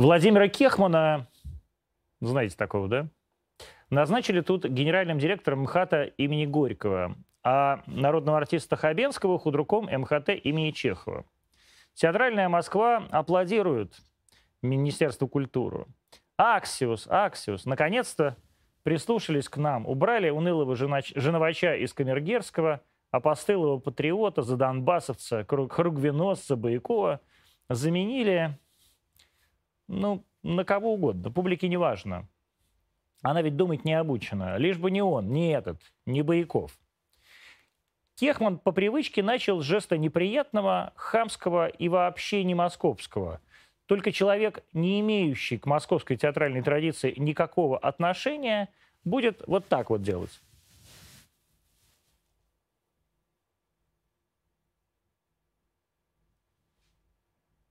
Владимира 0.00 0.48
Кехмана, 0.48 1.26
знаете 2.22 2.56
такого, 2.56 2.88
да? 2.88 3.08
Назначили 3.90 4.40
тут 4.40 4.64
генеральным 4.64 5.18
директором 5.18 5.64
МХАТа 5.64 6.04
имени 6.04 6.46
Горького, 6.46 7.16
а 7.44 7.82
народного 7.86 8.38
артиста 8.38 8.76
Хабенского 8.76 9.38
худруком 9.38 9.90
МХТ 9.92 10.30
имени 10.42 10.70
Чехова. 10.70 11.26
Театральная 11.92 12.48
Москва 12.48 13.08
аплодирует 13.10 14.00
Министерству 14.62 15.28
культуры. 15.28 15.84
Аксиус, 16.38 17.06
Аксиус, 17.06 17.66
наконец-то 17.66 18.38
прислушались 18.84 19.50
к 19.50 19.58
нам, 19.58 19.86
убрали 19.86 20.30
унылого 20.30 20.76
женовача 20.76 21.74
из 21.74 21.92
Камергерского, 21.92 22.80
опостылого 23.10 23.78
патриота, 23.78 24.40
задонбассовца, 24.40 25.44
кругвеносца 25.44 26.56
Боякова, 26.56 27.20
заменили, 27.68 28.58
ну, 29.90 30.24
на 30.42 30.64
кого 30.64 30.94
угодно, 30.94 31.30
публике 31.30 31.68
не 31.68 31.76
важно. 31.76 32.28
Она 33.22 33.42
ведь 33.42 33.56
думать 33.56 33.84
не 33.84 33.92
обучена, 33.92 34.56
лишь 34.56 34.78
бы 34.78 34.90
не 34.90 35.02
он, 35.02 35.32
не 35.32 35.52
этот, 35.52 35.80
не 36.06 36.22
Бояков. 36.22 36.78
Кехман 38.14 38.58
по 38.58 38.72
привычке 38.72 39.22
начал 39.22 39.60
с 39.60 39.64
жеста 39.64 39.98
неприятного, 39.98 40.92
хамского 40.96 41.68
и 41.68 41.88
вообще 41.88 42.44
не 42.44 42.54
московского– 42.54 43.40
только 43.90 44.12
человек, 44.12 44.62
не 44.72 45.00
имеющий 45.00 45.58
к 45.58 45.66
московской 45.66 46.16
театральной 46.16 46.62
традиции 46.62 47.12
никакого 47.16 47.76
отношения, 47.76 48.68
будет 49.02 49.42
вот 49.48 49.66
так 49.66 49.90
вот 49.90 50.00
делать. 50.00 50.30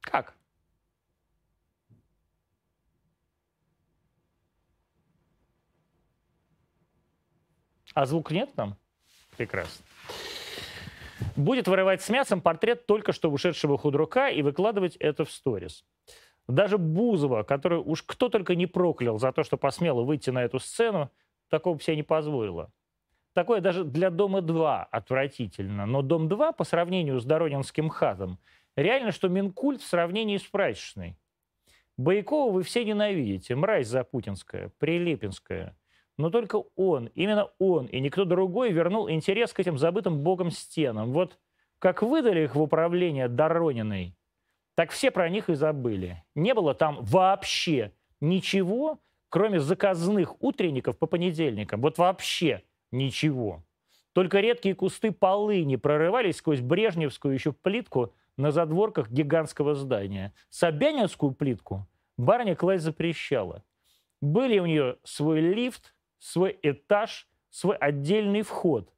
Как? 0.02 0.36
А 8.00 8.06
звук 8.06 8.32
нет 8.32 8.50
там? 8.56 8.78
Прекрасно 9.36 9.84
будет 11.36 11.68
вырывать 11.68 12.02
с 12.02 12.08
мясом 12.08 12.40
портрет 12.40 12.86
только 12.86 13.12
что 13.12 13.30
ушедшего 13.30 13.78
худрука 13.78 14.30
и 14.30 14.42
выкладывать 14.42 14.96
это 14.96 15.26
в 15.26 15.32
сторис. 15.32 15.84
Даже 16.48 16.78
Бузова, 16.78 17.44
который 17.44 17.80
уж 17.80 18.04
кто 18.04 18.30
только 18.30 18.56
не 18.56 18.68
проклял 18.68 19.20
за 19.20 19.34
то, 19.34 19.44
что 19.44 19.58
посмела 19.58 20.04
выйти 20.04 20.30
на 20.30 20.46
эту 20.46 20.60
сцену, 20.60 21.12
такого 21.50 21.78
себе 21.82 21.98
не 21.98 22.04
позволила. 22.04 22.72
Такое 23.34 23.60
даже 23.60 23.84
для 23.84 24.10
«Дома-2» 24.10 24.86
отвратительно. 24.90 25.86
Но 25.86 26.02
«Дом-2» 26.02 26.56
по 26.56 26.64
сравнению 26.64 27.20
с 27.20 27.26
Доронинским 27.26 27.90
хатом 27.90 28.40
реально, 28.78 29.12
что 29.12 29.28
Минкульт 29.28 29.82
в 29.82 29.88
сравнении 29.88 30.38
с 30.38 30.44
прачечной. 30.44 31.18
Боякова 31.98 32.50
вы 32.50 32.64
все 32.64 32.86
ненавидите. 32.86 33.56
Мразь 33.56 33.88
запутинская, 33.88 34.72
Прилепинская– 34.80 35.76
но 36.20 36.30
только 36.30 36.62
он, 36.76 37.06
именно 37.16 37.50
он 37.60 37.86
и 37.86 38.02
никто 38.02 38.26
другой 38.26 38.74
вернул 38.74 39.10
интерес 39.10 39.54
к 39.54 39.60
этим 39.62 39.78
забытым 39.78 40.20
богом 40.20 40.52
стенам. 40.52 41.14
Вот 41.14 41.40
как 41.80 42.02
выдали 42.02 42.44
их 42.44 42.56
в 42.56 42.62
управление 42.62 43.30
Дорониной, 43.30 44.18
так 44.76 44.92
все 44.92 45.12
про 45.12 45.30
них 45.30 45.50
и 45.50 45.56
забыли. 45.56 46.22
Не 46.36 46.54
было 46.54 46.74
там 46.74 46.98
вообще 47.00 47.94
ничего, 48.20 49.00
кроме 49.30 49.62
заказных 49.62 50.44
утренников 50.44 50.98
по 50.98 51.08
понедельникам. 51.08 51.80
Вот 51.80 51.98
вообще 51.98 52.64
ничего. 52.92 53.64
Только 54.12 54.42
редкие 54.42 54.76
кусты 54.76 55.14
полыни 55.14 55.78
прорывались 55.78 56.36
сквозь 56.36 56.60
брежневскую 56.60 57.34
еще 57.34 57.54
плитку 57.54 58.14
на 58.36 58.52
задворках 58.52 59.10
гигантского 59.10 59.74
здания. 59.74 60.34
Собянинскую 60.50 61.32
плитку 61.32 61.88
барыня 62.18 62.58
класть 62.58 62.84
запрещала. 62.84 63.64
Были 64.20 64.60
у 64.60 64.66
нее 64.66 64.98
свой 65.06 65.40
лифт, 65.40 65.96
свой 66.20 66.58
этаж, 66.62 67.28
свой 67.50 67.76
отдельный 67.78 68.42
вход. 68.42 68.94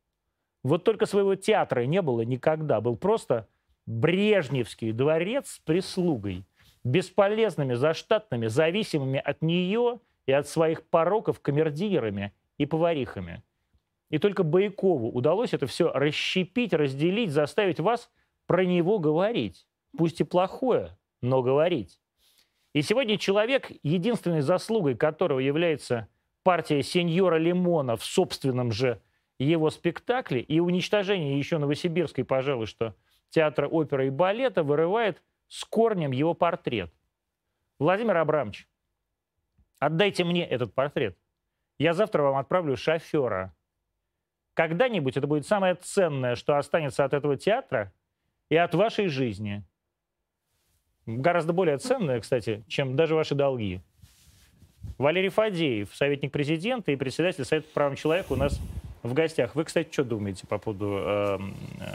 Вот 0.63 0.83
только 0.83 1.05
своего 1.05 1.35
театра 1.35 1.85
не 1.85 2.01
было 2.01 2.21
никогда. 2.21 2.81
Был 2.81 2.95
просто 2.95 3.47
Брежневский 3.85 4.91
дворец 4.91 5.51
с 5.51 5.59
прислугой, 5.59 6.45
бесполезными, 6.83 7.73
заштатными, 7.73 8.47
зависимыми 8.47 9.19
от 9.19 9.41
нее 9.41 9.99
и 10.25 10.31
от 10.31 10.47
своих 10.47 10.87
пороков 10.87 11.39
камердинерами 11.39 12.33
и 12.57 12.65
поварихами. 12.65 13.43
И 14.09 14.17
только 14.17 14.43
Баякову 14.43 15.09
удалось 15.09 15.53
это 15.53 15.65
все 15.67 15.91
расщепить, 15.91 16.73
разделить, 16.73 17.31
заставить 17.31 17.79
вас 17.79 18.11
про 18.45 18.65
него 18.65 18.99
говорить. 18.99 19.65
Пусть 19.97 20.21
и 20.21 20.25
плохое, 20.25 20.97
но 21.21 21.41
говорить. 21.41 21.99
И 22.73 22.81
сегодня 22.81 23.17
человек, 23.17 23.71
единственной 23.83 24.41
заслугой 24.41 24.95
которого 24.95 25.39
является 25.39 26.07
партия 26.43 26.83
сеньора 26.83 27.37
Лимона 27.37 27.95
в 27.95 28.03
собственном 28.03 28.71
же 28.71 29.01
его 29.39 29.69
спектакле 29.69 30.41
и 30.41 30.59
уничтожение 30.59 31.37
еще 31.37 31.57
Новосибирской, 31.57 32.23
пожалуй, 32.23 32.67
что 32.67 32.95
театра 33.29 33.67
оперы 33.67 34.07
и 34.07 34.09
балета 34.09 34.63
вырывает 34.63 35.21
с 35.47 35.63
корнем 35.65 36.11
его 36.11 36.33
портрет. 36.33 36.93
Владимир 37.79 38.17
Абрамович, 38.17 38.67
отдайте 39.79 40.23
мне 40.23 40.45
этот 40.45 40.73
портрет. 40.73 41.17
Я 41.79 41.93
завтра 41.93 42.21
вам 42.21 42.37
отправлю 42.37 42.77
шофера. 42.77 43.55
Когда-нибудь 44.53 45.17
это 45.17 45.25
будет 45.25 45.47
самое 45.47 45.75
ценное, 45.75 46.35
что 46.35 46.57
останется 46.57 47.03
от 47.03 47.13
этого 47.13 47.37
театра 47.37 47.91
и 48.49 48.55
от 48.55 48.75
вашей 48.75 49.07
жизни. 49.07 49.63
Гораздо 51.07 51.53
более 51.53 51.77
ценное, 51.77 52.19
кстати, 52.19 52.63
чем 52.67 52.95
даже 52.95 53.15
ваши 53.15 53.33
долги. 53.33 53.81
Валерий 54.97 55.29
Фадеев, 55.29 55.89
советник 55.95 56.31
президента 56.31 56.91
и 56.91 56.95
председатель 56.95 57.43
Совета 57.45 57.67
по 57.67 57.73
правам 57.73 57.95
человека 57.95 58.33
у 58.33 58.35
нас 58.35 58.59
в 59.03 59.13
гостях. 59.13 59.55
Вы, 59.55 59.63
кстати, 59.63 59.89
что 59.91 60.03
думаете 60.03 60.45
по 60.47 60.57
поводу 60.57 60.99
э, 60.99 61.39
э, 61.79 61.85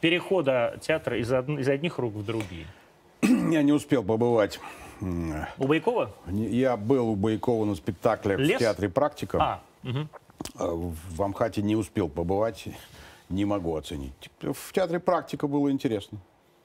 перехода 0.00 0.78
театра 0.80 1.18
из, 1.18 1.30
од... 1.30 1.48
из 1.48 1.68
одних 1.68 1.98
рук 1.98 2.14
в 2.14 2.24
другие? 2.24 2.66
Я 3.22 3.62
не 3.62 3.72
успел 3.72 4.02
побывать. 4.02 4.60
У 5.00 5.66
Байкова? 5.66 6.10
Я 6.26 6.76
был 6.76 7.10
у 7.10 7.16
Байкова 7.16 7.66
на 7.66 7.74
спектакле 7.74 8.36
Лес? 8.36 8.56
в 8.56 8.58
театре 8.60 8.88
«Практика». 8.88 9.38
А, 9.38 9.62
угу. 9.84 10.94
В 11.14 11.22
Амхате 11.22 11.60
не 11.60 11.76
успел 11.76 12.08
побывать, 12.08 12.64
не 13.28 13.44
могу 13.44 13.76
оценить. 13.76 14.30
В 14.40 14.72
театре 14.72 15.00
«Практика» 15.00 15.46
было 15.46 15.70
интересно. 15.70 16.18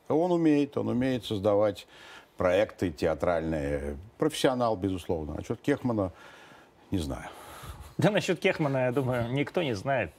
Он 0.07 0.31
умеет, 0.31 0.77
он 0.77 0.87
умеет 0.87 1.25
создавать 1.25 1.87
проекты 2.41 2.89
театральные. 2.89 3.97
Профессионал, 4.17 4.75
безусловно. 4.75 5.43
Что 5.43 5.55
Кехмана, 5.55 6.11
не 6.89 6.97
знаю. 6.97 7.29
Да 7.99 8.09
насчет 8.09 8.39
Кехмана, 8.39 8.85
я 8.85 8.91
думаю, 8.91 9.31
никто 9.31 9.61
не 9.61 9.75
знает. 9.75 10.11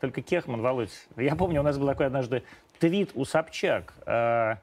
Только 0.00 0.22
Кехман, 0.22 0.62
Володь. 0.62 0.94
Я 1.18 1.36
помню, 1.36 1.60
у 1.60 1.62
нас 1.62 1.76
был 1.76 1.86
такой 1.86 2.06
однажды 2.06 2.42
твит 2.78 3.10
у 3.14 3.26
Собчак. 3.26 3.92
А, 4.06 4.56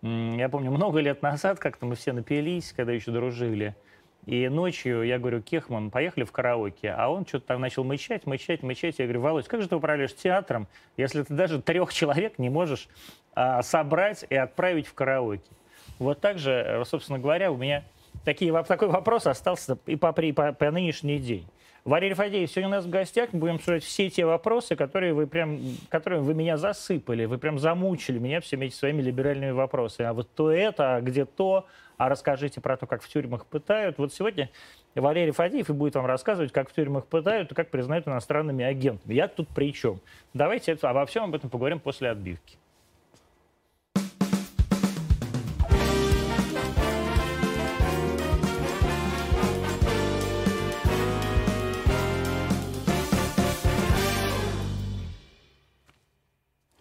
я 0.00 0.48
помню, 0.48 0.70
много 0.70 1.00
лет 1.00 1.20
назад 1.20 1.58
как-то 1.58 1.84
мы 1.84 1.94
все 1.94 2.14
напились, 2.14 2.72
когда 2.72 2.92
еще 2.92 3.10
дружили. 3.10 3.76
И 4.24 4.48
ночью 4.48 5.02
я 5.02 5.18
говорю, 5.18 5.42
Кехман, 5.42 5.90
поехали 5.90 6.24
в 6.24 6.32
караоке. 6.32 6.88
А 6.88 7.10
он 7.10 7.26
что-то 7.26 7.48
там 7.48 7.60
начал 7.60 7.84
мычать, 7.84 8.24
мычать, 8.24 8.62
мычать. 8.62 8.98
Я 8.98 9.04
говорю, 9.04 9.20
Володь, 9.20 9.46
как 9.46 9.60
же 9.60 9.68
ты 9.68 9.76
управляешь 9.76 10.14
театром, 10.14 10.68
если 10.96 11.22
ты 11.22 11.34
даже 11.34 11.60
трех 11.60 11.92
человек 11.92 12.38
не 12.38 12.48
можешь 12.48 12.88
а, 13.34 13.62
собрать 13.62 14.24
и 14.30 14.36
отправить 14.36 14.86
в 14.86 14.94
караоке? 14.94 15.44
Вот 15.98 16.20
так 16.20 16.38
же, 16.38 16.52
э, 16.52 16.84
собственно 16.84 17.18
говоря, 17.18 17.50
у 17.50 17.56
меня 17.56 17.84
такие, 18.24 18.52
такой 18.64 18.88
вопрос 18.88 19.26
остался 19.26 19.78
и 19.86 19.96
по, 19.96 20.14
и 20.20 20.32
по, 20.32 20.52
по 20.52 20.70
нынешний 20.70 21.18
день. 21.18 21.46
Валерий 21.86 22.14
Фадеев, 22.14 22.50
сегодня 22.50 22.68
у 22.68 22.72
нас 22.72 22.84
в 22.84 22.90
гостях 22.90 23.32
мы 23.32 23.38
будем 23.38 23.54
обсуждать 23.54 23.84
все 23.84 24.10
те 24.10 24.26
вопросы, 24.26 24.74
которые 24.74 25.14
вы 25.14 25.28
прям, 25.28 25.60
которыми 25.88 26.22
вы 26.22 26.34
меня 26.34 26.56
засыпали, 26.56 27.26
вы 27.26 27.38
прям 27.38 27.60
замучили 27.60 28.18
меня 28.18 28.40
всеми 28.40 28.64
этими 28.64 28.76
своими 28.76 29.02
либеральными 29.02 29.52
вопросами. 29.52 30.08
А 30.08 30.12
вот 30.12 30.28
то 30.34 30.50
это, 30.50 30.96
а 30.96 31.00
где 31.00 31.24
то, 31.24 31.66
а 31.96 32.08
расскажите 32.08 32.60
про 32.60 32.76
то, 32.76 32.88
как 32.88 33.02
в 33.02 33.08
тюрьмах 33.08 33.46
пытают. 33.46 33.98
Вот 33.98 34.12
сегодня 34.12 34.50
Валерий 34.96 35.30
Фадеев 35.30 35.70
и 35.70 35.72
будет 35.72 35.94
вам 35.94 36.06
рассказывать, 36.06 36.50
как 36.50 36.70
в 36.70 36.74
тюрьмах 36.74 37.06
пытают 37.06 37.52
и 37.52 37.54
как 37.54 37.70
признают 37.70 38.08
иностранными 38.08 38.64
агентами. 38.64 39.14
Я 39.14 39.28
тут 39.28 39.46
при 39.48 39.72
чем? 39.72 40.00
Давайте 40.34 40.76
обо 40.82 41.06
всем 41.06 41.22
об 41.24 41.36
этом 41.36 41.50
поговорим 41.50 41.78
после 41.78 42.10
отбивки. 42.10 42.58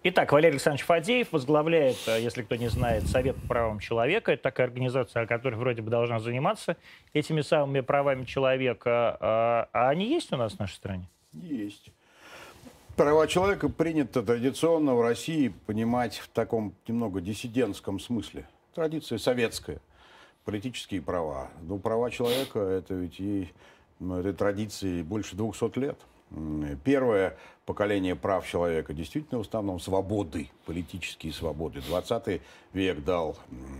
Итак, 0.07 0.31
Валерий 0.34 0.52
Александрович 0.52 0.86
Фадеев 0.86 1.31
возглавляет, 1.31 1.98
э, 2.06 2.22
если 2.22 2.44
кто 2.44 2.56
не 2.57 2.68
знает, 2.68 3.07
Совет 3.07 3.36
по 3.38 3.48
правам 3.48 3.80
человека. 3.80 4.34
Это 4.34 4.44
такая 4.44 4.68
организация, 4.68 5.25
которая 5.25 5.60
вроде 5.60 5.81
бы 5.81 5.90
должна 5.90 6.19
заниматься 6.19 6.78
этими 7.13 7.42
самыми 7.42 7.80
правами 7.80 8.24
человека. 8.24 9.18
А, 9.19 9.69
а 9.74 9.90
они 9.90 10.07
есть 10.07 10.31
у 10.31 10.38
нас 10.38 10.54
в 10.54 10.60
нашей 10.60 10.75
стране? 10.75 11.10
Есть. 11.34 11.90
Права 12.96 13.25
человека 13.25 13.68
принято 13.68 14.22
традиционно 14.22 14.94
в 14.94 15.02
России 15.02 15.52
понимать 15.66 16.18
в 16.19 16.28
таком 16.28 16.75
немного 16.88 17.19
диссидентском 17.19 18.00
смысле. 18.00 18.48
Традиция 18.75 19.18
советская. 19.18 19.80
Политические 20.44 21.02
права. 21.02 21.50
Ну, 21.63 21.80
права 21.80 22.12
человека, 22.12 22.60
это 22.60 22.94
ведь 22.94 23.19
и 23.19 23.50
ну, 24.00 24.19
этой 24.19 24.34
традиции 24.34 25.02
больше 25.02 25.36
200 25.36 25.80
лет. 25.80 25.98
Первое 26.83 27.38
поколение 27.66 28.16
прав 28.16 28.48
человека 28.48 28.94
действительно 28.94 29.39
в 29.39 29.42
основном 29.42 29.80
свободы, 29.80 30.50
политические 30.66 31.33
свободы. 31.33 31.81
20 31.81 32.42
век 32.74 33.04
дал 33.04 33.38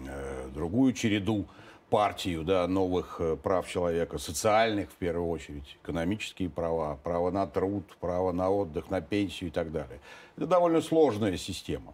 э, 0.08 0.50
другую 0.54 0.94
череду 0.94 1.46
партию 1.90 2.44
да, 2.44 2.68
новых 2.68 3.18
э, 3.20 3.36
прав 3.36 3.68
человека, 3.68 4.18
социальных 4.18 4.90
в 4.90 4.96
первую 4.96 5.30
очередь, 5.30 5.78
экономические 5.84 6.50
права, 6.50 6.98
право 7.04 7.32
на 7.32 7.48
труд, 7.48 7.86
право 8.00 8.32
на 8.32 8.50
отдых, 8.50 8.90
на 8.90 9.02
пенсию 9.02 9.50
и 9.50 9.52
так 9.52 9.72
далее. 9.72 10.00
Это 10.36 10.48
довольно 10.48 10.82
сложная 10.82 11.38
система. 11.38 11.94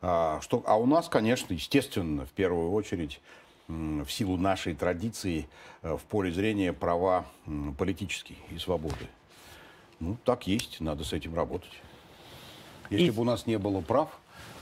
А, 0.00 0.40
что, 0.40 0.62
а 0.66 0.76
у 0.76 0.86
нас, 0.86 1.08
конечно, 1.08 1.54
естественно, 1.54 2.26
в 2.26 2.30
первую 2.30 2.72
очередь, 2.72 3.20
в 3.66 4.08
силу 4.08 4.36
нашей 4.36 4.74
традиции, 4.74 5.48
э, 5.82 5.96
в 5.96 6.02
поле 6.02 6.30
зрения 6.32 6.72
права 6.72 7.24
политические 7.78 8.38
и 8.50 8.58
свободы. 8.58 9.08
Ну, 10.00 10.16
так 10.24 10.46
есть, 10.46 10.80
надо 10.80 11.04
с 11.04 11.12
этим 11.12 11.34
работать. 11.34 11.72
Если 12.90 13.06
и... 13.06 13.10
бы 13.10 13.22
у 13.22 13.24
нас 13.24 13.46
не 13.46 13.58
было 13.58 13.80
прав, 13.80 14.10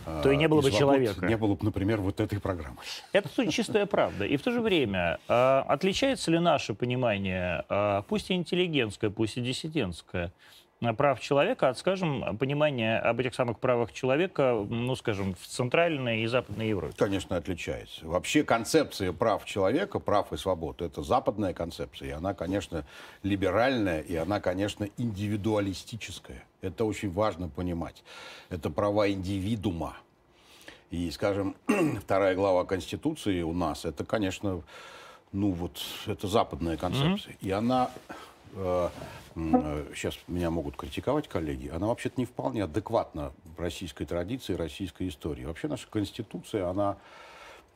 то 0.05 0.31
и 0.31 0.37
не 0.37 0.49
было 0.49 0.61
и 0.61 0.64
бы 0.64 0.70
человека. 0.70 1.26
Не 1.26 1.37
было 1.37 1.55
бы, 1.55 1.64
например, 1.64 2.00
вот 2.00 2.20
этой 2.20 2.40
программы. 2.40 2.79
Это 3.12 3.29
чистая 3.50 3.87
правда. 3.87 4.25
И 4.25 4.37
в 4.37 4.43
то 4.43 4.50
же 4.50 4.61
время, 4.61 5.19
а, 5.29 5.64
отличается 5.69 6.31
ли 6.31 6.38
наше 6.38 6.75
понимание, 6.75 7.64
а, 7.69 8.02
пусть 8.02 8.31
и 8.31 8.34
интеллигентское, 8.34 9.11
пусть 9.11 9.37
и 9.37 9.40
диссидентское, 9.40 10.32
прав 10.96 11.20
человека 11.20 11.69
от, 11.69 11.79
скажем, 11.79 12.37
понимания 12.38 12.99
об 12.99 13.20
этих 13.20 13.34
самых 13.34 13.58
правах 13.61 13.93
человека, 13.93 14.67
ну, 14.69 14.96
скажем, 14.96 15.34
в 15.34 15.46
Центральной 15.46 16.23
и 16.23 16.26
Западной 16.26 16.69
Европе? 16.69 16.94
Конечно, 16.96 17.37
отличается. 17.37 18.06
Вообще 18.06 18.43
концепция 18.43 19.12
прав 19.12 19.44
человека, 19.44 20.00
прав 20.00 20.32
и 20.32 20.37
свобод, 20.37 20.82
это 20.82 21.02
западная 21.02 21.55
концепция. 21.55 22.08
И 22.08 22.12
она, 22.12 22.34
конечно, 22.34 22.84
либеральная, 23.23 24.00
и 24.00 24.17
она, 24.17 24.40
конечно, 24.40 24.88
индивидуалистическая. 24.96 26.44
Это 26.61 26.84
очень 26.84 27.12
важно 27.12 27.49
понимать. 27.49 28.02
Это 28.50 28.70
права 28.70 29.11
индивидуума. 29.11 29.96
И, 30.90 31.11
скажем, 31.11 31.55
вторая 32.00 32.34
глава 32.34 32.64
Конституции 32.64 33.43
у 33.43 33.52
нас, 33.52 33.84
это, 33.84 34.05
конечно, 34.05 34.62
ну 35.32 35.50
вот, 35.52 35.81
это 36.06 36.29
западная 36.29 36.76
концепция. 36.76 37.32
Mm-hmm. 37.34 37.46
И 37.46 37.50
она 37.50 37.90
сейчас 38.55 40.15
э, 40.15 40.19
меня 40.29 40.51
могут 40.51 40.77
критиковать 40.77 41.29
коллеги, 41.29 41.69
она 41.69 41.87
вообще-то 41.87 42.21
не 42.21 42.27
вполне 42.27 42.65
адекватна 42.65 43.33
российской 43.57 44.05
традиции, 44.05 44.55
российской 44.55 45.09
истории. 45.09 45.45
Вообще 45.45 45.69
наша 45.69 45.87
Конституция, 45.89 46.69
она 46.69 46.99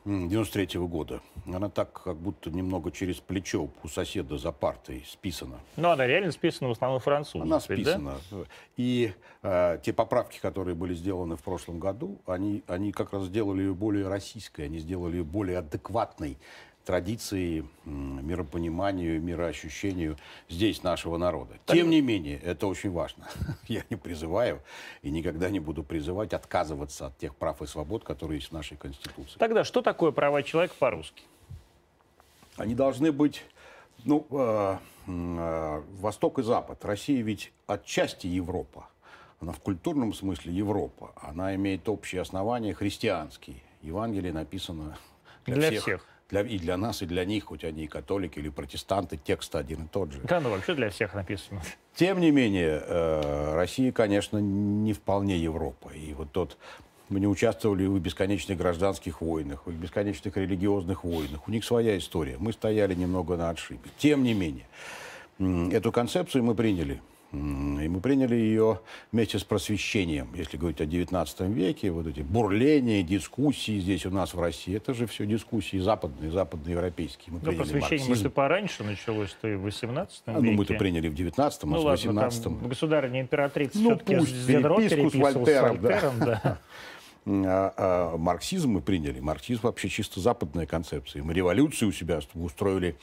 93 0.07 0.79
-го 0.79 0.87
года. 0.87 1.21
Она 1.45 1.69
так 1.69 1.91
как 2.03 2.15
будто 2.15 2.49
немного 2.49 2.91
через 2.91 3.17
плечо 3.17 3.69
у 3.83 3.87
соседа 3.87 4.37
за 4.37 4.51
партой 4.51 5.03
списана. 5.07 5.59
Ну, 5.75 5.89
она 5.89 6.07
реально 6.07 6.31
списана 6.31 6.69
в 6.69 6.71
основном 6.71 7.01
французом. 7.01 7.41
Она 7.41 7.59
списана. 7.59 8.15
Да? 8.31 8.37
И 8.77 9.11
э, 9.43 9.79
те 9.83 9.91
поправки, 9.91 10.39
которые 10.39 10.75
были 10.75 10.93
сделаны 10.93 11.35
в 11.35 11.43
прошлом 11.43 11.79
году, 11.79 12.19
они, 12.25 12.63
они 12.67 12.91
как 12.93 13.11
раз 13.11 13.23
сделали 13.25 13.63
ее 13.63 13.73
более 13.73 14.07
российской, 14.07 14.61
они 14.61 14.79
сделали 14.79 15.17
ее 15.17 15.23
более 15.23 15.57
адекватной 15.57 16.37
традиции, 16.87 17.65
миропониманию, 17.83 19.21
мироощущению 19.21 20.15
здесь 20.47 20.83
нашего 20.83 21.17
народа. 21.17 21.55
Тем 21.65 21.89
не 21.89 21.99
менее, 21.99 22.39
это 22.39 22.65
очень 22.65 22.91
важно. 22.91 23.27
Я 23.67 23.83
не 23.89 23.97
призываю 23.97 24.61
и 25.01 25.11
никогда 25.11 25.49
не 25.49 25.59
буду 25.59 25.83
призывать 25.83 26.31
отказываться 26.31 27.07
от 27.07 27.17
тех 27.17 27.35
прав 27.35 27.61
и 27.61 27.67
свобод, 27.67 28.05
которые 28.05 28.37
есть 28.37 28.51
в 28.51 28.53
нашей 28.53 28.77
Конституции. 28.77 29.37
Тогда 29.37 29.65
что 29.65 29.81
такое 29.81 30.11
права 30.11 30.41
человека 30.43 30.75
по-русски? 30.79 31.23
Они 32.55 32.73
должны 32.73 33.11
быть, 33.11 33.43
ну, 34.05 34.25
э, 34.31 34.77
э, 35.07 35.81
Восток 35.99 36.39
и 36.39 36.43
Запад. 36.43 36.85
Россия 36.85 37.21
ведь 37.21 37.51
отчасти 37.67 38.27
Европа. 38.27 38.87
Она 39.41 39.51
в 39.51 39.59
культурном 39.59 40.13
смысле 40.13 40.53
Европа. 40.53 41.11
Она 41.17 41.53
имеет 41.55 41.89
общие 41.89 42.21
основания 42.21 42.73
христианские. 42.73 43.57
Евангелие 43.81 44.31
написано 44.31 44.97
для, 45.45 45.55
для 45.55 45.69
всех. 45.71 45.81
всех 45.81 46.16
для, 46.29 46.41
и 46.41 46.57
для 46.57 46.77
нас, 46.77 47.01
и 47.01 47.05
для 47.05 47.25
них, 47.25 47.45
хоть 47.45 47.63
они 47.63 47.85
и 47.85 47.87
католики 47.87 48.39
или 48.39 48.49
протестанты, 48.49 49.17
текст 49.17 49.55
один 49.55 49.85
и 49.85 49.87
тот 49.87 50.11
же. 50.11 50.19
Да, 50.23 50.39
ну 50.39 50.49
вообще 50.49 50.73
для 50.73 50.89
всех 50.89 51.13
написано. 51.13 51.61
Тем 51.95 52.19
не 52.19 52.31
менее, 52.31 52.81
э, 52.85 53.55
Россия, 53.55 53.91
конечно, 53.91 54.37
не 54.37 54.93
вполне 54.93 55.37
Европа. 55.37 55.89
И 55.89 56.13
вот 56.13 56.31
тот 56.31 56.57
мы 57.09 57.19
не 57.19 57.27
участвовали 57.27 57.85
в 57.85 57.97
бесконечных 57.99 58.57
гражданских 58.57 59.21
войнах, 59.21 59.65
в 59.65 59.71
бесконечных 59.71 60.35
религиозных 60.35 61.03
войнах. 61.03 61.47
У 61.47 61.51
них 61.51 61.63
своя 61.63 61.97
история. 61.97 62.35
Мы 62.37 62.51
стояли 62.51 62.93
немного 62.93 63.37
на 63.37 63.49
отшибе. 63.49 63.89
Тем 63.97 64.23
не 64.23 64.33
менее, 64.33 64.67
эту 65.71 65.91
концепцию 65.91 66.43
мы 66.43 66.55
приняли. 66.55 67.01
И 67.33 67.35
мы 67.35 67.99
приняли 67.99 68.35
ее 68.35 68.79
вместе 69.11 69.37
с 69.37 69.43
просвещением. 69.43 70.33
Если 70.33 70.55
говорить 70.55 70.79
о 70.79 70.85
XIX 70.85 71.51
веке, 71.51 71.91
вот 71.91 72.07
эти 72.07 72.21
бурления, 72.21 73.03
дискуссии 73.03 73.79
здесь 73.79 74.05
у 74.05 74.11
нас 74.11 74.33
в 74.33 74.39
России, 74.39 74.77
это 74.77 74.93
же 74.93 75.07
все 75.07 75.25
дискуссии 75.25 75.77
западные, 75.77 76.31
западноевропейские. 76.31 77.33
Мы 77.33 77.41
Но 77.43 77.51
просвещение, 77.51 78.07
может, 78.07 78.25
и 78.25 78.29
пораньше 78.29 78.83
началось, 78.85 79.29
что 79.29 79.49
и 79.49 79.55
в 79.55 79.67
XVIII 79.67 80.07
а, 80.25 80.31
веке. 80.31 80.45
Ну, 80.45 80.51
мы-то 80.53 80.73
приняли 80.75 81.09
в 81.09 81.13
XIX, 81.13 81.37
а 81.37 81.65
ну, 81.65 81.81
в 81.81 81.85
XVIII. 81.85 82.43
Там 82.43 82.67
государыня 82.69 83.21
императрица 83.21 83.77
ну, 83.77 83.89
все-таки 83.89 84.15
пусть, 84.15 84.47
переписку 84.47 85.09
с 85.09 85.13
Вольтером, 85.15 85.77
с 85.77 85.81
Вольтером 85.81 86.19
да. 86.19 86.41
да. 86.43 86.59
А, 87.29 87.73
а, 87.75 88.17
марксизм 88.17 88.71
мы 88.71 88.81
приняли. 88.81 89.19
Марксизм 89.19 89.63
вообще 89.63 89.89
чисто 89.89 90.21
западная 90.21 90.65
концепция. 90.65 91.23
Мы 91.23 91.33
революцию 91.33 91.89
у 91.89 91.91
себя 91.91 92.21
устроили 92.35 92.95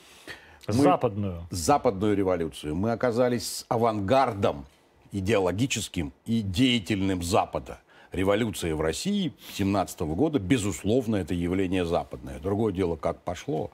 мы, 0.67 0.83
западную. 0.83 1.47
Западную 1.51 2.15
революцию. 2.15 2.75
Мы 2.75 2.91
оказались 2.91 3.65
авангардом 3.67 4.65
идеологическим 5.11 6.13
и 6.25 6.41
деятельным 6.41 7.23
Запада. 7.23 7.79
Революция 8.11 8.75
в 8.75 8.81
России 8.81 9.33
17 9.53 10.01
года, 10.01 10.39
безусловно, 10.39 11.17
это 11.17 11.33
явление 11.33 11.85
западное. 11.85 12.39
Другое 12.39 12.73
дело, 12.73 12.95
как 12.95 13.21
пошло. 13.21 13.71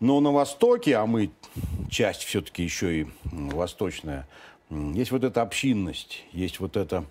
Но 0.00 0.20
на 0.20 0.32
Востоке, 0.32 0.96
а 0.96 1.06
мы 1.06 1.30
часть 1.90 2.22
все-таки 2.22 2.62
еще 2.62 3.00
и 3.00 3.06
восточная, 3.24 4.28
есть 4.70 5.10
вот 5.10 5.24
эта 5.24 5.42
общинность, 5.42 6.24
есть 6.32 6.60
вот 6.60 6.76
это, 6.76 7.04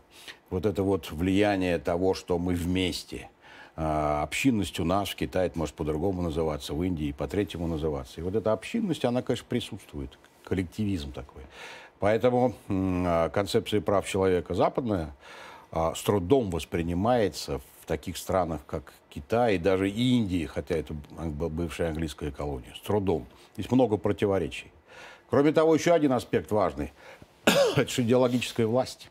вот 0.50 0.66
это 0.66 0.84
вот 0.84 1.12
влияние 1.12 1.78
того, 1.80 2.14
что 2.14 2.38
мы 2.38 2.56
вместе– 2.56 3.30
общинность 3.76 4.80
у 4.80 4.86
нас 4.86 5.10
в 5.10 5.16
Китае 5.16 5.52
может 5.56 5.76
по-другому 5.76 6.22
называться, 6.22 6.74
в 6.74 6.84
Индии 6.84 7.12
по-третьему 7.12 7.68
называться. 7.68 8.22
И 8.22 8.24
вот 8.24 8.36
эта 8.36 8.52
общинность, 8.52 9.04
она, 9.06 9.22
конечно, 9.22 9.48
присутствует, 9.50 10.18
коллективизм 10.44 11.12
такой. 11.12 11.44
Поэтому 12.00 12.54
а, 12.68 13.30
концепция 13.30 13.80
прав 13.80 14.06
человека 14.08 14.54
западная 14.54 15.16
а, 15.72 15.96
с 15.96 16.02
трудом 16.02 16.52
воспринимается 16.52 17.60
в 17.82 17.86
таких 17.86 18.18
странах, 18.18 18.62
как 18.68 18.94
Китай 19.10 19.56
и 19.56 19.58
даже 19.58 19.90
Индия, 19.90 20.48
хотя 20.48 20.76
это 20.76 20.94
бывшая 20.94 21.90
английская 21.90 22.32
колония, 22.32 22.74
с 22.76 22.82
трудом. 22.82 23.26
Здесь 23.56 23.72
много 23.72 23.96
противоречий. 23.98 24.72
Кроме 25.30 25.54
того, 25.54 25.74
еще 25.74 25.94
один 25.94 26.12
аспект 26.12 26.52
важный– 26.52 26.92
это 27.76 28.02
идеологическая 28.02 28.68
власть 28.68 29.10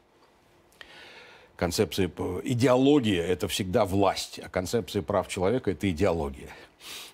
концепции 1.62 2.11
идеология– 2.42 3.23
это 3.25 3.47
всегда 3.47 3.85
власть, 3.85 4.40
а 4.42 4.49
концепция 4.49 5.00
прав 5.00 5.28
человека– 5.28 5.71
это 5.73 5.88
идеология. 5.88 6.49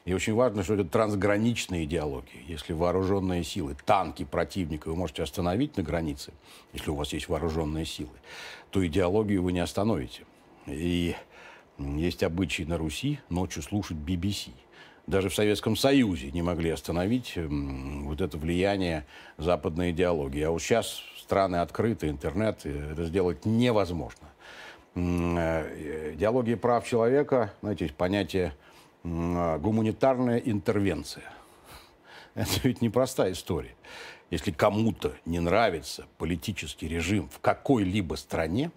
И 0.06 0.14
очень 0.14 0.32
важно, 0.32 0.62
что 0.64 0.72
это 0.72 0.84
трансграничная 0.84 1.84
идеология. 1.84 2.40
Если 2.46 2.72
вооруженные 2.72 3.44
силы, 3.44 3.76
танки 3.84 4.24
противника 4.24 4.88
вы 4.88 4.96
можете 4.96 5.22
остановить 5.22 5.76
на 5.76 5.82
границе, 5.82 6.32
если 6.72 6.88
у 6.88 6.94
вас 6.94 7.12
есть 7.12 7.28
вооруженные 7.28 7.84
силы, 7.84 8.16
то 8.70 8.86
идеологию 8.86 9.42
вы 9.42 9.52
не 9.52 9.60
остановите. 9.60 10.22
И 10.66 11.14
есть 11.76 12.22
обычай 12.22 12.64
на 12.64 12.78
Руси 12.78 13.20
ночью 13.28 13.62
слушать 13.62 13.98
BBC. 13.98 14.52
Даже 15.06 15.28
в 15.28 15.34
Советском 15.34 15.76
Союзе 15.76 16.30
не 16.30 16.40
могли 16.40 16.70
остановить 16.70 17.34
вот 17.36 18.22
это 18.22 18.38
влияние 18.38 19.04
западной 19.36 19.90
идеологии. 19.90 20.40
А 20.40 20.50
вот 20.50 20.62
сейчас 20.62 21.02
страны 21.20 21.56
открыты, 21.56 22.08
интернет, 22.08 22.64
это 22.64 23.04
сделать 23.04 23.44
невозможно. 23.44 24.26
Э, 24.98 26.14
идеологии 26.14 26.56
прав 26.56 26.84
человека, 26.84 27.52
знаете, 27.60 27.92
понятие 27.96 28.54
гуманитарная 29.04 30.38
интервенция. 30.38 31.24
Это 32.34 32.50
ведь 32.64 32.82
непростая 32.82 33.32
история. 33.32 33.76
Если 34.30 34.50
кому-то 34.50 35.14
не 35.24 35.38
нравится 35.38 36.06
политический 36.18 36.88
режим 36.88 37.28
в 37.28 37.38
какой-либо 37.38 38.16
стране, 38.16 38.72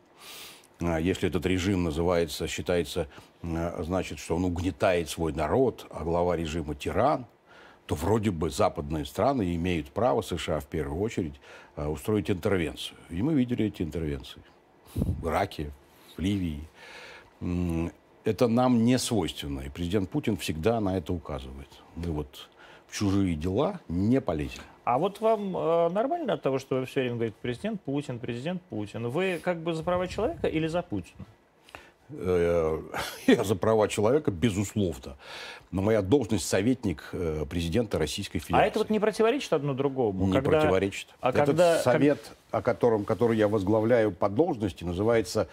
а 0.80 1.00
если 1.00 1.28
этот 1.28 1.46
режим 1.46 1.84
называется, 1.84 2.48
считается, 2.48 3.08
значит, 3.42 4.20
что 4.20 4.36
он 4.36 4.46
угнетает 4.46 5.10
свой 5.10 5.34
народ, 5.34 5.88
а 5.90 6.04
глава 6.04 6.38
режима 6.38 6.76
тиран, 6.76 7.26
то 7.88 7.96
вроде 7.96 8.32
бы 8.32 8.50
западные 8.50 9.06
страны 9.06 9.56
имеют 9.56 9.92
право, 9.92 10.22
США 10.22 10.60
в 10.60 10.68
первую 10.68 11.02
очередь, 11.02 11.42
устроить 11.76 12.30
интервенцию. 12.30 12.98
И 13.10 13.22
мы 13.22 13.34
видели 13.34 13.66
эти 13.66 13.82
интервенции 13.82 14.42
в 14.96 15.28
Ираке, 15.28 15.72
в 16.16 16.22
Ливии. 16.22 16.62
это 18.24 18.48
нам 18.48 18.84
не 18.84 18.98
свойственно. 18.98 19.62
И 19.62 19.70
президент 19.70 20.10
Путин 20.10 20.38
всегда 20.38 20.80
на 20.80 20.98
это 20.98 21.14
указывает. 21.14 21.70
Мы 21.96 22.12
вот 22.12 22.50
в 22.88 22.96
чужие 22.96 23.36
дела 23.36 23.80
не 23.88 24.22
полезем. 24.22 24.62
А 24.84 24.98
вот 24.98 25.22
вам 25.22 25.56
э, 25.56 25.90
нормально 25.90 26.34
от 26.34 26.42
того, 26.42 26.60
что 26.60 26.78
вы 26.80 26.86
все 26.86 27.02
время 27.02 27.16
говорите 27.16 27.38
президент 27.42 27.82
Путин, 27.82 28.20
президент 28.20 28.62
Путин? 28.64 29.08
Вы 29.08 29.40
как 29.42 29.58
бы 29.62 29.74
за 29.74 29.84
права 29.84 30.08
человека 30.08 30.48
или 30.48 30.68
за 30.68 30.82
Путина? 30.82 31.26
Э, 32.10 32.82
я 33.28 33.44
за 33.44 33.56
права 33.56 33.88
человека, 33.88 34.32
безусловно. 34.32 35.18
Но 35.72 35.82
моя 35.82 36.02
должность 36.02 36.48
советник 36.48 37.10
э, 37.14 37.46
президента 37.50 38.00
Российской 38.00 38.40
Федерации. 38.40 38.66
А 38.66 38.68
это 38.68 38.80
вот 38.80 38.90
не 38.90 39.00
противоречит 39.00 39.54
одно 39.54 39.74
другому? 39.74 40.28
Не 40.28 40.34
когда... 40.34 40.60
противоречит. 40.60 41.08
А 41.22 41.30
Этот 41.30 41.46
когда... 41.46 41.80
совет, 41.80 42.36
о 42.52 42.62
котором, 42.62 43.06
который 43.06 43.38
я 43.38 43.48
возглавляю 43.48 44.12
по 44.12 44.30
должности, 44.30 44.84
называется 44.84 45.48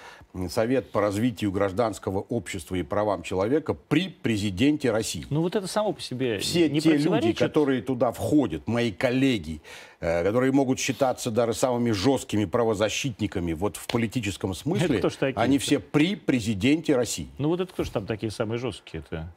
Совет 0.51 0.91
по 0.91 1.01
развитию 1.01 1.53
гражданского 1.53 2.21
общества 2.29 2.75
и 2.75 2.83
правам 2.83 3.23
человека 3.23 3.75
при 3.75 4.09
президенте 4.09 4.91
России. 4.91 5.27
Ну 5.31 5.43
вот 5.43 5.57
это 5.57 5.67
само 5.67 5.93
по 5.93 6.01
себе 6.01 6.39
Все 6.39 6.69
не 6.69 6.81
те 6.81 6.97
люди, 6.97 7.33
которые 7.33 7.83
туда 7.83 8.13
входят, 8.13 8.67
мои 8.67 8.91
коллеги, 8.91 9.63
э, 10.01 10.25
которые 10.25 10.53
могут 10.53 10.79
считаться 10.79 11.31
даже 11.31 11.55
самыми 11.55 11.93
жесткими 11.93 12.45
правозащитниками 12.45 13.53
вот 13.53 13.77
в 13.77 13.87
политическом 13.87 14.55
смысле, 14.55 15.03
они 15.37 15.59
все 15.59 15.79
при 15.79 16.17
президенте 16.17 16.97
России. 16.97 17.29
Ну 17.39 17.49
вот 17.49 17.61
это 17.61 17.73
кто 17.73 17.85
же 17.85 17.91
там 17.91 18.07
такие 18.07 18.33
самые 18.33 18.59
жесткие-то? 18.59 19.33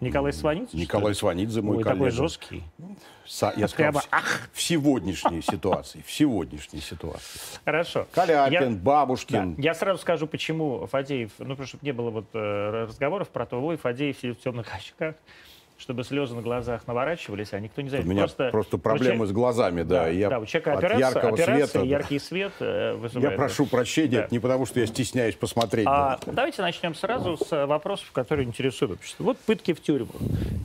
Николай 0.00 0.32
Сванидзе? 0.32 0.76
Николай 0.76 1.14
Сванидзе, 1.14 1.60
мой 1.60 1.78
Ой, 1.78 1.82
коллега. 1.82 2.04
такой 2.06 2.10
жесткий. 2.10 2.62
Са, 3.26 3.52
я 3.56 3.68
сказал, 3.68 3.92
Прямо, 3.92 4.04
ах. 4.10 4.48
в 4.52 4.62
сегодняшней 4.62 5.42
ситуации. 5.42 6.02
В 6.06 6.10
сегодняшней 6.10 6.80
ситуации. 6.80 7.40
Хорошо. 7.64 8.06
Каляпин, 8.12 8.72
я, 8.74 8.78
Бабушкин. 8.78 9.54
Да, 9.56 9.62
я 9.62 9.74
сразу 9.74 10.00
скажу, 10.00 10.26
почему 10.26 10.86
Фадеев, 10.86 11.32
ну, 11.38 11.50
потому 11.50 11.66
что 11.66 11.78
не 11.82 11.92
было 11.92 12.10
вот 12.10 12.26
э, 12.32 12.84
разговоров 12.86 13.28
про 13.28 13.44
то, 13.44 13.60
ой, 13.62 13.76
Фадеев 13.76 14.16
сидит 14.18 14.38
в 14.38 14.42
темных 14.42 14.74
очках 14.74 15.14
чтобы 15.78 16.02
слезы 16.02 16.34
на 16.34 16.42
глазах 16.42 16.86
наворачивались, 16.86 17.52
а 17.52 17.60
никто 17.60 17.80
не 17.80 17.88
знает. 17.88 18.04
У 18.04 18.08
меня 18.08 18.22
просто, 18.22 18.50
просто 18.50 18.78
проблемы 18.78 19.04
человека... 19.04 19.26
с 19.28 19.32
глазами, 19.32 19.82
да. 19.82 20.04
да, 20.04 20.08
я 20.08 20.28
да 20.28 20.40
у 20.40 20.46
человека 20.46 20.72
от 20.72 20.78
операция, 20.78 20.98
яркого 20.98 21.32
операция, 21.32 21.66
света, 21.66 21.86
яркий 21.86 22.18
свет 22.18 22.52
э, 22.58 22.94
вызывает. 22.94 23.30
Я 23.30 23.36
прошу 23.36 23.66
прощения, 23.66 24.18
да. 24.18 24.24
это 24.24 24.34
не 24.34 24.40
потому, 24.40 24.66
что 24.66 24.80
я 24.80 24.86
стесняюсь 24.86 25.36
посмотреть. 25.36 25.86
А, 25.88 26.18
да. 26.26 26.32
Давайте 26.32 26.62
начнем 26.62 26.96
сразу 26.96 27.36
с 27.36 27.66
вопросов, 27.66 28.10
которые 28.12 28.46
интересуют 28.46 28.98
общество. 28.98 29.22
Вот 29.22 29.38
пытки 29.38 29.72
в 29.72 29.80
тюрьмах. 29.80 30.10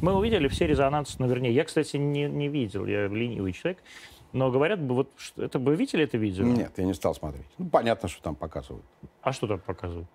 Мы 0.02 0.14
увидели 0.16 0.48
все 0.48 0.66
резонансы, 0.66 1.16
ну, 1.20 1.28
вернее, 1.28 1.54
я, 1.54 1.64
кстати, 1.64 1.98
не, 1.98 2.26
не 2.26 2.48
видел, 2.48 2.86
я 2.88 3.08
ленивый 3.08 3.54
человек, 3.54 3.78
но 4.32 4.50
говорят, 4.50 4.80
вот 4.80 5.10
это 5.38 5.60
вы 5.60 5.76
видели 5.76 6.06
это 6.06 6.18
видео? 6.18 6.44
Нет, 6.44 6.72
я 6.78 6.86
не 6.86 6.94
стал 6.96 7.14
смотреть. 7.14 7.46
Ну, 7.60 7.70
понятно, 7.70 8.10
что 8.10 8.22
там 8.24 8.36
показывают. 8.36 8.84
А 9.22 9.32
что 9.32 9.46
там 9.46 9.60
показывают? 9.60 10.08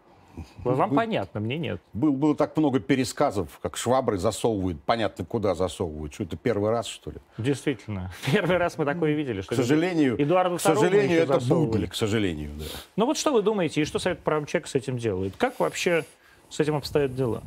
Вам 0.65 0.91
был, 0.91 0.97
понятно, 0.97 1.41
мне 1.41 1.59
нет. 1.59 1.81
Был, 1.93 2.13
было 2.13 2.35
так 2.35 2.57
много 2.57 2.81
пересказов, 2.81 3.59
как 3.63 3.77
швабры 3.77 4.19
засовывают, 4.19 4.83
понятно, 4.83 5.25
куда 5.25 5.55
засовывают. 5.55 6.15
Что 6.15 6.25
это 6.25 6.37
первый 6.37 6.71
раз, 6.71 6.87
что 6.87 7.11
ли? 7.11 7.19
Действительно. 7.39 8.13
Первый 8.33 8.57
раз 8.57 8.79
мы 8.79 8.85
такое 8.85 9.15
видели. 9.15 9.41
Что 9.41 9.55
к 9.55 9.57
сожалению, 9.57 10.21
Эдуарду 10.21 10.57
к 10.57 10.61
сожалению 10.61 11.23
это 11.23 11.41
будни, 11.41 11.87
к 11.87 11.95
сожалению. 11.95 12.51
Да. 12.59 12.65
Ну 12.97 13.07
вот 13.07 13.17
что 13.17 13.33
вы 13.33 13.43
думаете, 13.43 13.83
и 13.83 13.85
что 13.85 13.99
Совет 13.99 14.21
правочек 14.21 14.67
с 14.67 14.75
этим 14.75 14.99
делает? 14.99 15.35
Как 15.37 15.59
вообще 15.61 16.05
с 16.49 16.61
этим 16.61 16.77
обстоят 16.77 17.15
дела? 17.15 17.43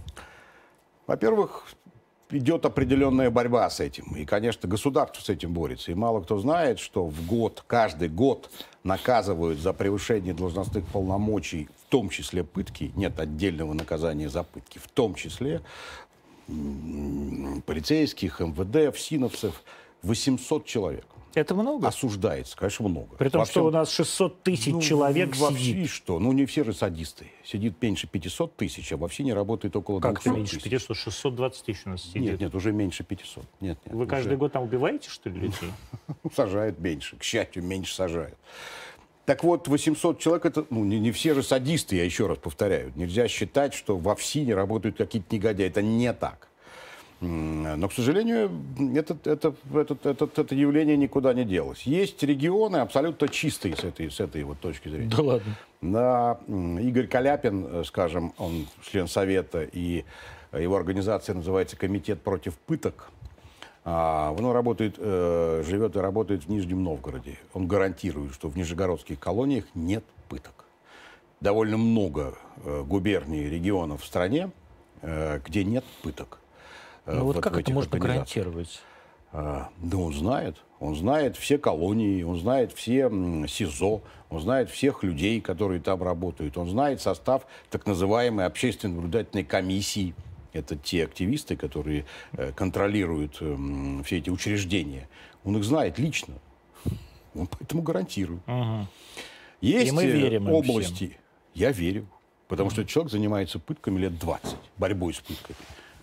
Во-первых, 1.07 1.65
идет 2.31 2.65
определенная 2.65 3.29
борьба 3.29 3.69
с 3.69 3.79
этим. 3.79 4.15
И, 4.15 4.25
конечно, 4.25 4.67
государство 4.67 5.21
с 5.21 5.29
этим 5.29 5.53
борется. 5.53 5.91
И 5.91 5.95
мало 5.95 6.21
кто 6.21 6.37
знает, 6.37 6.79
что 6.79 7.05
в 7.05 7.25
год, 7.25 7.63
каждый 7.67 8.09
год 8.09 8.49
наказывают 8.83 9.59
за 9.59 9.73
превышение 9.73 10.33
должностных 10.33 10.85
полномочий, 10.87 11.69
том 11.91 12.09
числе 12.09 12.43
пытки. 12.43 12.91
Нет 12.95 13.19
отдельного 13.19 13.73
наказания 13.73 14.29
за 14.29 14.43
пытки. 14.43 14.79
В 14.79 14.87
том 14.87 15.13
числе 15.13 15.61
полицейских, 16.47 18.39
МВД, 18.39 18.95
ФСИНовцев. 18.95 19.61
800 20.01 20.65
человек. 20.65 21.05
Это 21.33 21.53
много? 21.53 21.87
Осуждается, 21.87 22.57
конечно, 22.57 22.87
много. 22.87 23.15
При 23.15 23.29
том, 23.29 23.45
что 23.45 23.65
у 23.65 23.71
нас 23.71 23.91
600 23.91 24.41
тысяч 24.41 24.73
ну, 24.73 24.81
человек 24.81 25.35
во 25.37 25.51
сидит. 25.51 25.89
что? 25.89 26.19
Ну, 26.19 26.31
не 26.33 26.45
все 26.45 26.63
же 26.63 26.73
садисты. 26.73 27.27
Сидит 27.45 27.81
меньше 27.81 28.07
500 28.07 28.55
тысяч, 28.55 28.91
а 28.91 28.97
во 28.97 29.09
не 29.19 29.31
работает 29.31 29.75
около 29.75 29.99
как 29.99 30.21
200 30.23 30.29
меньше 30.29 30.61
500? 30.61 30.97
620 30.97 31.65
тысяч 31.65 31.81
у 31.85 31.89
нас 31.89 32.01
сидит. 32.01 32.31
Нет, 32.31 32.41
нет, 32.41 32.55
уже 32.55 32.71
меньше 32.71 33.03
500. 33.03 33.43
Нет, 33.61 33.77
нет, 33.85 33.93
Вы 33.93 34.01
уже... 34.01 34.09
каждый 34.09 34.37
год 34.37 34.51
там 34.51 34.63
убиваете, 34.63 35.09
что 35.09 35.29
ли, 35.29 35.39
людей? 35.39 35.69
Сажают 36.35 36.79
меньше. 36.79 37.15
К 37.15 37.23
счастью, 37.23 37.63
меньше 37.63 37.93
сажают. 37.93 38.37
Так 39.31 39.45
вот, 39.45 39.69
800 39.69 40.19
человек, 40.19 40.45
это, 40.45 40.65
ну, 40.69 40.83
не, 40.83 40.99
не 40.99 41.13
все 41.13 41.33
же 41.33 41.41
садисты, 41.41 41.95
я 41.95 42.03
еще 42.03 42.27
раз 42.27 42.37
повторяю. 42.37 42.91
Нельзя 42.97 43.29
считать, 43.29 43.73
что 43.73 43.95
во 43.97 44.13
ФСИНе 44.13 44.53
работают 44.53 44.97
какие-то 44.97 45.33
негодяи. 45.33 45.67
Это 45.67 45.81
не 45.81 46.11
так. 46.11 46.49
Но, 47.21 47.87
к 47.87 47.93
сожалению, 47.93 48.51
это, 48.93 49.15
это, 49.23 49.55
это, 49.73 49.97
это, 50.03 50.29
это 50.35 50.53
явление 50.53 50.97
никуда 50.97 51.33
не 51.33 51.45
делось. 51.45 51.83
Есть 51.83 52.21
регионы 52.23 52.75
абсолютно 52.75 53.29
чистые 53.29 53.77
с 53.77 53.85
этой, 53.85 54.11
с 54.11 54.19
этой 54.19 54.43
вот 54.43 54.59
точки 54.59 54.89
зрения. 54.89 55.09
Да 55.09 55.23
ладно. 55.23 55.57
Да, 55.79 56.39
Игорь 56.81 57.07
Каляпин, 57.07 57.67
э, 57.71 57.83
скажем, 57.85 58.33
он 58.37 58.67
член 58.83 59.07
Совета, 59.07 59.63
и 59.63 60.03
его 60.51 60.75
организация 60.75 61.35
называется 61.35 61.77
«Комитет 61.77 62.19
против 62.21 62.57
пыток». 62.57 63.09
А, 63.83 64.35
он 64.37 64.51
работает, 64.51 64.95
э, 64.97 65.63
живет 65.65 65.95
и 65.95 65.99
работает 65.99 66.43
в 66.43 66.49
Нижнем 66.49 66.83
Новгороде. 66.83 67.37
Он 67.53 67.67
гарантирует, 67.67 68.33
что 68.33 68.47
в 68.47 68.57
нижегородских 68.57 69.19
колониях 69.19 69.65
нет 69.73 70.03
пыток. 70.29 70.65
Довольно 71.39 71.77
много 71.77 72.35
э, 72.63 72.83
губерний, 72.83 73.49
регионов 73.49 74.03
в 74.03 74.05
стране, 74.05 74.51
где 75.01 75.63
нет 75.63 75.83
пыток. 76.03 76.37
Э, 77.05 77.15
ну 77.15 77.25
вот, 77.25 77.35
вот 77.35 77.43
как 77.43 77.57
это 77.57 77.73
можно 77.73 77.97
гарантировать? 77.97 78.81
А, 79.31 79.69
да 79.77 79.97
он 79.97 80.13
знает. 80.13 80.57
Он 80.79 80.95
знает 80.95 81.37
все 81.37 81.57
колонии, 81.57 82.23
он 82.23 82.39
знает 82.39 82.73
все 82.73 83.09
СИЗО, 83.47 84.01
он 84.29 84.41
знает 84.41 84.69
всех 84.69 85.03
людей, 85.03 85.39
которые 85.39 85.79
там 85.79 86.01
работают. 86.01 86.57
Он 86.57 86.69
знает 86.69 87.01
состав 87.01 87.45
так 87.69 87.85
называемой 87.85 88.45
общественной 88.45 88.95
наблюдательной 88.95 89.43
комиссии. 89.43 90.15
Это 90.53 90.75
те 90.75 91.05
активисты, 91.05 91.55
которые 91.55 92.05
э, 92.33 92.51
контролируют 92.53 93.37
э, 93.39 94.01
все 94.05 94.17
эти 94.17 94.29
учреждения. 94.29 95.07
Он 95.43 95.57
их 95.57 95.63
знает 95.63 95.97
лично. 95.97 96.35
Он 97.33 97.47
поэтому 97.47 97.81
гарантирует. 97.81 98.41
Угу. 98.47 98.87
Есть 99.61 99.87
И 99.87 99.91
мы 99.91 100.05
верим 100.05 100.49
области, 100.49 101.07
всем. 101.07 101.19
я 101.53 101.71
верю, 101.71 102.07
потому 102.47 102.67
угу. 102.67 102.73
что 102.73 102.85
человек 102.85 103.11
занимается 103.11 103.59
пытками 103.59 103.99
лет 103.99 104.19
20, 104.19 104.55
борьбой 104.77 105.13
с 105.13 105.19
пытками. 105.19 105.57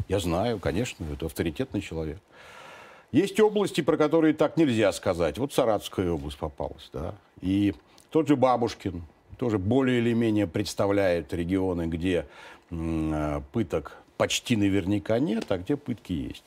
Я 0.09 0.21
знаю, 0.21 0.59
конечно, 0.59 1.05
это 1.13 1.27
авторитетный 1.27 1.83
человек. 1.83 2.19
Есть 3.13 3.41
области, 3.41 3.81
про 3.81 3.97
которые 3.97 4.35
так 4.35 4.57
нельзя 4.57 4.93
сказать. 4.93 5.39
Вот 5.39 5.53
Саратовская 5.53 6.11
область 6.11 6.39
попалась, 6.39 6.91
да. 6.93 7.15
И 7.41 7.75
тот 8.11 8.29
же 8.29 8.37
Бабушкин 8.37 9.03
тоже 9.39 9.59
более 9.59 9.99
или 9.99 10.13
менее 10.13 10.47
представляет 10.47 11.33
регионы, 11.33 11.87
где 11.87 12.27
м, 12.71 13.45
пыток 13.53 13.97
почти 14.19 14.57
наверняка 14.57 15.19
нет, 15.19 15.51
а 15.51 15.57
где 15.57 15.77
пытки 15.77 16.13
есть. 16.13 16.45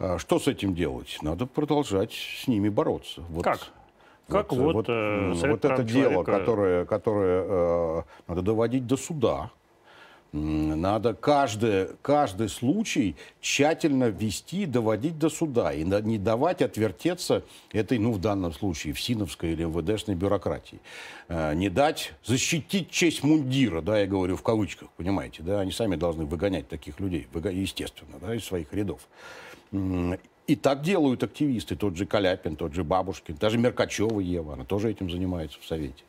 А 0.00 0.18
что 0.18 0.40
с 0.40 0.48
этим 0.48 0.74
делать? 0.74 1.18
Надо 1.22 1.46
продолжать 1.46 2.12
с 2.12 2.48
ними 2.48 2.68
бороться. 2.68 3.22
Вот, 3.28 3.44
как? 3.44 3.60
Как 4.28 4.52
вот, 4.52 4.74
вот, 4.74 4.86
э, 4.88 5.32
вот 5.34 5.64
это 5.64 5.84
дело, 5.84 6.24
которое, 6.24 6.84
которое 6.84 7.44
э, 7.46 8.02
надо 8.26 8.42
доводить 8.42 8.86
до 8.86 8.96
суда. 8.96 9.50
Надо 10.36 11.14
каждый, 11.14 11.88
каждый 12.02 12.50
случай 12.50 13.16
тщательно 13.40 14.10
вести, 14.10 14.66
доводить 14.66 15.18
до 15.18 15.30
суда. 15.30 15.72
И 15.72 15.82
не 15.82 16.18
давать 16.18 16.60
отвертеться 16.60 17.42
этой, 17.72 17.98
ну, 17.98 18.12
в 18.12 18.20
данном 18.20 18.52
случае, 18.52 18.92
в 18.92 19.00
СИНовской 19.00 19.52
или 19.52 19.64
МВДшной 19.64 20.14
бюрократии. 20.14 20.78
Э, 21.28 21.54
не 21.54 21.70
дать 21.70 22.12
защитить 22.22 22.90
честь 22.90 23.24
мундира, 23.24 23.80
да, 23.80 23.98
я 24.00 24.06
говорю 24.06 24.36
в 24.36 24.42
кавычках, 24.42 24.90
понимаете, 24.90 25.42
да, 25.42 25.60
они 25.60 25.72
сами 25.72 25.96
должны 25.96 26.26
выгонять 26.26 26.68
таких 26.68 27.00
людей, 27.00 27.26
естественно, 27.52 28.18
да, 28.20 28.34
из 28.34 28.44
своих 28.44 28.72
рядов. 28.74 29.08
И 29.72 30.54
так 30.54 30.82
делают 30.82 31.22
активисты, 31.22 31.76
тот 31.76 31.96
же 31.96 32.04
Каляпин, 32.04 32.56
тот 32.56 32.74
же 32.74 32.84
Бабушкин, 32.84 33.36
даже 33.36 33.56
Меркачева 33.56 34.20
Ева, 34.20 34.52
она 34.52 34.64
тоже 34.64 34.90
этим 34.90 35.10
занимается 35.10 35.58
в 35.60 35.64
Совете. 35.64 36.04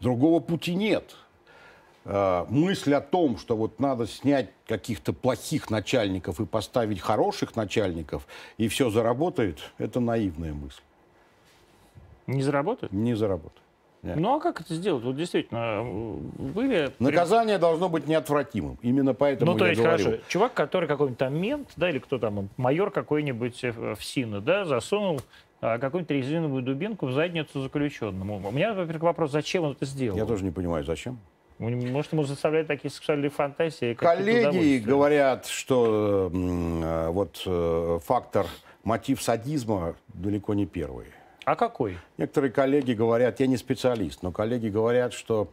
Другого 0.00 0.40
пути 0.40 0.74
нет. 0.74 1.14
Э, 2.10 2.46
мысль 2.48 2.94
о 2.94 3.02
том, 3.02 3.36
что 3.36 3.54
вот 3.54 3.80
надо 3.80 4.06
снять 4.06 4.48
каких-то 4.66 5.12
плохих 5.12 5.68
начальников 5.68 6.40
и 6.40 6.46
поставить 6.46 7.00
хороших 7.00 7.54
начальников, 7.54 8.26
и 8.56 8.68
все 8.68 8.88
заработает, 8.88 9.58
это 9.76 10.00
наивная 10.00 10.54
мысль. 10.54 10.80
Не 12.26 12.42
заработает? 12.42 12.92
Не 12.92 13.14
заработает. 13.14 13.62
Нет. 14.02 14.16
Ну 14.16 14.36
а 14.36 14.40
как 14.40 14.62
это 14.62 14.74
сделать? 14.74 15.04
Вот 15.04 15.16
действительно, 15.16 15.82
были... 15.82 16.92
Наказание 16.98 17.58
должно 17.58 17.90
быть 17.90 18.06
неотвратимым. 18.06 18.78
Именно 18.80 19.12
поэтому 19.12 19.52
Ну 19.52 19.58
то 19.58 19.66
есть, 19.66 19.78
говорю. 19.78 20.04
хорошо, 20.04 20.22
чувак, 20.28 20.54
который 20.54 20.88
какой-нибудь 20.88 21.18
там 21.18 21.38
мент, 21.38 21.68
да, 21.76 21.90
или 21.90 21.98
кто 21.98 22.18
там, 22.18 22.48
майор 22.56 22.90
какой-нибудь 22.90 23.62
в 23.62 23.98
СИНа, 24.00 24.40
да, 24.40 24.64
засунул 24.64 25.20
а, 25.60 25.78
какую-нибудь 25.78 26.10
резиновую 26.10 26.62
дубинку 26.62 27.06
в 27.06 27.12
задницу 27.12 27.60
заключенному. 27.60 28.40
У 28.48 28.50
меня, 28.50 28.72
во-первых, 28.72 29.02
вопрос, 29.02 29.32
зачем 29.32 29.64
он 29.64 29.72
это 29.72 29.84
сделал? 29.84 30.16
Я 30.16 30.24
тоже 30.24 30.44
не 30.44 30.52
понимаю, 30.52 30.84
зачем. 30.84 31.18
Может, 31.58 32.12
ему 32.12 32.22
заставляют 32.24 32.68
такие 32.68 32.90
сексуальные 32.90 33.30
фантазии? 33.30 33.94
Коллеги 33.94 34.78
говорят, 34.78 35.46
что 35.46 36.30
э, 36.32 37.08
вот 37.10 37.42
э, 37.46 37.98
фактор, 38.04 38.46
мотив 38.84 39.20
садизма 39.20 39.96
далеко 40.08 40.54
не 40.54 40.66
первый. 40.66 41.06
А 41.44 41.56
какой? 41.56 41.98
Некоторые 42.16 42.52
коллеги 42.52 42.92
говорят, 42.92 43.40
я 43.40 43.46
не 43.46 43.56
специалист, 43.56 44.22
но 44.22 44.30
коллеги 44.30 44.68
говорят, 44.68 45.12
что 45.12 45.48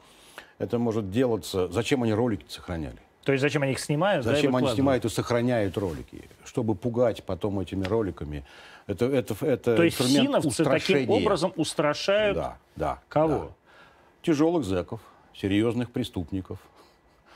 это 0.59 0.77
может 0.77 1.09
делаться... 1.09 1.69
Зачем 1.69 2.03
они 2.03 2.13
ролики 2.13 2.45
сохраняли? 2.49 2.97
То 3.23 3.31
есть 3.31 3.41
зачем 3.41 3.63
они 3.63 3.71
их 3.71 3.79
снимают? 3.79 4.23
Зачем 4.23 4.51
да, 4.51 4.59
они 4.59 4.67
снимают 4.67 5.03
и 5.05 5.09
сохраняют 5.09 5.77
ролики? 5.77 6.29
Чтобы 6.43 6.75
пугать 6.75 7.23
потом 7.23 7.59
этими 7.59 7.83
роликами. 7.83 8.45
Это, 8.85 9.05
это, 9.05 9.33
это 9.43 9.75
То 9.75 9.83
есть 9.83 9.97
синовцы 9.97 10.63
таким 10.63 11.09
образом 11.09 11.51
устрашают 11.55 12.37
да, 12.37 12.57
да, 12.75 12.99
кого? 13.09 13.37
Да. 13.37 13.47
Тяжелых 14.21 14.63
зэков, 14.63 15.01
серьезных 15.39 15.91
преступников. 15.91 16.59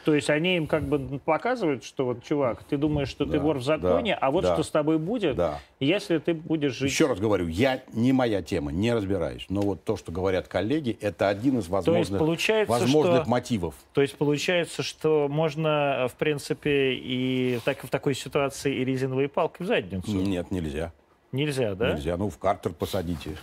То 0.06 0.16
есть 0.16 0.30
они 0.30 0.56
им 0.56 0.66
как 0.66 0.84
бы 0.84 1.20
показывают, 1.20 1.84
что 1.84 2.06
вот, 2.06 2.24
чувак, 2.24 2.64
ты 2.64 2.78
думаешь, 2.78 3.10
что 3.10 3.26
да, 3.26 3.34
ты 3.34 3.40
вор 3.40 3.58
в 3.58 3.64
законе, 3.64 4.14
да, 4.14 4.26
а 4.26 4.32
вот 4.32 4.44
да, 4.44 4.54
что 4.54 4.64
с 4.64 4.70
тобой 4.70 4.98
будет, 4.98 5.36
да. 5.36 5.60
если 5.82 6.20
ты 6.20 6.34
будешь 6.34 6.74
жить... 6.74 6.90
Еще 6.90 7.06
раз 7.06 7.20
говорю, 7.20 7.48
я 7.48 7.84
не 7.92 8.14
моя 8.14 8.42
тема, 8.42 8.72
не 8.72 8.94
разбираюсь. 8.94 9.46
Но 9.50 9.62
вот 9.62 9.84
то, 9.84 9.98
что 9.98 10.14
говорят 10.14 10.48
коллеги, 10.48 10.98
это 11.02 11.28
один 11.28 11.60
из 11.60 11.68
возможных, 11.68 12.22
возможных 12.22 13.22
что, 13.22 13.30
мотивов. 13.30 13.76
То 13.94 14.02
есть 14.02 14.16
получается, 14.16 14.84
что 14.84 15.28
можно, 15.30 16.08
в 16.10 16.16
принципе, 16.16 16.94
и 16.94 17.60
так, 17.66 17.84
в 17.84 17.90
такой 17.90 18.16
ситуации 18.16 18.74
и 18.74 18.86
резиновой 18.86 19.28
палкой 19.28 19.66
в 19.66 19.68
задницу? 19.68 20.10
Нет, 20.10 20.50
нельзя. 20.50 20.94
Нельзя, 21.34 21.76
да? 21.76 21.94
Нельзя. 21.94 22.16
Ну, 22.16 22.30
в 22.30 22.38
картер 22.38 22.72
посадите. 22.72 23.38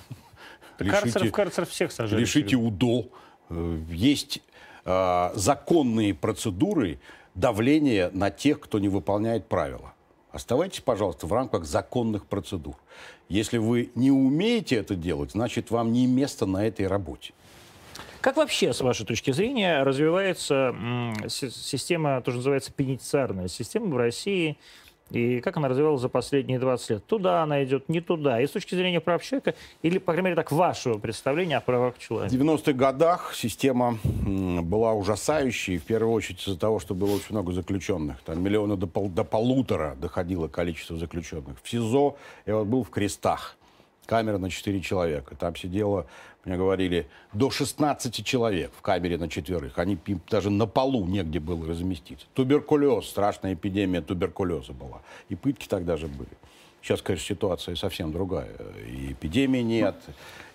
В 0.79 1.31
карцер 1.31 1.67
всех 1.67 1.93
сажают. 1.93 2.21
Лишите 2.21 2.57
УДО. 2.57 3.09
Э, 3.49 3.79
есть 3.89 4.43
э, 4.85 5.31
законные 5.35 6.15
процедуры 6.15 6.99
давления 7.35 8.11
на 8.13 8.31
тех, 8.31 8.61
кто 8.61 8.79
не 8.79 8.89
выполняет 8.89 9.47
правила. 9.47 9.93
Оставайтесь, 10.33 10.81
пожалуйста, 10.81 11.27
в 11.27 11.33
рамках 11.33 11.65
законных 11.65 12.27
процедур. 12.27 12.77
Если 13.29 13.59
вы 13.59 13.91
не 13.95 14.11
умеете 14.11 14.77
это 14.77 14.95
делать, 14.95 15.33
значит, 15.33 15.71
вам 15.71 15.93
не 15.93 16.07
место 16.07 16.47
на 16.47 16.67
этой 16.67 16.87
работе. 16.87 17.33
Как 18.21 18.37
вообще, 18.37 18.73
с 18.73 18.81
вашей 18.81 19.07
точки 19.07 19.31
зрения, 19.31 19.83
развивается 19.83 20.75
система, 21.29 22.21
то, 22.21 22.33
что 22.33 22.39
называется 22.39 22.73
пенитенциарная 22.73 23.49
система 23.49 23.87
в 23.87 23.97
России? 23.97 24.59
И 25.11 25.41
как 25.41 25.57
она 25.57 25.69
развивалась 25.69 26.01
за 26.01 26.09
последние 26.09 26.59
20 26.59 26.91
лет? 26.91 27.07
Туда 27.07 27.43
она 27.43 27.63
идет, 27.65 27.89
не 27.89 28.01
туда. 28.01 28.41
И 28.41 28.47
с 28.47 28.51
точки 28.51 28.75
зрения 28.75 29.01
прав 29.01 29.23
человека, 29.23 29.55
или, 29.83 29.99
по 29.99 30.13
крайней 30.13 30.27
мере, 30.27 30.37
так, 30.37 30.51
вашего 30.51 30.99
представления 30.99 31.59
о 31.59 31.61
правах 31.61 31.99
человека? 31.99 32.35
В 32.35 32.39
90-х 32.39 32.73
годах 32.73 33.33
система 33.35 33.99
была 34.05 34.95
ужасающей, 34.95 35.79
в 35.79 35.85
первую 35.85 36.13
очередь 36.13 36.41
из-за 36.43 36.59
того, 36.59 36.81
что 36.81 36.95
было 36.95 37.15
очень 37.15 37.31
много 37.31 37.53
заключенных. 37.53 38.21
Там 38.23 38.43
миллиона 38.43 38.77
до, 38.77 38.87
пол, 38.87 39.09
до 39.09 39.23
полутора 39.23 39.97
доходило 40.01 40.49
количество 40.49 40.97
заключенных. 40.97 41.57
В 41.63 41.69
СИЗО 41.69 42.17
я 42.47 42.57
вот 42.57 42.67
был 42.67 42.83
в 42.83 42.91
крестах. 42.91 43.57
Камера 44.07 44.39
на 44.39 44.51
4 44.51 44.81
человека. 44.81 45.35
Там 45.37 45.55
сидело 45.57 46.07
мне 46.47 46.57
говорили, 46.57 47.09
до 47.33 47.51
16 47.51 48.25
человек 48.25 48.71
в 48.79 48.81
камере 48.81 49.19
на 49.19 49.29
четверых. 49.29 49.79
Они 49.79 49.99
даже 50.31 50.49
на 50.49 50.67
полу 50.67 51.05
негде 51.05 51.41
было 51.41 51.67
разместиться. 51.67 52.27
Туберкулез, 52.35 53.07
страшная 53.07 53.55
эпидемия 53.55 54.01
туберкулеза 54.01 54.73
была. 54.73 55.03
И 55.29 55.35
пытки 55.35 55.67
тогда 55.67 55.97
же 55.97 56.07
были. 56.07 56.31
Сейчас, 56.83 57.03
конечно, 57.03 57.27
ситуация 57.27 57.75
совсем 57.75 58.13
другая. 58.13 58.53
И 58.87 59.13
эпидемии 59.13 59.59
нет, 59.59 59.97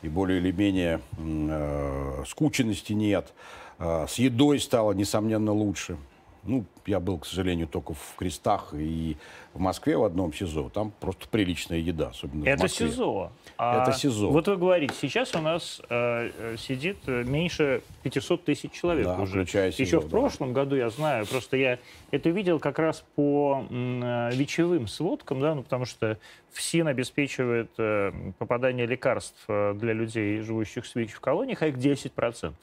и 0.02 0.08
более 0.08 0.40
или 0.40 0.52
менее 0.52 1.02
э, 1.18 2.24
скученности 2.26 2.94
нет. 2.94 3.34
Э, 3.78 4.06
с 4.08 4.16
едой 4.16 4.62
стало, 4.62 4.94
несомненно, 4.94 5.52
лучше. 5.52 5.98
Ну, 6.44 6.66
я 6.88 7.00
был, 7.00 7.20
к 7.20 7.26
сожалению, 7.26 7.68
только 7.68 7.94
в 7.94 8.16
Крестах 8.18 8.74
и 8.74 9.16
в 9.54 9.60
Москве 9.60 9.96
в 9.96 10.04
одном 10.04 10.34
СИЗО. 10.34 10.70
Там 10.70 10.92
просто 11.00 11.28
приличная 11.28 11.78
еда, 11.78 12.08
особенно 12.08 12.44
Это 12.46 12.60
в 12.60 12.62
Москве. 12.64 12.88
СИЗО. 12.88 13.32
А 13.58 13.84
Это 13.84 13.94
СИЗО. 13.94 14.30
Вот 14.32 14.48
вы 14.48 14.58
говорите, 14.58 14.94
сейчас 15.00 15.36
у 15.36 15.40
нас 15.40 15.82
э, 15.90 16.32
э 16.38 16.56
сидит 16.58 16.98
э, 17.06 17.24
меньше 17.24 17.84
500 18.04 18.44
тысяч 18.44 18.72
человек 18.72 19.06
да, 19.06 19.20
уже. 19.20 19.42
Включая 19.42 19.72
СИЗО, 19.72 19.84
Еще 19.84 20.00
в 20.00 20.10
прошлом 20.10 20.54
году, 20.54 20.76
я 20.76 20.90
знаю, 20.90 21.28
просто 21.28 21.58
я 21.58 21.80
это 22.10 22.30
видел 22.30 22.60
как 22.60 22.80
раз 22.80 23.04
по 23.16 23.66
э, 23.70 24.30
вечевым 24.34 24.88
сводкам, 24.88 25.42
да, 25.42 25.54
ну, 25.54 25.62
потому 25.62 25.86
что 25.86 26.18
ФСИН 26.54 26.88
обеспечивает 26.88 27.70
э, 27.78 28.12
попадание 28.40 28.88
лекарств 28.88 29.44
э, 29.48 29.74
для 29.76 29.94
людей, 29.94 30.40
живущих 30.42 30.86
в 30.86 30.96
ВИЧ 30.96 31.14
в 31.14 31.20
колониях, 31.20 31.62
а 31.62 31.68
их 31.68 31.78
10%. 31.78 32.54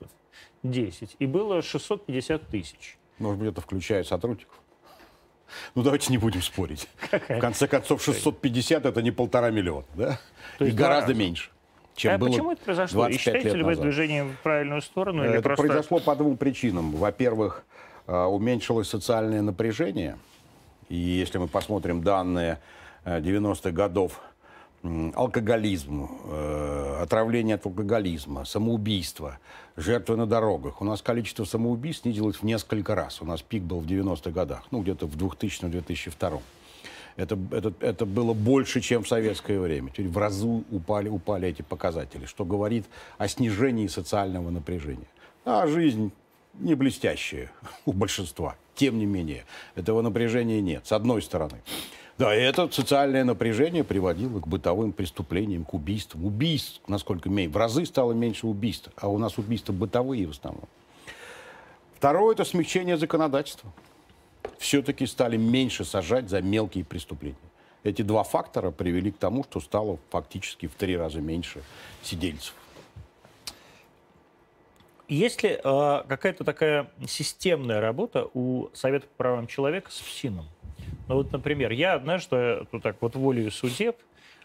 10. 0.62 1.16
И 1.18 1.26
было 1.26 1.62
650 1.62 2.48
тысяч. 2.48 2.98
Может 3.18 3.38
быть, 3.38 3.50
это 3.50 3.60
включает 3.60 4.06
сотрудников? 4.06 4.54
Ну, 5.74 5.82
давайте 5.82 6.10
не 6.12 6.18
будем 6.18 6.42
спорить. 6.42 6.88
В 7.10 7.40
конце 7.40 7.66
концов, 7.66 8.02
650 8.02 8.84
это 8.84 9.02
не 9.02 9.10
полтора 9.10 9.50
миллиона, 9.50 9.86
да? 9.94 10.20
То 10.58 10.64
есть 10.64 10.76
И 10.76 10.78
гораздо 10.78 11.08
раза. 11.08 11.18
меньше. 11.18 11.50
Чем 11.94 12.14
а 12.14 12.18
было 12.18 12.28
почему 12.28 12.52
это 12.52 12.62
произошло? 12.62 13.08
И 13.08 13.16
считаете 13.16 13.54
ли 13.54 13.62
вы 13.62 13.74
движение 13.74 14.24
в 14.24 14.36
правильную 14.42 14.82
сторону? 14.82 15.24
Или 15.24 15.34
это 15.34 15.42
просто... 15.42 15.66
произошло 15.66 15.98
по 15.98 16.14
двум 16.14 16.36
причинам. 16.36 16.92
Во-первых, 16.92 17.64
э, 18.06 18.16
уменьшилось 18.24 18.88
социальное 18.88 19.42
напряжение. 19.42 20.16
И 20.88 20.96
если 20.96 21.38
мы 21.38 21.48
посмотрим 21.48 22.02
данные 22.02 22.60
90-х 23.04 23.70
э, 23.70 23.72
годов 23.72 24.20
алкоголизм, 24.82 26.08
э, 26.24 26.98
отравление 27.02 27.56
от 27.56 27.66
алкоголизма, 27.66 28.44
самоубийство, 28.44 29.38
жертвы 29.76 30.16
на 30.16 30.26
дорогах. 30.26 30.80
У 30.80 30.84
нас 30.84 31.02
количество 31.02 31.44
самоубийств 31.44 32.02
снизилось 32.02 32.36
в 32.36 32.42
несколько 32.44 32.94
раз. 32.94 33.20
У 33.20 33.24
нас 33.24 33.42
пик 33.42 33.62
был 33.62 33.80
в 33.80 33.86
90-х 33.86 34.30
годах, 34.30 34.64
ну, 34.70 34.82
где-то 34.82 35.06
в 35.06 35.16
2000-2002. 35.16 36.40
Это, 37.16 37.36
это, 37.50 37.72
это 37.80 38.06
было 38.06 38.32
больше, 38.32 38.80
чем 38.80 39.02
в 39.02 39.08
советское 39.08 39.58
время. 39.58 39.90
Теперь 39.90 40.08
в 40.08 40.16
разу 40.16 40.62
упали, 40.70 41.08
упали 41.08 41.48
эти 41.48 41.62
показатели, 41.62 42.26
что 42.26 42.44
говорит 42.44 42.86
о 43.18 43.26
снижении 43.26 43.88
социального 43.88 44.50
напряжения. 44.50 45.08
А 45.44 45.66
жизнь 45.66 46.12
не 46.54 46.74
блестящая 46.76 47.50
у 47.84 47.92
большинства. 47.92 48.54
Тем 48.76 48.98
не 48.98 49.06
менее, 49.06 49.44
этого 49.74 50.02
напряжения 50.02 50.60
нет, 50.60 50.86
с 50.86 50.92
одной 50.92 51.20
стороны. 51.20 51.60
Да, 52.18 52.34
и 52.34 52.40
это 52.40 52.68
социальное 52.68 53.22
напряжение 53.22 53.84
приводило 53.84 54.40
к 54.40 54.48
бытовым 54.48 54.92
преступлениям, 54.92 55.64
к 55.64 55.72
убийствам. 55.72 56.24
Убийств, 56.24 56.80
насколько 56.88 57.30
меньше, 57.30 57.52
в 57.52 57.56
разы 57.56 57.86
стало 57.86 58.12
меньше 58.12 58.48
убийств, 58.48 58.90
а 58.96 59.08
у 59.08 59.18
нас 59.18 59.38
убийства 59.38 59.72
бытовые 59.72 60.26
в 60.26 60.30
основном. 60.30 60.68
Второе– 61.96 62.34
это 62.34 62.44
смягчение 62.44 62.96
законодательства. 62.96 63.70
Все-таки 64.58 65.06
стали 65.06 65.36
меньше 65.36 65.84
сажать 65.84 66.28
за 66.28 66.42
мелкие 66.42 66.84
преступления. 66.84 67.36
Эти 67.84 68.02
два 68.02 68.24
фактора 68.24 68.72
привели 68.72 69.12
к 69.12 69.18
тому, 69.18 69.44
что 69.44 69.60
стало 69.60 69.98
фактически 70.10 70.66
в 70.66 70.74
три 70.74 70.96
раза 70.96 71.20
меньше 71.20 71.62
сидельцев. 72.02 72.54
Есть 75.06 75.42
ли 75.44 75.50
э, 75.50 76.02
какая-то 76.08 76.42
такая 76.42 76.90
системная 77.06 77.80
работа 77.80 78.28
у 78.34 78.68
Совета 78.74 79.06
по 79.06 79.14
правам 79.24 79.46
человека 79.46 79.90
с 79.92 80.00
ФСИНом? 80.00 80.46
Ну 81.08 81.14
вот, 81.14 81.32
например, 81.32 81.72
я 81.72 81.94
однажды, 81.94 82.66
вот 82.70 82.82
так 82.82 82.96
вот 83.00 83.16
волею 83.16 83.50
судеб, 83.50 83.96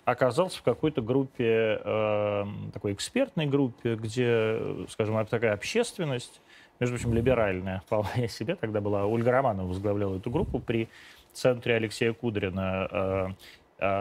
оказался 0.06 0.60
в 0.60 0.63
какой-то 0.63 1.02
группе, 1.02 1.80
э, 1.84 2.45
такой 2.73 2.93
экспертной 2.93 3.45
группе, 3.45 3.95
где, 3.95 4.60
скажем, 4.89 5.26
такая 5.26 5.54
общественность, 5.54 6.41
между 6.80 6.95
прочим, 6.95 7.13
либеральная 7.13 7.82
вполне 7.86 8.28
себе, 8.30 8.56
тогда 8.56 8.82
была 8.82 9.06
Ольга 9.06 9.32
Романова 9.32 9.67
возглавляла 9.67 10.17
эту 10.17 10.30
группу 10.32 10.60
при 10.60 10.89
центре 11.34 11.76
Алексея 11.76 12.13
Кудрина, 12.13 12.88
э, 12.91 13.28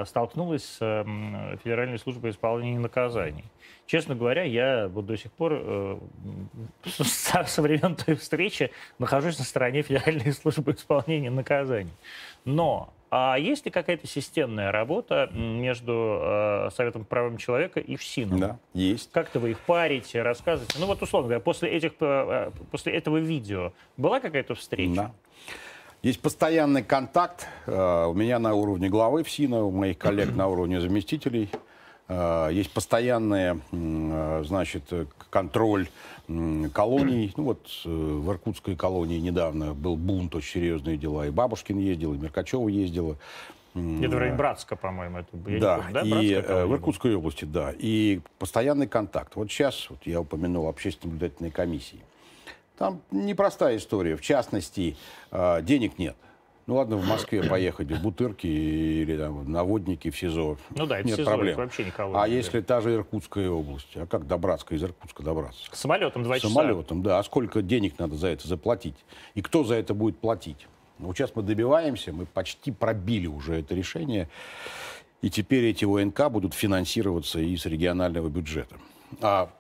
столкнулась 0.06 0.64
с 0.64 0.78
э, 0.80 1.56
Федеральной 1.62 1.98
службой 1.98 2.30
исполнения 2.30 2.78
наказаний. 2.78 3.44
Честно 3.86 4.14
говоря, 4.14 4.42
я 4.44 4.88
вот 4.88 5.06
до 5.06 5.16
сих 5.16 5.32
пор 5.32 5.52
э, 5.54 5.98
со, 6.84 7.44
со 7.44 7.62
времен 7.62 7.96
той 7.96 8.14
встречи 8.14 8.70
нахожусь 8.98 9.38
на 9.38 9.44
стороне 9.44 9.82
Федеральной 9.82 10.32
службы 10.32 10.72
исполнения 10.72 11.30
наказаний. 11.30 11.92
Но 12.44 12.92
а 13.14 13.36
есть 13.38 13.66
ли 13.66 13.70
какая-то 13.70 14.06
системная 14.06 14.72
работа 14.72 15.28
между 15.34 16.18
э, 16.22 16.70
Советом 16.74 17.04
правам 17.04 17.36
человека 17.36 17.78
и 17.78 17.96
ФСИНом? 17.96 18.40
Да, 18.40 18.58
есть. 18.72 19.12
Как-то 19.12 19.38
вы 19.38 19.50
их 19.50 19.60
парите, 19.60 20.22
рассказываете? 20.22 20.78
Ну 20.78 20.86
вот, 20.86 21.02
условно 21.02 21.28
говоря, 21.28 21.40
после, 21.40 21.68
этих, 21.68 21.92
э, 22.00 22.50
после 22.70 22.94
этого 22.94 23.18
видео 23.18 23.74
была 23.98 24.18
какая-то 24.18 24.54
встреча? 24.54 24.94
Да. 24.94 25.12
Есть 26.02 26.20
постоянный 26.20 26.82
контакт 26.82 27.46
э, 27.66 28.06
у 28.06 28.12
меня 28.12 28.40
на 28.40 28.54
уровне 28.54 28.88
главы 28.88 29.22
ФСИНа, 29.22 29.62
у 29.62 29.70
моих 29.70 29.98
коллег 29.98 30.30
на 30.34 30.48
уровне 30.48 30.80
заместителей. 30.80 31.48
Э, 32.08 32.48
есть 32.50 32.72
постоянный, 32.72 33.60
э, 33.70 34.42
значит, 34.44 34.82
контроль 35.30 35.88
колоний. 36.72 37.32
Ну 37.36 37.44
вот 37.44 37.68
в 37.84 38.30
Иркутской 38.32 38.74
колонии 38.74 39.20
недавно 39.20 39.74
был 39.74 39.94
бунт, 39.94 40.34
очень 40.34 40.54
серьезные 40.54 40.96
дела. 40.96 41.28
И 41.28 41.30
Бабушкин 41.30 41.78
ездил, 41.78 42.14
и 42.14 42.18
Меркачева 42.18 42.66
ездила. 42.68 43.16
Вроде 43.74 44.32
Братска, 44.32 44.74
по-моему, 44.74 45.18
это 45.18 45.50
я 45.50 45.60
да, 45.60 45.76
помню, 45.76 45.92
да? 45.92 46.20
и 46.20 46.34
в 46.66 46.72
Иркутской 46.72 47.14
области, 47.14 47.44
да. 47.44 47.72
И 47.78 48.20
постоянный 48.40 48.88
контакт. 48.88 49.36
Вот 49.36 49.50
сейчас, 49.52 49.88
вот 49.88 50.00
я 50.04 50.20
упомянул 50.20 50.68
общественные 50.68 51.12
наблюдательные 51.12 51.52
комиссии. 51.52 52.00
Там 52.78 53.02
непростая 53.10 53.76
история. 53.76 54.16
В 54.16 54.22
частности, 54.22 54.96
э, 55.30 55.62
денег 55.62 55.98
нет. 55.98 56.16
Ну 56.66 56.76
ладно, 56.76 56.96
в 56.96 57.06
Москве 57.06 57.42
поехать 57.48 57.90
в 57.90 58.02
Бутырки 58.02 58.46
или 58.46 59.16
там, 59.16 59.50
Наводники 59.50 60.10
в 60.10 60.16
СИЗО. 60.18 60.58
Ну 60.76 60.86
да, 60.86 60.98
это 60.98 61.08
нет 61.08 61.16
СИЗО, 61.16 61.30
проблем. 61.30 61.56
вообще 61.56 61.84
никого. 61.84 62.18
А 62.18 62.28
если 62.28 62.60
та 62.60 62.80
же 62.80 62.94
Иркутская 62.94 63.50
область? 63.50 63.96
А 63.96 64.06
как 64.06 64.26
добраться, 64.26 64.66
из 64.74 64.82
Иркутска 64.82 65.22
добраться? 65.22 65.62
Самолетом 65.72 66.22
два 66.22 66.38
часа. 66.38 66.48
Самолетом, 66.48 67.02
да. 67.02 67.18
А 67.18 67.22
сколько 67.24 67.62
денег 67.62 67.98
надо 67.98 68.16
за 68.16 68.28
это 68.28 68.46
заплатить? 68.46 68.96
И 69.34 69.42
кто 69.42 69.64
за 69.64 69.74
это 69.74 69.94
будет 69.94 70.18
платить? 70.18 70.66
Ну, 70.98 71.08
вот 71.08 71.16
сейчас 71.16 71.34
мы 71.34 71.42
добиваемся, 71.42 72.12
мы 72.12 72.26
почти 72.26 72.70
пробили 72.70 73.26
уже 73.26 73.58
это 73.60 73.74
решение. 73.74 74.28
И 75.20 75.30
теперь 75.30 75.64
эти 75.66 75.84
ОНК 75.84 76.30
будут 76.30 76.54
финансироваться 76.54 77.38
из 77.40 77.64
регионального 77.66 78.28
бюджета. 78.28 78.76
А 79.20 79.50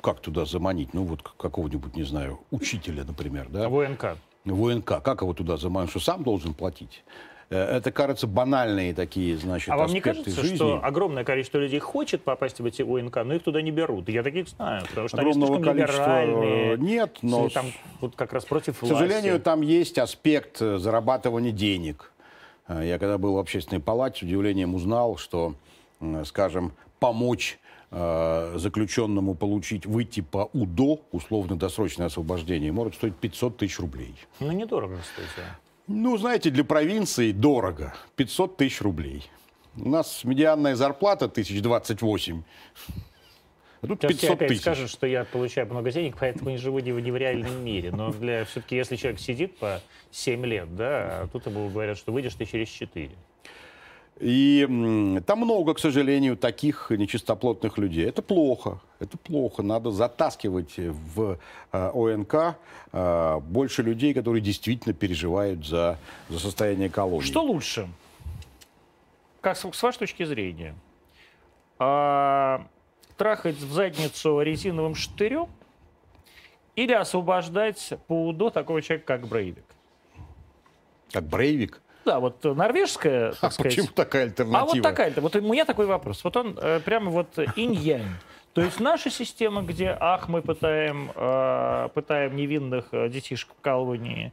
как 0.00 0.20
туда 0.20 0.44
заманить? 0.44 0.92
Ну, 0.94 1.04
вот 1.04 1.22
какого-нибудь, 1.22 1.96
не 1.96 2.02
знаю, 2.04 2.40
учителя, 2.50 3.04
например, 3.04 3.48
да? 3.48 3.68
ВНК. 3.68 4.16
ВНК. 4.44 5.02
Как 5.02 5.22
его 5.22 5.32
туда 5.34 5.56
заманить? 5.56 5.90
Что 5.90 6.00
сам 6.00 6.22
должен 6.22 6.54
платить? 6.54 7.04
Э, 7.48 7.76
это, 7.76 7.92
кажется, 7.92 8.26
банальные 8.26 8.92
такие, 8.94 9.36
значит, 9.36 9.68
А 9.70 9.76
вам 9.76 9.92
не 9.92 10.00
кажется, 10.00 10.30
жизни. 10.30 10.56
что 10.56 10.80
огромное 10.82 11.22
количество 11.24 11.58
людей 11.58 11.78
хочет 11.78 12.22
попасть 12.24 12.60
в 12.60 12.66
эти 12.66 12.82
ОНК, 12.82 13.18
но 13.24 13.34
их 13.34 13.42
туда 13.44 13.62
не 13.62 13.70
берут? 13.70 14.08
Я 14.08 14.22
таких 14.24 14.48
знаю, 14.48 14.84
потому 14.88 15.08
что 15.08 15.18
Огромного 15.18 15.54
они 15.56 15.62
слишком 15.64 15.76
количества 15.76 16.24
либеральные. 16.24 16.78
нет, 16.78 17.18
но 17.22 17.48
там 17.48 17.66
вот 18.00 18.16
как 18.16 18.32
раз 18.32 18.44
против 18.44 18.78
К 18.78 18.82
власти. 18.82 18.94
сожалению, 18.94 19.40
там 19.40 19.60
есть 19.62 19.98
аспект 19.98 20.60
э, 20.60 20.78
зарабатывания 20.78 21.52
денег. 21.52 22.12
Э, 22.68 22.82
Я 22.84 22.98
когда 22.98 23.16
был 23.16 23.34
в 23.34 23.38
общественной 23.38 23.80
палате, 23.80 24.18
с 24.18 24.22
удивлением 24.22 24.74
узнал, 24.74 25.16
что, 25.16 25.54
скажем, 26.24 26.72
помочь 26.98 27.58
э, 27.90 28.54
заключенному 28.56 29.34
получить, 29.34 29.86
выйти 29.86 30.20
по 30.20 30.50
УДО, 30.52 31.00
условно-досрочное 31.12 32.06
освобождение, 32.06 32.72
может 32.72 32.94
стоить 32.94 33.16
500 33.16 33.56
тысяч 33.56 33.78
рублей. 33.78 34.14
Ну, 34.40 34.52
недорого, 34.52 34.98
кстати. 34.98 35.46
Ну, 35.86 36.16
знаете, 36.16 36.50
для 36.50 36.64
провинции 36.64 37.32
дорого. 37.32 37.94
500 38.16 38.56
тысяч 38.56 38.80
рублей. 38.80 39.30
У 39.76 39.88
нас 39.88 40.24
медианная 40.24 40.74
зарплата 40.74 41.26
1028. 41.26 42.42
А 43.82 43.86
тут 43.86 44.00
Сейчас 44.00 44.10
500 44.12 44.20
тебе 44.20 44.32
опять 44.32 44.48
тысяч. 44.48 44.60
скажут, 44.62 44.90
что 44.90 45.06
я 45.06 45.24
получаю 45.24 45.68
много 45.68 45.92
денег, 45.92 46.16
поэтому 46.18 46.50
не 46.50 46.56
живу 46.56 46.78
не 46.78 46.92
в, 46.92 46.98
не 47.00 47.10
в 47.10 47.16
реальном 47.16 47.62
мире. 47.64 47.92
Но 47.92 48.10
для 48.10 48.44
все-таки, 48.46 48.74
если 48.74 48.96
человек 48.96 49.20
сидит 49.20 49.58
по 49.58 49.80
7 50.10 50.44
лет, 50.46 50.74
да, 50.74 51.20
а 51.22 51.28
тут 51.30 51.46
ему 51.46 51.68
говорят, 51.68 51.98
что 51.98 52.10
выйдешь 52.10 52.34
ты 52.34 52.46
через 52.46 52.68
4. 52.68 53.10
И 54.18 55.22
там 55.26 55.40
много, 55.40 55.74
к 55.74 55.78
сожалению, 55.78 56.36
таких 56.38 56.90
нечистоплотных 56.90 57.76
людей. 57.76 58.06
Это 58.06 58.22
плохо. 58.22 58.80
Это 58.98 59.18
плохо. 59.18 59.62
Надо 59.62 59.90
затаскивать 59.90 60.74
в 60.78 61.38
э, 61.72 61.90
ОНК 61.92 62.56
э, 62.92 63.40
больше 63.40 63.82
людей, 63.82 64.14
которые 64.14 64.40
действительно 64.40 64.94
переживают 64.94 65.66
за, 65.66 65.98
за 66.30 66.38
состояние 66.38 66.88
колонии. 66.88 67.26
Что 67.26 67.42
лучше? 67.42 67.88
Как 69.42 69.58
с, 69.58 69.70
с 69.70 69.82
вашей 69.82 69.98
точки 69.98 70.24
зрения? 70.24 70.74
А, 71.78 72.66
трахать 73.18 73.56
в 73.56 73.70
задницу 73.70 74.40
резиновым 74.40 74.94
штырем 74.94 75.48
или 76.74 76.92
освобождать 76.92 77.92
по 78.06 78.28
УДО 78.28 78.48
такого 78.48 78.80
человека, 78.80 79.06
как 79.06 79.28
Брейвик? 79.28 79.64
Как 81.12 81.24
Брейвик? 81.24 81.82
Да, 82.06 82.20
вот 82.20 82.42
норвежская, 82.44 83.32
так 83.32 83.38
А 83.44 83.50
сказать. 83.50 83.74
почему 83.76 83.88
такая 83.92 84.22
альтернатива? 84.26 84.60
А 84.62 84.64
вот 84.74 84.82
такая-то. 84.82 85.20
Вот 85.20 85.34
у 85.34 85.40
меня 85.40 85.64
такой 85.64 85.86
вопрос. 85.86 86.22
Вот 86.22 86.36
он 86.36 86.56
э, 86.60 86.80
прямо 86.84 87.10
вот 87.10 87.36
инь-янь. 87.56 88.06
То 88.54 88.62
есть 88.62 88.80
наша 88.80 89.10
система, 89.10 89.60
где, 89.62 89.94
ах, 90.00 90.28
мы 90.28 90.40
пытаем, 90.40 91.10
э, 91.14 91.88
пытаем 91.92 92.36
невинных 92.36 92.86
э, 92.92 93.08
детишек 93.10 93.50
в 93.58 93.60
колонии, 93.60 94.32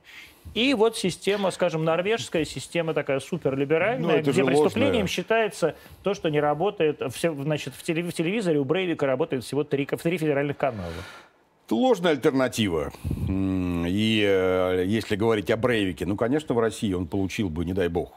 и 0.53 0.73
вот 0.75 0.97
система, 0.97 1.51
скажем, 1.51 1.83
норвежская 1.83 2.45
система 2.45 2.93
такая 2.93 3.19
суперлиберальная, 3.19 4.17
Ну, 4.17 4.21
где 4.21 4.43
преступлением 4.43 4.93
ложное. 4.93 5.07
считается 5.07 5.75
то, 6.03 6.13
что 6.13 6.29
не 6.29 6.39
работает, 6.39 7.01
все, 7.13 7.33
значит, 7.33 7.73
в, 7.73 7.81
телев- 7.83 8.09
в 8.09 8.13
телевизоре 8.13 8.59
у 8.59 8.65
Брейвика 8.65 9.05
работает 9.07 9.43
всего 9.43 9.63
три, 9.63 9.85
ко- 9.85 9.97
три 9.97 10.17
федеральных 10.17 10.57
канала. 10.57 10.91
Ложная 11.73 12.11
альтернатива. 12.11 12.91
И 13.27 14.23
э, 14.25 14.83
если 14.85 15.15
говорить 15.15 15.49
о 15.49 15.57
Брейвике, 15.57 16.05
ну, 16.05 16.15
конечно, 16.15 16.53
в 16.55 16.59
России 16.59 16.93
он 16.93 17.07
получил 17.07 17.49
бы, 17.49 17.65
не 17.65 17.73
дай 17.73 17.87
бог, 17.87 18.13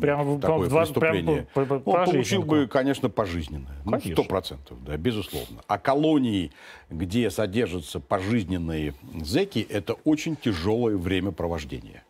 Прямо 0.00 0.22
в- 0.24 0.40
такое 0.40 0.68
два- 0.68 0.82
преступление. 0.82 1.46
прям 1.54 1.66
по- 1.66 1.78
по- 1.80 1.90
он 1.90 2.04
получил 2.06 2.42
бы, 2.42 2.66
конечно, 2.66 3.08
пожизненное. 3.08 3.74
Ну. 3.84 3.98
Сто 4.00 4.24
процентов, 4.24 4.82
да, 4.84 4.96
безусловно. 4.96 5.60
А 5.66 5.78
колонии, 5.78 6.52
где 6.90 7.30
содержатся 7.30 8.00
пожизненные 8.00 8.94
зэки, 9.22 9.66
это 9.68 9.94
очень 10.04 10.36
тяжелое 10.36 10.96
времяпровождение. 10.96 12.02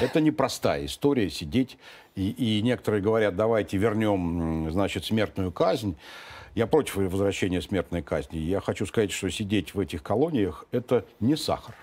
Это 0.00 0.20
непростая 0.20 0.86
история 0.86 1.28
сидеть. 1.30 1.76
И, 2.14 2.30
и 2.30 2.62
некоторые 2.62 3.02
говорят, 3.02 3.36
давайте 3.36 3.76
вернем, 3.76 4.70
значит, 4.70 5.04
смертную 5.04 5.52
казнь. 5.52 5.96
Я 6.56 6.66
против 6.66 6.96
возвращения 6.96 7.60
смертной 7.60 8.00
казни. 8.00 8.38
Я 8.38 8.62
хочу 8.62 8.86
сказать, 8.86 9.12
что 9.12 9.28
сидеть 9.30 9.74
в 9.74 9.78
этих 9.78 10.02
колониях– 10.02 10.64
это 10.72 11.04
не 11.20 11.36
сахар. 11.36 11.74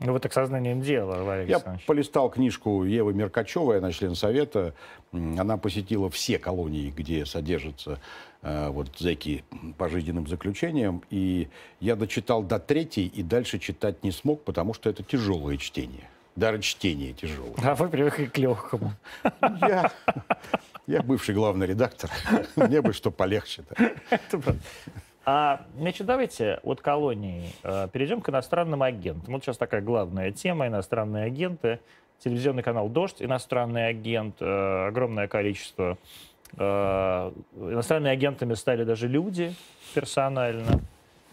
Ну, 0.00 0.12
вы 0.12 0.18
так 0.18 0.32
сознанием 0.32 0.82
дела, 0.82 1.22
Валерий 1.22 1.48
Я 1.48 1.56
Александрович. 1.56 1.86
полистал 1.86 2.28
книжку 2.28 2.82
Евы 2.82 3.14
Меркачевой, 3.14 3.78
она 3.78 3.92
член 3.92 4.16
Совета. 4.16 4.74
Она 5.12 5.56
посетила 5.56 6.10
все 6.10 6.40
колонии, 6.40 6.90
где 6.90 7.24
содержатся 7.24 8.00
э, 8.42 8.70
вот 8.70 8.88
зэки 8.98 9.44
пожизненным 9.78 10.26
заключением. 10.26 11.02
И 11.10 11.48
я 11.78 11.94
дочитал 11.94 12.42
до 12.42 12.58
третьей 12.58 13.06
и 13.06 13.22
дальше 13.22 13.60
читать 13.60 14.02
не 14.02 14.10
смог, 14.10 14.42
потому 14.42 14.74
что 14.74 14.90
это 14.90 15.04
тяжелое 15.04 15.58
чтение. 15.58 16.10
Даже 16.34 16.60
чтение 16.60 17.12
тяжелое. 17.12 17.54
А 17.62 17.76
вы 17.76 17.88
привыкли 17.88 18.26
к 18.26 18.36
легкому. 18.36 18.92
Я, 19.60 19.92
я 20.86 21.02
бывший 21.02 21.34
главный 21.34 21.66
редактор. 21.66 22.10
Мне 22.56 22.80
бы 22.80 22.92
что 22.92 23.10
полегче. 23.10 23.62
да. 23.70 23.92
Это 24.10 24.38
правда. 24.38 24.60
А, 25.28 25.66
значит, 25.76 26.06
давайте 26.06 26.60
от 26.62 26.80
колонии 26.80 27.50
э, 27.64 27.88
перейдем 27.92 28.20
к 28.20 28.28
иностранным 28.28 28.82
агентам. 28.84 29.34
Вот 29.34 29.42
сейчас 29.42 29.56
такая 29.56 29.80
главная 29.80 30.30
тема, 30.30 30.68
иностранные 30.68 31.24
агенты. 31.24 31.80
Телевизионный 32.20 32.62
канал 32.62 32.88
«Дождь», 32.88 33.16
иностранный 33.20 33.88
агент, 33.88 34.36
э, 34.40 34.86
огромное 34.86 35.26
количество. 35.26 35.98
Э, 36.56 37.32
иностранными 37.56 38.12
агентами 38.12 38.54
стали 38.54 38.84
даже 38.84 39.08
люди 39.08 39.52
персонально. 39.94 40.80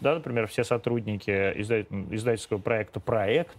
Да, 0.00 0.14
например, 0.14 0.48
все 0.48 0.64
сотрудники 0.64 1.30
издатель- 1.30 2.12
издательского 2.14 2.58
проекта 2.58 2.98
«Проект». 2.98 3.56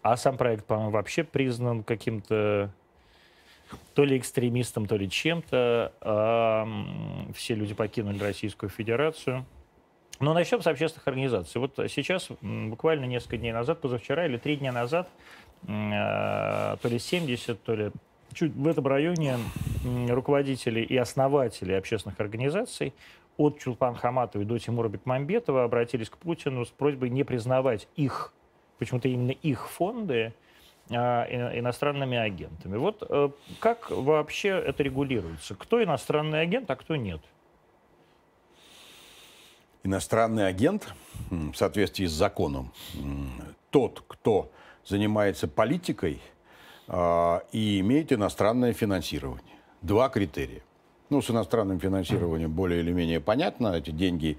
А 0.00 0.16
сам 0.16 0.38
проект, 0.38 0.64
по-моему, 0.64 0.90
вообще 0.92 1.24
признан 1.24 1.84
каким-то 1.84 2.70
то 3.94 4.04
ли 4.04 4.16
экстремистом, 4.18 4.86
то 4.86 4.96
ли 4.96 5.08
чем-то. 5.08 5.92
Ам, 6.00 7.32
Все 7.34 7.54
люди 7.54 7.74
покинули 7.74 8.18
Российскую 8.18 8.70
Федерацию. 8.70 9.44
Но 10.20 10.34
начнем 10.34 10.62
с 10.62 10.66
общественных 10.66 11.08
организаций. 11.08 11.60
Вот 11.60 11.74
сейчас, 11.88 12.28
буквально 12.40 13.06
несколько 13.06 13.38
дней 13.38 13.52
назад, 13.52 13.80
позавчера 13.80 14.26
или 14.26 14.36
три 14.36 14.56
дня 14.56 14.72
назад, 14.72 15.08
э, 15.66 16.76
то 16.80 16.88
ли 16.88 16.98
70, 16.98 17.62
то 17.62 17.74
ли 17.74 17.90
чуть 18.32 18.54
в 18.54 18.66
этом 18.68 18.86
районе 18.86 19.36
руководители 20.08 20.80
и 20.80 20.96
основатели 20.96 21.72
общественных 21.72 22.20
организаций 22.20 22.94
от 23.36 23.58
Чулпан 23.58 23.94
Хаматовой 23.94 24.46
до 24.46 24.58
Тимура 24.58 24.88
Бекмамбетова 24.88 25.64
обратились 25.64 26.08
к 26.08 26.16
Путину 26.18 26.64
с 26.64 26.68
просьбой 26.68 27.10
не 27.10 27.24
признавать 27.24 27.88
их, 27.96 28.32
почему-то 28.78 29.08
именно 29.08 29.30
их 29.30 29.68
фонды, 29.68 30.26
а, 30.26 30.51
иностранными 30.94 32.16
агентами. 32.16 32.76
Вот 32.76 33.02
э, 33.08 33.30
как 33.60 33.90
вообще 33.90 34.48
это 34.48 34.82
регулируется? 34.82 35.54
Кто 35.54 35.82
иностранный 35.82 36.40
агент, 36.40 36.70
а 36.70 36.76
кто 36.76 36.96
нет? 36.96 37.20
Иностранный 39.84 40.46
агент, 40.46 40.94
в 41.30 41.54
соответствии 41.54 42.06
с 42.06 42.12
законом, 42.12 42.72
тот, 43.70 44.04
кто 44.06 44.50
занимается 44.84 45.48
политикой 45.48 46.20
а, 46.88 47.42
и 47.52 47.80
имеет 47.80 48.12
иностранное 48.12 48.72
финансирование. 48.72 49.56
Два 49.80 50.08
критерия. 50.08 50.62
Ну, 51.10 51.20
с 51.20 51.30
иностранным 51.30 51.78
финансированием 51.78 52.50
более 52.50 52.80
или 52.80 52.92
менее 52.92 53.20
понятно. 53.20 53.74
Эти 53.74 53.90
деньги 53.90 54.38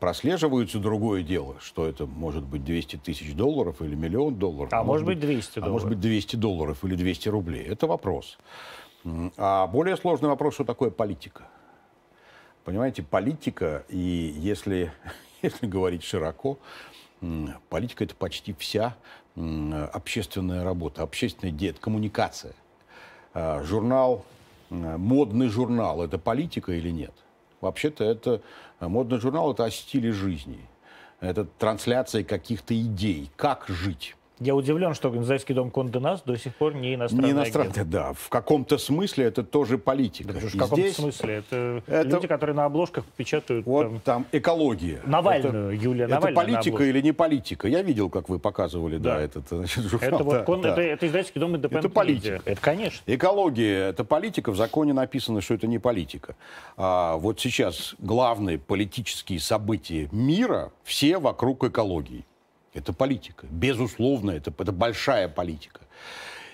прослеживаются. 0.00 0.78
Другое 0.78 1.22
дело, 1.22 1.56
что 1.60 1.86
это 1.86 2.06
может 2.06 2.44
быть 2.44 2.64
200 2.64 2.96
тысяч 2.96 3.34
долларов 3.34 3.82
или 3.82 3.94
миллион 3.94 4.36
долларов. 4.36 4.72
А 4.72 4.82
может 4.82 5.06
быть 5.06 5.20
200 5.20 5.58
а 5.58 5.60
долларов. 5.60 5.72
может 5.72 5.88
быть 5.88 6.00
200 6.00 6.36
долларов 6.36 6.84
или 6.84 6.94
200 6.94 7.28
рублей. 7.28 7.62
Это 7.64 7.86
вопрос. 7.86 8.38
А 9.36 9.66
более 9.66 9.96
сложный 9.96 10.28
вопрос, 10.28 10.54
что 10.54 10.64
такое 10.64 10.90
политика. 10.90 11.44
Понимаете, 12.64 13.02
политика, 13.02 13.84
и 13.88 14.34
если, 14.36 14.92
если 15.42 15.66
говорить 15.66 16.02
широко, 16.02 16.58
политика 17.68 18.04
это 18.04 18.14
почти 18.14 18.54
вся 18.54 18.96
общественная 19.92 20.64
работа, 20.64 21.02
общественная 21.02 21.52
деятельность, 21.52 21.80
коммуникация. 21.80 22.54
А, 23.34 23.62
Журнал, 23.62 24.24
модный 24.70 25.48
журнал, 25.48 26.02
это 26.02 26.18
политика 26.18 26.72
или 26.72 26.90
нет? 26.90 27.12
Вообще-то 27.60 28.04
это 28.04 28.42
модный 28.80 29.18
журнал 29.18 29.52
это 29.52 29.64
о 29.64 29.70
стиле 29.70 30.12
жизни. 30.12 30.60
Это 31.20 31.44
трансляция 31.44 32.22
каких-то 32.22 32.80
идей. 32.80 33.30
Как 33.36 33.64
жить? 33.68 34.14
Я 34.40 34.54
удивлен, 34.54 34.94
что 34.94 35.08
Организационный 35.08 35.54
дом 35.54 35.70
Конде 35.70 35.98
Наст 35.98 36.24
до 36.24 36.36
сих 36.36 36.54
пор 36.54 36.74
не 36.74 36.94
иностранный 36.94 37.26
Не 37.26 37.32
иностранный, 37.32 37.72
агент. 37.72 37.90
да. 37.90 38.12
В 38.12 38.28
каком-то 38.28 38.78
смысле 38.78 39.24
это 39.24 39.42
тоже 39.42 39.78
политика. 39.78 40.32
Да, 40.32 40.40
в 40.40 40.52
каком-то 40.52 40.76
здесь... 40.76 40.96
смысле? 40.96 41.34
Это, 41.36 41.82
это 41.86 42.08
люди, 42.08 42.26
которые 42.26 42.54
на 42.54 42.64
обложках 42.64 43.04
печатают... 43.16 43.66
Вот 43.66 43.82
там, 43.82 44.00
там 44.00 44.26
экология. 44.32 45.00
Навальную, 45.04 45.74
это, 45.74 45.84
Юлия 45.84 46.04
Это 46.04 46.20
политика 46.32 46.84
или 46.84 47.00
не 47.00 47.12
политика? 47.12 47.66
Я 47.68 47.82
видел, 47.82 48.10
как 48.10 48.28
вы 48.28 48.38
показывали, 48.38 48.98
да, 48.98 49.16
да 49.16 49.22
этот 49.22 49.48
значит, 49.50 49.84
журнал. 49.84 50.14
Это, 50.14 50.24
вот, 50.24 50.32
да, 50.32 50.42
кон... 50.42 50.60
да. 50.62 50.72
это, 50.72 50.80
это 50.82 51.06
издательский 51.06 51.40
дом 51.40 51.54
Independent 51.56 51.78
Это 51.78 51.88
политика. 51.88 52.42
Это, 52.44 52.60
конечно. 52.60 53.02
Экология— 53.06 53.88
это 53.90 54.04
политика. 54.04 54.52
В 54.52 54.56
законе 54.56 54.92
написано, 54.92 55.40
что 55.40 55.54
это 55.54 55.66
не 55.66 55.78
политика. 55.78 56.36
А 56.76 57.16
вот 57.16 57.40
сейчас 57.40 57.94
главные 57.98 58.58
политические 58.58 59.40
события 59.40 60.08
мира 60.12 60.72
все 60.84 61.18
вокруг 61.18 61.64
экологии. 61.64 62.24
Это 62.78 62.92
политика. 62.92 63.44
Безусловно, 63.50 64.30
это, 64.30 64.54
это 64.56 64.70
большая 64.70 65.28
политика. 65.28 65.80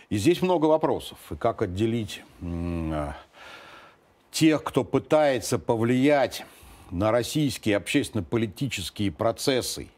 И 0.08 0.16
здесь 0.16 0.40
много 0.40 0.64
вопросов. 0.66 1.18
И 1.30 1.36
как 1.36 1.60
отделить 1.60 2.22
а, 2.42 3.14
тех, 4.30 4.64
кто 4.64 4.84
пытается 4.84 5.58
повлиять 5.58 6.46
на 6.90 7.10
российские 7.10 7.76
общественно-политические 7.76 9.12
процессы, 9.12 9.88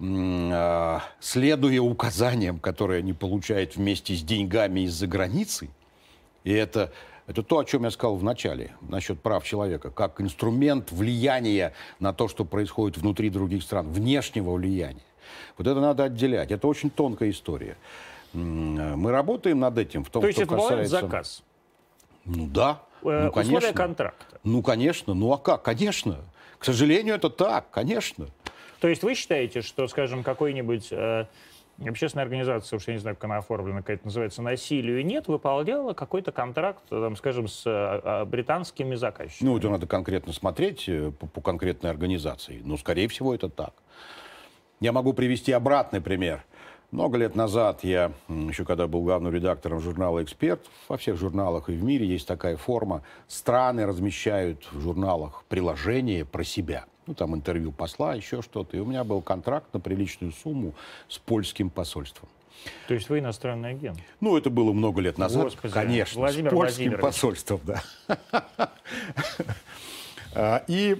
а, 0.00 1.02
следуя 1.20 1.80
указаниям, 1.80 2.58
которые 2.58 2.98
они 2.98 3.12
получают 3.12 3.76
вместе 3.76 4.16
с 4.16 4.22
деньгами 4.22 4.80
из-за 4.80 5.06
границы. 5.06 5.70
И 6.42 6.52
это, 6.52 6.92
это 7.28 7.44
то, 7.44 7.60
о 7.60 7.64
чем 7.64 7.84
я 7.84 7.92
сказал 7.92 8.16
в 8.16 8.24
начале, 8.24 8.72
насчет 8.80 9.20
прав 9.20 9.44
человека, 9.44 9.92
как 9.92 10.20
инструмент 10.20 10.90
влияния 10.90 11.72
на 12.00 12.12
то, 12.12 12.26
что 12.26 12.44
происходит 12.44 12.98
внутри 12.98 13.30
других 13.30 13.62
стран, 13.62 13.92
внешнего 13.92 14.50
влияния. 14.54 15.02
Вот 15.58 15.66
это 15.66 15.80
надо 15.80 16.04
отделять. 16.04 16.50
Это 16.50 16.66
очень 16.66 16.90
тонкая 16.90 17.30
история. 17.30 17.76
Мы 18.32 19.10
работаем 19.10 19.58
над 19.60 19.78
этим. 19.78 20.04
В 20.04 20.10
том, 20.10 20.22
То 20.22 20.28
есть 20.28 20.38
что 20.38 20.46
это 20.46 20.62
касается... 20.62 21.00
заказ? 21.00 21.42
Ну 22.24 22.46
да. 22.46 22.82
Э, 23.02 23.24
ну, 23.24 23.32
конечно. 23.32 23.58
Условия 23.58 23.74
контракта? 23.74 24.40
Ну, 24.44 24.62
конечно. 24.62 25.14
Ну, 25.14 25.32
а 25.32 25.38
как? 25.38 25.62
Конечно. 25.62 26.18
К 26.58 26.64
сожалению, 26.64 27.16
это 27.16 27.28
так, 27.28 27.70
конечно. 27.70 28.28
То 28.80 28.88
есть 28.88 29.02
вы 29.02 29.14
считаете, 29.14 29.62
что, 29.62 29.86
скажем, 29.88 30.22
какой-нибудь 30.22 30.88
э, 30.92 31.26
общественная 31.86 32.24
организация, 32.24 32.76
уж 32.76 32.86
я 32.86 32.94
не 32.94 33.00
знаю, 33.00 33.16
как 33.16 33.24
она 33.24 33.38
оформлена, 33.38 33.78
какая-то 33.78 34.04
называется 34.06 34.42
«Насилию 34.42 35.04
нет», 35.04 35.28
выполняла 35.28 35.92
какой-то 35.92 36.32
контракт, 36.32 36.82
там, 36.88 37.16
скажем, 37.16 37.48
с 37.48 37.62
э, 37.66 38.24
британскими 38.24 38.94
заказчиками? 38.94 39.48
Ну, 39.48 39.58
это 39.58 39.68
надо 39.68 39.86
конкретно 39.86 40.32
смотреть 40.32 40.88
э, 40.88 41.10
по, 41.10 41.26
по 41.26 41.40
конкретной 41.40 41.90
организации. 41.90 42.60
Но, 42.64 42.76
скорее 42.76 43.08
всего, 43.08 43.34
это 43.34 43.48
так. 43.48 43.74
Я 44.82 44.90
могу 44.90 45.12
привести 45.12 45.52
обратный 45.52 46.00
пример. 46.00 46.44
Много 46.90 47.16
лет 47.16 47.36
назад 47.36 47.84
я, 47.84 48.10
еще 48.28 48.64
когда 48.64 48.88
был 48.88 49.02
главным 49.02 49.32
редактором 49.32 49.80
журнала 49.80 50.24
«Эксперт», 50.24 50.60
во 50.88 50.96
всех 50.96 51.16
журналах 51.18 51.68
и 51.68 51.72
в 51.74 51.84
мире 51.84 52.04
есть 52.04 52.26
такая 52.26 52.56
форма. 52.56 53.04
Страны 53.28 53.86
размещают 53.86 54.66
в 54.72 54.80
журналах 54.80 55.44
приложения 55.48 56.24
про 56.24 56.42
себя. 56.42 56.86
Ну, 57.06 57.14
там 57.14 57.32
интервью 57.36 57.70
посла, 57.70 58.14
еще 58.14 58.42
что-то. 58.42 58.76
И 58.76 58.80
у 58.80 58.84
меня 58.84 59.04
был 59.04 59.22
контракт 59.22 59.72
на 59.72 59.78
приличную 59.78 60.32
сумму 60.32 60.74
с 61.08 61.16
польским 61.16 61.70
посольством. 61.70 62.28
То 62.88 62.94
есть 62.94 63.08
вы 63.08 63.20
иностранный 63.20 63.70
агент? 63.70 64.00
Ну, 64.18 64.36
это 64.36 64.50
было 64.50 64.72
много 64.72 65.00
лет 65.00 65.16
назад, 65.16 65.44
Господи, 65.44 65.72
конечно, 65.72 66.20
Владимир 66.20 66.50
с 66.50 66.54
польским 66.54 66.98
посольством, 66.98 67.60
да. 67.62 67.82
А, 70.34 70.64
и 70.66 70.94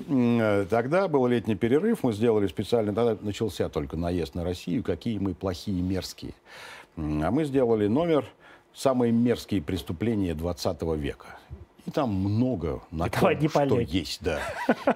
тогда 0.69 1.09
был 1.09 1.27
летний 1.27 1.55
перерыв, 1.55 2.03
мы 2.03 2.13
сделали 2.13 2.47
специально, 2.47 2.95
тогда 2.95 3.17
начался 3.21 3.69
только 3.69 3.97
наезд 3.97 4.35
на 4.35 4.45
Россию, 4.45 4.83
какие 4.83 5.19
мы 5.19 5.35
плохие 5.35 5.81
мерзкие. 5.81 6.35
А 6.97 7.31
мы 7.31 7.45
сделали 7.45 7.87
номер 7.87 8.27
«Самые 8.75 9.13
мерзкие 9.13 9.63
преступления 9.63 10.35
20 10.35 10.83
века». 10.97 11.39
И 11.85 11.91
там 11.91 12.11
много 12.11 12.81
на 12.93 13.09
том, 13.09 13.37
что 13.37 13.49
поляки. 13.49 13.97
есть. 13.97 14.23
Да. 14.23 14.41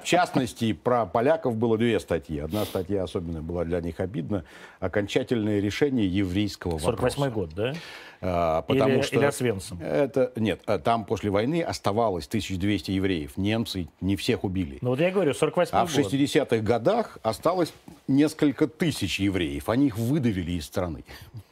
В 0.03 0.05
частности, 0.05 0.73
про 0.73 1.05
поляков 1.05 1.57
было 1.57 1.77
две 1.77 1.99
статьи. 1.99 2.39
Одна 2.39 2.65
статья 2.65 3.03
особенно 3.03 3.43
была 3.43 3.65
для 3.65 3.81
них 3.81 3.99
обидна. 3.99 4.45
Окончательное 4.79 5.59
решение 5.59 6.07
еврейского 6.07 6.79
48 6.79 6.91
вопроса. 6.91 7.17
48 7.17 7.35
год, 7.35 7.55
да? 7.55 7.75
А, 8.21 8.63
потому 8.63 8.95
или, 8.95 9.03
что 9.03 9.17
или 9.17 9.25
Освенцим. 9.25 9.81
Это, 9.81 10.33
нет, 10.37 10.61
а 10.67 10.79
там 10.79 11.05
после 11.05 11.31
войны 11.31 11.61
оставалось 11.63 12.27
1200 12.27 12.93
евреев. 12.93 13.37
Немцы 13.37 13.89
не 14.01 14.15
всех 14.17 14.45
убили. 14.45 14.79
Ну 14.81 14.91
вот 14.91 15.01
я 15.01 15.11
говорю, 15.11 15.35
48 15.35 15.71
А 15.75 15.81
год. 15.83 15.91
в 15.91 15.99
60-х 15.99 16.59
годах 16.59 17.19
осталось 17.23 17.73
несколько 18.07 18.69
тысяч 18.69 19.19
евреев. 19.19 19.69
Они 19.69 19.89
их 19.89 19.99
выдавили 19.99 20.53
из 20.53 20.67
страны. 20.67 21.05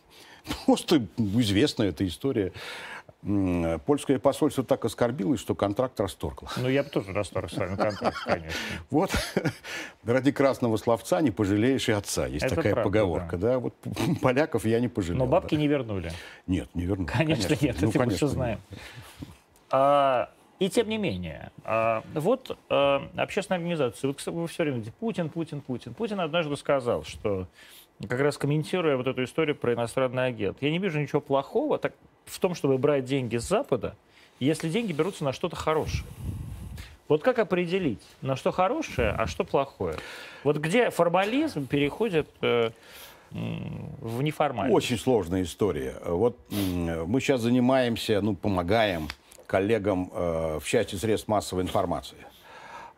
Просто 0.66 1.04
известная 1.18 1.88
эта 1.88 2.06
история. 2.06 2.52
Польское 3.86 4.18
посольство 4.18 4.62
так 4.64 4.84
оскорбилось, 4.84 5.40
что 5.40 5.54
контракт 5.54 5.98
расторгло. 5.98 6.46
Ну, 6.58 6.68
я 6.68 6.82
бы 6.82 6.90
тоже 6.90 7.14
расторг 7.14 7.50
с 7.50 7.56
вами 7.56 7.74
контракт, 7.76 8.18
конечно. 8.22 8.50
Вот 8.90 9.10
ради 10.04 10.30
красного 10.30 10.76
словца 10.76 11.22
не 11.22 11.30
пожалеешь 11.30 11.88
и 11.88 11.92
отца. 11.92 12.26
Есть 12.26 12.44
Это 12.44 12.56
такая 12.56 12.74
правда, 12.74 12.90
поговорка. 12.90 13.36
Да. 13.38 13.52
да. 13.52 13.58
Вот 13.60 13.74
поляков 14.20 14.66
я 14.66 14.78
не 14.78 14.88
пожалел. 14.88 15.20
Но 15.20 15.26
бабки 15.26 15.54
да. 15.54 15.60
не 15.62 15.68
вернули. 15.68 16.12
Нет, 16.46 16.68
не 16.74 16.84
вернули. 16.84 17.06
Конечно, 17.06 17.48
конечно. 17.48 17.66
нет, 17.66 17.76
ну, 17.80 17.88
это 17.88 17.98
конечно, 17.98 18.04
мы 18.04 18.16
все 18.16 18.26
знаем. 18.26 18.60
А, 19.70 20.30
и 20.58 20.68
тем 20.68 20.90
не 20.90 20.98
менее, 20.98 21.50
а, 21.64 22.04
вот 22.12 22.58
а, 22.68 23.08
общественная 23.16 23.58
организация, 23.58 24.08
вы, 24.08 24.32
вы 24.32 24.48
все 24.48 24.64
время 24.64 24.76
говорите, 24.76 24.96
Путин, 25.00 25.30
Путин, 25.30 25.60
Путин. 25.62 25.94
Путин 25.94 26.20
однажды 26.20 26.56
сказал, 26.58 27.04
что 27.04 27.48
как 28.06 28.20
раз 28.20 28.36
комментируя 28.36 28.98
вот 28.98 29.06
эту 29.06 29.24
историю 29.24 29.56
про 29.56 29.72
иностранный 29.72 30.26
агент, 30.26 30.58
я 30.60 30.70
не 30.70 30.78
вижу 30.78 31.00
ничего 31.00 31.22
плохого, 31.22 31.78
так 31.78 31.94
в 32.26 32.38
том, 32.38 32.54
чтобы 32.54 32.78
брать 32.78 33.04
деньги 33.04 33.36
с 33.36 33.44
Запада, 33.48 33.94
если 34.40 34.68
деньги 34.68 34.92
берутся 34.92 35.24
на 35.24 35.32
что-то 35.32 35.56
хорошее. 35.56 36.04
Вот 37.08 37.22
как 37.22 37.38
определить, 37.38 38.00
на 38.22 38.34
что 38.34 38.50
хорошее, 38.50 39.10
а 39.10 39.26
что 39.26 39.44
плохое? 39.44 39.96
Вот 40.42 40.56
где 40.56 40.90
формализм 40.90 41.66
переходит 41.66 42.28
э, 42.40 42.70
в 43.30 44.22
неформальность? 44.22 44.74
Очень 44.74 44.98
сложная 44.98 45.42
история. 45.42 45.96
Вот 46.06 46.38
мы 46.50 47.20
сейчас 47.20 47.42
занимаемся, 47.42 48.20
ну, 48.22 48.34
помогаем 48.34 49.08
коллегам 49.46 50.10
э, 50.12 50.58
в 50.60 50.66
части 50.66 50.96
средств 50.96 51.28
массовой 51.28 51.62
информации. 51.62 52.16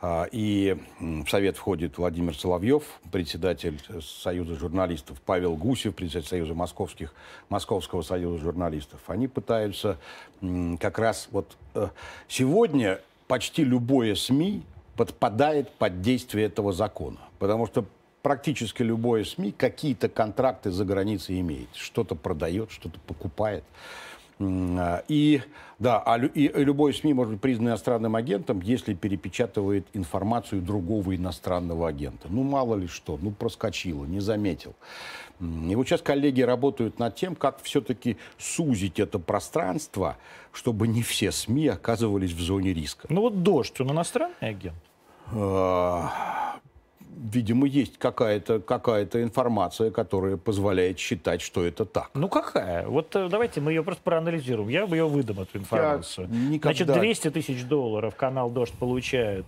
А, 0.01 0.27
и 0.31 0.77
в 1.01 1.29
Совет 1.29 1.57
входит 1.57 1.97
Владимир 1.97 2.37
Соловьев, 2.37 2.85
председатель 3.11 3.81
Союза 4.03 4.55
журналистов, 4.57 5.21
Павел 5.25 5.57
Гусев, 5.57 5.95
председатель 5.95 6.29
Союза 6.29 6.55
московских, 6.55 7.15
Московского 7.49 8.03
союза 8.03 8.43
журналистов. 8.43 9.01
Они 9.07 9.27
пытаются 9.27 9.99
как 10.81 10.99
раз 10.99 11.29
вот 11.31 11.57
э, 11.75 11.89
сегодня 12.29 13.01
почти 13.27 13.65
любое 13.65 14.15
СМИ 14.15 14.63
подпадает 14.97 15.71
под 15.73 16.03
действие 16.03 16.47
этого 16.47 16.73
закона. 16.73 17.19
Потому 17.39 17.67
что 17.67 17.85
практически 18.23 18.83
любое 18.83 19.25
СМИ 19.25 19.53
какие-то 19.53 20.09
контракты 20.09 20.71
за 20.71 20.85
границей 20.85 21.41
имеет. 21.41 21.69
Что-то 21.75 22.15
продает, 22.15 22.71
что-то 22.71 22.99
покупает. 23.01 23.65
А, 24.39 25.03
и, 25.09 25.41
да, 25.79 25.99
а 25.99 26.19
и 26.19 26.49
любой 26.63 26.93
СМИ 26.93 27.15
может 27.15 27.33
быть 27.35 27.41
признан 27.41 27.69
иностранным 27.69 28.17
агентом, 28.17 28.61
если 28.61 28.95
перепечатывает 28.95 29.87
информацию 29.95 30.61
другого 30.61 31.17
иностранного 31.17 31.89
агента. 31.89 32.29
Ну, 32.29 32.43
мало 32.43 32.75
ли 32.77 32.87
что, 32.87 33.19
ну, 33.21 33.31
проскочило, 33.31 34.05
не 34.05 34.21
заметил. 34.21 34.75
И 35.41 35.75
вот 35.75 35.87
сейчас 35.87 36.03
коллеги 36.03 36.43
работают 36.43 36.99
над 36.99 37.15
тем, 37.15 37.35
как 37.35 37.63
все-таки 37.63 38.17
сузить 38.39 38.99
это 38.99 39.19
пространство, 39.19 40.17
чтобы 40.53 40.89
не 40.89 41.03
все 41.03 41.33
СМИ 41.33 41.69
оказывались 41.69 42.33
в 42.33 42.41
зоне 42.41 42.73
риска. 42.73 43.07
Ну 43.11 43.23
вот 43.23 43.43
«Дождь», 43.43 43.79
он 43.81 43.91
иностранный 43.91 44.35
агент? 44.41 44.77
Видимо, 47.17 47.67
есть 47.67 47.99
какая-то 47.99 48.61
какая 48.61 49.09
информация, 49.15 49.91
которая 49.91 50.37
позволяет 50.37 50.99
считать, 50.99 51.41
что 51.41 51.65
это 51.65 51.87
так. 51.87 52.11
Ну 52.13 52.29
какая? 52.29 52.87
Вот 52.87 53.17
э, 53.17 53.29
давайте 53.31 53.63
мы 53.63 53.73
ее 53.73 53.83
просто 53.83 54.03
проанализируем. 54.03 54.69
Я 54.69 54.83
ее 54.83 55.09
выдам, 55.09 55.41
эту 55.41 55.59
информацию. 55.59 56.29
никогда... 56.29 56.85
Значит, 56.85 57.01
200 57.01 57.31
тысяч 57.31 57.65
долларов 57.65 58.15
канал 58.17 58.51
«Дождь» 58.51 58.75
получает 58.75 59.47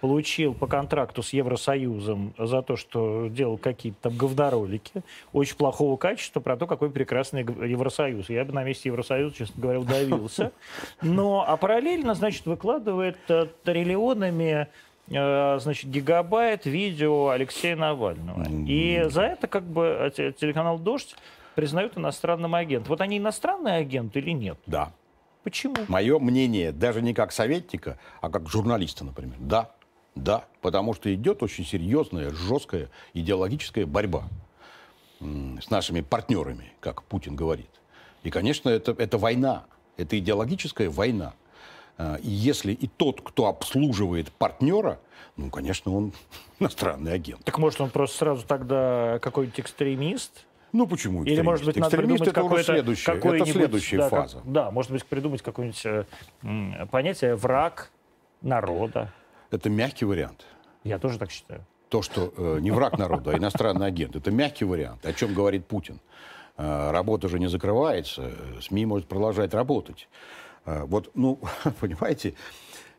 получил 0.00 0.54
по 0.54 0.66
контракту 0.66 1.22
с 1.22 1.32
Евросоюзом 1.32 2.34
за 2.38 2.62
то, 2.62 2.76
что 2.76 3.28
делал 3.28 3.58
какие-то 3.58 3.98
там 4.08 4.16
говноролики 4.16 5.02
очень 5.32 5.56
плохого 5.56 5.96
качества 5.96 6.40
про 6.40 6.56
то, 6.56 6.66
какой 6.66 6.90
прекрасный 6.90 7.42
Евросоюз. 7.42 8.30
Я 8.30 8.44
бы 8.44 8.52
на 8.52 8.64
месте 8.64 8.88
Евросоюза, 8.88 9.36
честно 9.36 9.60
говоря, 9.60 9.80
удавился. 9.80 10.52
Но, 11.02 11.44
а 11.46 11.56
параллельно, 11.56 12.14
значит, 12.14 12.46
выкладывает 12.46 13.18
э, 13.28 13.46
триллионами 13.64 14.68
значит, 15.10 15.90
гигабайт 15.90 16.66
видео 16.66 17.28
Алексея 17.28 17.76
Навального. 17.76 18.46
И 18.66 19.04
за 19.08 19.22
это 19.22 19.48
как 19.48 19.64
бы 19.64 20.12
э, 20.16 20.32
телеканал 20.32 20.78
«Дождь» 20.78 21.16
признают 21.54 21.98
иностранным 21.98 22.54
агентом. 22.54 22.90
Вот 22.90 23.00
они 23.00 23.18
иностранный 23.18 23.76
агент 23.76 24.16
или 24.16 24.30
нет? 24.30 24.58
Да. 24.66 24.92
Почему? 25.42 25.74
Мое 25.88 26.18
мнение, 26.18 26.70
даже 26.70 27.02
не 27.02 27.14
как 27.14 27.32
советника, 27.32 27.98
а 28.20 28.30
как 28.30 28.48
журналиста, 28.48 29.04
например. 29.04 29.36
Да. 29.38 29.70
Да, 30.16 30.44
потому 30.60 30.92
что 30.92 31.12
идет 31.14 31.42
очень 31.42 31.64
серьезная, 31.64 32.30
жесткая 32.30 32.88
идеологическая 33.14 33.86
борьба 33.86 34.24
с 35.20 35.70
нашими 35.70 36.00
партнерами, 36.00 36.72
как 36.80 37.04
Путин 37.04 37.36
говорит. 37.36 37.70
И, 38.22 38.30
конечно, 38.30 38.68
это, 38.68 38.92
это 38.92 39.18
война, 39.18 39.64
это 39.96 40.18
идеологическая 40.18 40.90
война. 40.90 41.32
А, 42.00 42.16
и 42.16 42.30
если 42.30 42.72
и 42.72 42.86
тот, 42.86 43.20
кто 43.20 43.46
обслуживает 43.46 44.32
партнера, 44.32 44.98
ну, 45.36 45.50
конечно, 45.50 45.94
он 45.94 46.12
иностранный 46.58 47.12
агент. 47.12 47.44
Так 47.44 47.58
может 47.58 47.80
он 47.82 47.90
просто 47.90 48.16
сразу 48.16 48.46
тогда 48.46 49.18
какой-нибудь 49.20 49.60
экстремист? 49.60 50.46
Ну 50.72 50.86
почему? 50.86 51.24
Экстремист? 51.24 51.38
Или 51.38 51.46
может 51.46 51.66
быть 51.66 51.76
надо 51.76 51.96
придумать 51.96 52.26
это 52.26 52.42
уже 52.42 52.64
следующая, 52.64 53.12
это 53.12 53.44
следующая 53.44 53.98
да, 53.98 54.08
фаза. 54.08 54.36
Как, 54.38 54.52
да, 54.52 54.70
может 54.70 54.92
быть 54.92 55.04
придумать 55.04 55.42
какое-нибудь 55.42 55.84
э, 55.84 56.86
понятие 56.90 57.36
враг 57.36 57.90
народа. 58.40 59.12
Это 59.50 59.68
мягкий 59.68 60.06
вариант. 60.06 60.46
Я 60.84 60.98
тоже 60.98 61.18
так 61.18 61.30
считаю. 61.30 61.66
То, 61.90 62.00
что 62.00 62.32
э, 62.34 62.60
не 62.60 62.70
враг 62.70 62.96
народа, 62.96 63.32
а 63.32 63.36
иностранный 63.36 63.88
агент, 63.88 64.16
это 64.16 64.30
мягкий 64.30 64.64
вариант. 64.64 65.04
О 65.04 65.12
чем 65.12 65.34
говорит 65.34 65.66
Путин? 65.66 66.00
Э, 66.56 66.92
работа 66.92 67.28
же 67.28 67.38
не 67.38 67.48
закрывается, 67.48 68.30
СМИ 68.62 68.86
может 68.86 69.06
продолжать 69.06 69.52
работать. 69.52 70.08
Э, 70.66 70.84
вот, 70.84 71.10
ну, 71.14 71.38
понимаете, 71.80 72.34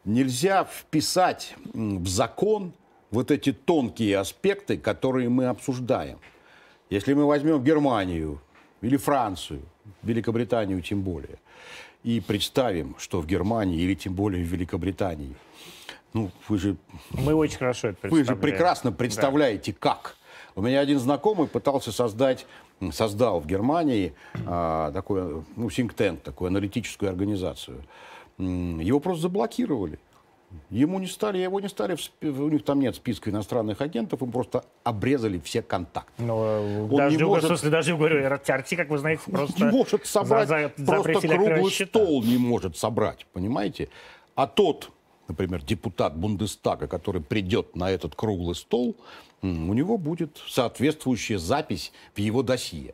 нельзя 0.05 0.63
вписать 0.63 1.55
в 1.73 2.07
закон 2.07 2.73
вот 3.11 3.31
эти 3.31 3.51
тонкие 3.51 4.17
аспекты, 4.17 4.77
которые 4.77 5.29
мы 5.29 5.45
обсуждаем. 5.45 6.19
Если 6.89 7.13
мы 7.13 7.25
возьмем 7.25 7.63
Германию 7.63 8.41
или 8.81 8.97
Францию, 8.97 9.61
Великобританию 10.03 10.81
тем 10.81 11.01
более, 11.01 11.37
и 12.03 12.19
представим, 12.19 12.95
что 12.97 13.21
в 13.21 13.27
Германии 13.27 13.79
или 13.79 13.93
тем 13.93 14.13
более 14.13 14.43
в 14.43 14.47
Великобритании 14.47 15.35
ну, 16.13 16.29
вы 16.47 16.57
же... 16.57 16.75
Мы 17.11 17.33
очень 17.33 17.57
хорошо 17.57 17.89
это 17.89 18.09
Вы 18.09 18.23
же 18.23 18.35
прекрасно 18.35 18.91
представляете, 18.91 19.71
да. 19.71 19.77
как. 19.79 20.17
У 20.55 20.61
меня 20.61 20.81
один 20.81 20.99
знакомый 20.99 21.47
пытался 21.47 21.91
создать, 21.91 22.45
создал 22.91 23.39
в 23.39 23.45
Германии 23.45 24.13
а, 24.45 24.91
такой, 24.91 25.43
ну, 25.55 25.67
think 25.67 26.17
такую 26.17 26.47
аналитическую 26.47 27.09
организацию. 27.09 27.83
Его 28.37 28.99
просто 28.99 29.23
заблокировали. 29.23 29.99
Ему 30.69 30.99
не 30.99 31.07
стали, 31.07 31.37
его 31.37 31.59
не 31.59 31.69
стали, 31.69 31.97
у 32.21 32.49
них 32.49 32.65
там 32.65 32.79
нет 32.79 32.95
списка 32.95 33.29
иностранных 33.29 33.81
агентов, 33.81 34.21
им 34.21 34.31
просто 34.31 34.65
обрезали 34.83 35.39
все 35.39 35.61
контакты. 35.61 36.11
Ну, 36.23 36.43
э, 36.43 36.81
Он 36.89 36.97
даже, 36.97 37.17
не 37.17 37.23
может, 37.23 37.43
в 37.45 37.47
смысле, 37.47 37.69
даже 37.69 37.95
говорю, 37.95 38.27
РТРТ, 38.27 38.75
как 38.75 38.89
вы 38.89 38.97
знаете, 38.97 39.21
просто... 39.31 39.65
Не 39.65 39.71
может 39.71 40.05
собрать, 40.05 40.49
за, 40.49 40.71
за, 40.75 40.85
просто 40.85 41.27
круглый 41.27 41.71
стол 41.71 42.23
не 42.23 42.37
может 42.37 42.77
собрать, 42.77 43.25
понимаете? 43.33 43.89
А 44.35 44.47
тот 44.47 44.91
например, 45.31 45.63
депутат 45.63 46.15
Бундестага, 46.15 46.87
который 46.87 47.21
придет 47.21 47.75
на 47.75 47.89
этот 47.89 48.15
круглый 48.15 48.55
стол, 48.55 48.95
у 49.41 49.47
него 49.73 49.97
будет 49.97 50.37
соответствующая 50.47 51.39
запись 51.39 51.91
в 52.13 52.19
его 52.19 52.43
досье. 52.43 52.93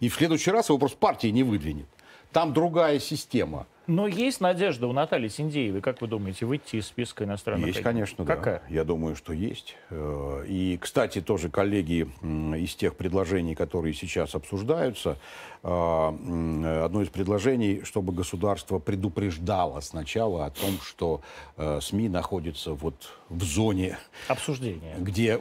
И 0.00 0.08
в 0.08 0.14
следующий 0.14 0.50
раз 0.50 0.68
его 0.68 0.78
просто 0.78 0.98
партия 0.98 1.30
не 1.30 1.42
выдвинет. 1.42 1.86
Там 2.32 2.52
другая 2.52 2.98
система. 3.00 3.66
Но 3.86 4.06
есть 4.06 4.40
надежда 4.40 4.86
у 4.86 4.92
Натальи 4.92 5.26
Синдеевой, 5.26 5.80
как 5.80 6.00
вы 6.00 6.06
думаете, 6.06 6.46
выйти 6.46 6.76
из 6.76 6.86
списка 6.86 7.24
иностранных 7.24 7.66
Есть, 7.66 7.82
конечно, 7.82 8.24
Какая? 8.24 8.62
да. 8.68 8.74
Я 8.74 8.84
думаю, 8.84 9.16
что 9.16 9.32
есть. 9.32 9.74
Э, 9.90 10.44
и, 10.46 10.78
кстати, 10.80 11.20
тоже 11.20 11.50
коллеги 11.50 12.08
из 12.56 12.76
тех 12.76 12.94
предложений, 12.94 13.56
которые 13.56 13.92
сейчас 13.94 14.36
обсуждаются, 14.36 15.18
одно 15.62 17.02
из 17.02 17.10
предложений, 17.10 17.82
чтобы 17.84 18.14
государство 18.14 18.78
предупреждало 18.78 19.80
сначала 19.80 20.46
о 20.46 20.50
том, 20.50 20.80
что 20.80 21.20
э, 21.58 21.80
СМИ 21.82 22.08
находятся 22.08 22.72
вот 22.72 22.94
в 23.28 23.42
зоне 23.42 23.98
обсуждения, 24.28 24.96
где, 24.98 25.38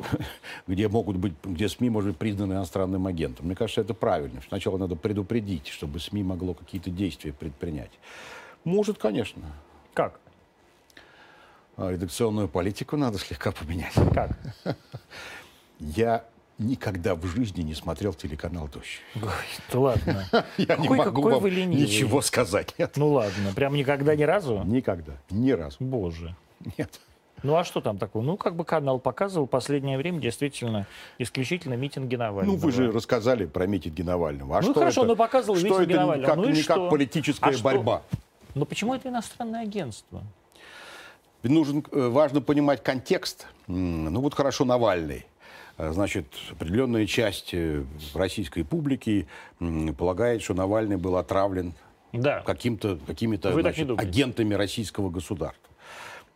где 0.68 0.90
могут 0.90 1.16
быть, 1.16 1.34
где 1.44 1.70
СМИ 1.70 1.90
может 1.90 2.10
быть 2.10 2.18
признаны 2.18 2.54
иностранным 2.54 3.08
агентом. 3.08 3.46
Мне 3.46 3.56
кажется, 3.56 3.80
это 3.80 3.94
правильно. 3.94 4.42
Сначала 4.48 4.78
надо 4.78 4.98
предупредить, 4.98 5.68
чтобы 5.68 6.02
СМИ 6.02 6.24
могло 6.24 6.54
какие-то 6.54 6.90
действия 6.90 7.32
предпринять. 7.32 7.92
Может, 8.66 8.98
конечно. 8.98 9.44
Как? 9.94 10.20
А 11.78 11.92
редакционную 11.92 12.50
политику 12.50 12.98
надо 12.98 13.18
слегка 13.20 13.54
поменять. 13.54 13.94
Как? 14.14 14.38
Я 15.80 16.26
никогда 16.60 17.16
в 17.16 17.26
жизни 17.26 17.62
не 17.62 17.74
смотрел 17.74 18.14
телеканал 18.14 18.68
«Дождь». 18.68 19.02
Ой, 19.16 19.22
да 19.72 19.80
ладно. 19.80 20.26
Я 20.58 20.66
какой, 20.66 20.84
не 20.84 20.90
могу 20.90 21.04
какой 21.04 21.34
вам 21.34 21.42
вы 21.42 21.52
ничего 21.52 22.22
сказать. 22.22 22.76
Нет. 22.78 22.94
Ну 22.98 23.10
ладно, 23.10 23.52
прям 23.56 23.74
никогда 23.74 24.16
ни 24.16 24.24
разу? 24.24 24.64
Никогда, 24.66 25.14
ни 25.30 25.52
разу. 25.52 25.78
Боже. 25.80 26.36
Нет. 26.78 27.00
Ну 27.42 27.56
а 27.56 27.64
что 27.64 27.80
там 27.80 27.98
такого? 27.98 28.22
Ну, 28.22 28.38
как 28.38 28.56
бы 28.56 28.66
канал 28.66 29.00
показывал 29.00 29.48
в 29.48 29.50
последнее 29.50 29.98
время 29.98 30.20
действительно 30.20 30.88
исключительно 31.18 31.76
митинги 31.76 32.16
Навального. 32.16 32.56
Ну, 32.56 32.62
вы 32.62 32.72
же 32.72 32.92
рассказали 32.92 33.46
про 33.46 33.66
митинги 33.66 34.02
Навального. 34.02 34.58
А 34.58 34.62
ну, 34.62 34.72
что 34.72 34.80
хорошо, 34.80 35.02
это, 35.02 35.08
но 35.08 35.16
показывал 35.16 35.56
что 35.56 35.68
митинги 35.68 35.94
это 35.94 36.02
Навального. 36.02 36.28
Как, 36.28 36.38
ну, 36.38 36.50
не 36.50 36.64
как 36.64 36.90
политическая 36.90 37.56
а 37.56 37.64
борьба. 37.64 38.02
Что? 38.10 38.20
Но 38.56 38.66
почему 38.66 38.94
это 38.94 39.08
иностранное 39.10 39.62
агентство? 39.62 40.22
Нужен, 41.44 41.86
э, 41.92 42.08
важно 42.10 42.42
понимать 42.42 42.84
контекст. 42.84 43.48
Ну 43.68 44.20
вот 44.20 44.34
хорошо 44.34 44.66
Навальный. 44.66 45.26
Э, 45.80 45.94
значит, 45.94 46.26
определенная 46.52 47.08
часть 47.08 47.54
э, 47.54 47.84
российской 48.14 48.64
публики 48.64 49.28
полагает, 49.98 50.42
что 50.42 50.54
Навальный 50.54 50.98
был 50.98 51.16
отравлен 51.16 51.74
да. 52.12 52.42
каким-то, 52.42 53.00
какими-то 53.08 53.54
значит, 53.54 53.90
агентами 53.98 54.54
российского 54.54 55.10
государства. 55.10 55.64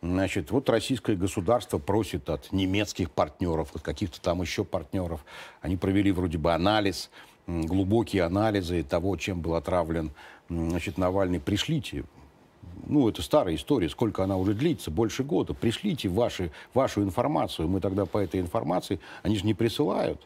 Значит, 0.00 0.50
вот 0.50 0.68
российское 0.68 1.14
государство 1.14 1.78
просит 1.78 2.28
от 2.28 2.52
немецких 2.52 3.10
партнеров, 3.10 3.70
от 3.74 3.82
каких-то 3.82 4.20
там 4.20 4.40
еще 4.40 4.64
партнеров. 4.64 5.24
Они 5.60 5.76
провели 5.76 6.10
вроде 6.10 6.38
бы 6.38 6.52
анализ, 6.52 7.10
глубокие 7.46 8.22
анализы 8.22 8.82
того, 8.82 9.16
чем 9.16 9.40
был 9.40 9.54
отравлен 9.54 10.10
значит, 10.48 10.98
Навальный, 10.98 11.40
пришлите, 11.40 12.04
ну, 12.86 13.08
это 13.08 13.22
старая 13.22 13.54
история, 13.54 13.88
сколько 13.88 14.24
она 14.24 14.36
уже 14.36 14.54
длится, 14.54 14.90
больше 14.90 15.24
года, 15.24 15.54
пришлите 15.54 16.08
ваши, 16.08 16.50
вашу 16.72 17.02
информацию, 17.02 17.68
мы 17.68 17.80
тогда 17.80 18.06
по 18.06 18.18
этой 18.18 18.40
информации, 18.40 19.00
они 19.22 19.36
же 19.36 19.46
не 19.46 19.54
присылают. 19.54 20.20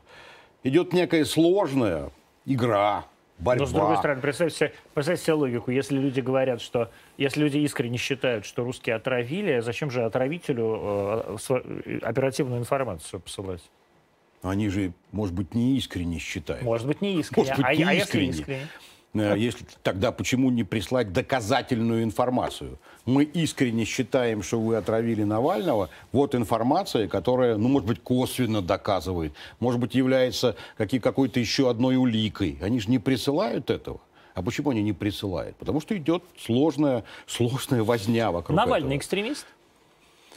Идет 0.63 0.93
некая 0.93 1.25
сложная 1.25 2.11
игра, 2.45 3.07
борьба. 3.39 3.65
Но, 3.65 3.67
с 3.67 3.73
другой 3.73 3.97
стороны, 3.97 4.21
представьте, 4.21 4.73
представьте 4.95 5.25
себе 5.25 5.35
логику. 5.35 5.71
Если 5.71 5.99
люди 5.99 6.21
говорят, 6.21 6.61
что... 6.61 6.91
Если 7.17 7.41
люди 7.41 7.59
искренне 7.59 7.99
считают, 7.99 8.45
что 8.45 8.65
русские 8.65 8.97
отравили, 8.97 9.61
зачем 9.61 9.91
же 9.91 10.05
отравителю 10.05 11.39
э, 11.49 11.99
оперативную 12.03 12.61
информацию 12.61 13.21
посылать? 13.21 13.63
Они 14.43 14.69
же, 14.69 14.93
может 15.13 15.35
быть, 15.35 15.55
не 15.55 15.77
искренне 15.77 16.19
считают. 16.19 16.63
Может 16.63 16.87
быть, 16.87 17.01
не 17.01 17.19
искренне. 17.19 17.49
Может 17.49 17.65
быть, 17.65 17.79
не 17.79 17.85
а, 17.85 17.93
искренне. 17.95 18.25
А 18.25 18.31
если 18.31 18.41
искренне? 18.41 18.69
Э, 19.15 19.35
если, 19.37 19.65
тогда 19.83 20.13
почему 20.13 20.51
не 20.51 20.65
прислать 20.65 21.13
доказательную 21.13 22.03
информацию? 22.03 22.79
Мы 23.07 23.25
искренне 23.25 23.85
считаем, 23.85 24.43
что 24.43 24.61
вы 24.61 24.77
отравили 24.77 25.25
Навального. 25.25 25.89
Вот 26.13 26.35
информация, 26.35 27.09
которая, 27.09 27.57
ну, 27.57 27.69
может 27.69 27.89
быть, 27.89 28.01
косвенно 28.01 28.61
доказывает, 28.61 29.33
может 29.61 29.81
быть, 29.81 29.95
является 29.95 30.57
какой-то 30.77 31.41
еще 31.41 31.71
одной 31.71 31.97
уликой. 31.97 32.59
Они 32.61 32.81
же 32.81 32.91
не 32.91 32.99
присылают 32.99 33.71
этого. 33.71 34.01
А 34.35 34.43
почему 34.43 34.71
они 34.71 34.83
не 34.83 34.93
присылают? 34.93 35.57
Потому 35.57 35.81
что 35.81 35.97
идет 35.97 36.23
сложная, 36.39 37.03
сложная 37.27 37.83
возня 37.83 38.31
вокруг 38.31 38.57
Навальный 38.57 38.91
этого. 38.91 38.99
экстремист? 38.99 39.47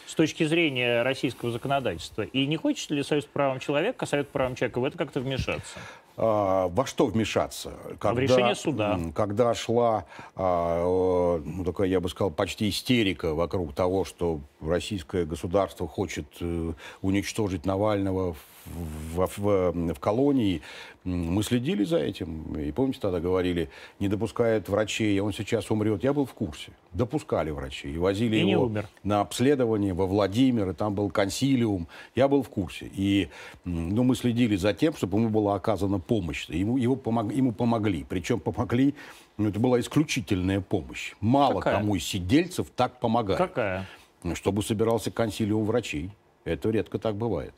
С 0.07 0.15
точки 0.15 0.43
зрения 0.43 1.03
российского 1.03 1.51
законодательства. 1.51 2.23
И 2.23 2.45
не 2.47 2.57
хочет 2.57 2.89
ли 2.89 3.03
Союз 3.03 3.25
правам 3.25 3.59
человека, 3.59 4.05
Совет 4.05 4.27
правам 4.29 4.55
человека 4.55 4.79
в 4.79 4.85
это 4.85 4.97
как-то 4.97 5.19
вмешаться? 5.19 5.77
А, 6.23 6.67
во 6.67 6.85
что 6.85 7.07
вмешаться? 7.07 7.73
Когда, 7.99 8.13
в 8.13 8.19
решение 8.19 8.53
суда. 8.53 8.99
Когда 9.15 9.55
шла, 9.55 10.05
а, 10.35 11.39
ну, 11.43 11.63
такая, 11.65 11.87
я 11.87 11.99
бы 11.99 12.09
сказал, 12.09 12.29
почти 12.29 12.69
истерика 12.69 13.33
вокруг 13.33 13.73
того, 13.73 14.05
что 14.05 14.39
российское 14.61 15.25
государство 15.25 15.87
хочет 15.87 16.27
э, 16.39 16.73
уничтожить 17.01 17.65
Навального 17.65 18.33
в, 18.33 18.60
в, 18.65 19.73
в 19.73 19.99
колонии. 19.99 20.61
Мы 21.03 21.41
следили 21.41 21.83
за 21.83 21.97
этим. 21.97 22.53
И 22.59 22.71
помните, 22.71 22.99
тогда 23.01 23.19
говорили, 23.19 23.69
не 23.99 24.07
допускает 24.07 24.69
врачей, 24.69 25.19
он 25.19 25.33
сейчас 25.33 25.71
умрет. 25.71 26.03
Я 26.03 26.13
был 26.13 26.25
в 26.25 26.33
курсе. 26.33 26.71
Допускали 26.93 27.49
врачей. 27.49 27.93
И 27.93 27.97
возили 27.97 28.37
и 28.37 28.47
его 28.47 28.71
на 29.03 29.21
обследование 29.21 29.93
во 29.93 30.05
Владимир, 30.05 30.69
и 30.69 30.73
там 30.73 30.93
был 30.93 31.09
консилиум. 31.09 31.87
Я 32.15 32.27
был 32.27 32.43
в 32.43 32.49
курсе. 32.49 32.89
И 32.93 33.29
ну, 33.65 34.03
мы 34.03 34.15
следили 34.15 34.55
за 34.55 34.73
тем, 34.73 34.93
чтобы 34.95 35.17
ему 35.17 35.29
была 35.29 35.55
оказана 35.55 35.99
помощь. 35.99 36.47
Ему, 36.49 36.77
его 36.77 36.95
помог, 36.95 37.33
ему 37.33 37.51
помогли. 37.51 38.05
Причем 38.07 38.39
помогли, 38.39 38.93
ну, 39.37 39.49
это 39.49 39.59
была 39.59 39.79
исключительная 39.79 40.61
помощь. 40.61 41.13
Мало 41.19 41.61
Какая? 41.61 41.79
кому 41.79 41.95
из 41.95 42.05
сидельцев 42.05 42.67
так 42.75 42.99
помогает. 42.99 43.39
Какая? 43.39 43.87
Чтобы 44.35 44.61
собирался 44.61 45.09
консилиум 45.09 45.65
врачей. 45.65 46.11
Это 46.43 46.69
редко 46.69 46.99
так 46.99 47.15
бывает 47.15 47.53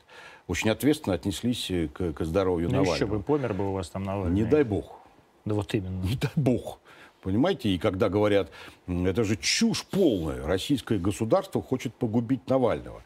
очень 0.46 0.70
ответственно 0.70 1.14
отнеслись 1.14 1.70
э, 1.70 1.88
к, 1.88 2.12
к 2.12 2.24
здоровью 2.24 2.68
ну, 2.68 2.76
Навального. 2.76 2.94
еще 2.94 3.06
бы 3.06 3.22
помер 3.22 3.54
бы 3.54 3.70
у 3.70 3.72
вас 3.72 3.88
там 3.88 4.04
Навальный. 4.04 4.34
Не 4.34 4.44
дай 4.44 4.64
бог. 4.64 5.00
Да 5.44 5.54
вот 5.54 5.74
именно. 5.74 6.02
Не 6.02 6.16
дай 6.16 6.30
бог. 6.36 6.78
Понимаете? 7.22 7.70
И 7.70 7.78
когда 7.78 8.10
говорят, 8.10 8.50
это 8.86 9.24
же 9.24 9.36
чушь 9.36 9.84
полная, 9.86 10.46
российское 10.46 10.98
государство 10.98 11.62
хочет 11.62 11.94
погубить 11.94 12.48
Навального. 12.48 13.02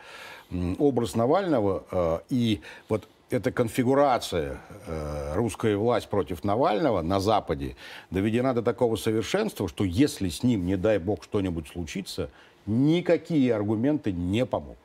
Образ 0.79 1.15
Навального 1.15 1.85
э, 1.91 2.19
и 2.31 2.61
вот 2.89 3.09
эта 3.31 3.53
конфигурация 3.53 4.59
э, 4.87 5.35
русская 5.35 5.77
власть 5.77 6.09
против 6.09 6.43
Навального 6.43 7.03
на 7.03 7.21
Западе 7.21 7.77
доведена 8.11 8.55
до 8.55 8.63
такого 8.63 8.97
совершенства, 8.97 9.69
что 9.69 9.85
если 9.85 10.29
с 10.31 10.43
ним, 10.43 10.67
не 10.67 10.77
дай 10.77 10.99
бог, 10.99 11.23
что-нибудь 11.23 11.69
случится, 11.69 12.31
никакие 12.67 13.55
аргументы 13.55 14.13
не 14.13 14.47
помогут. 14.47 14.79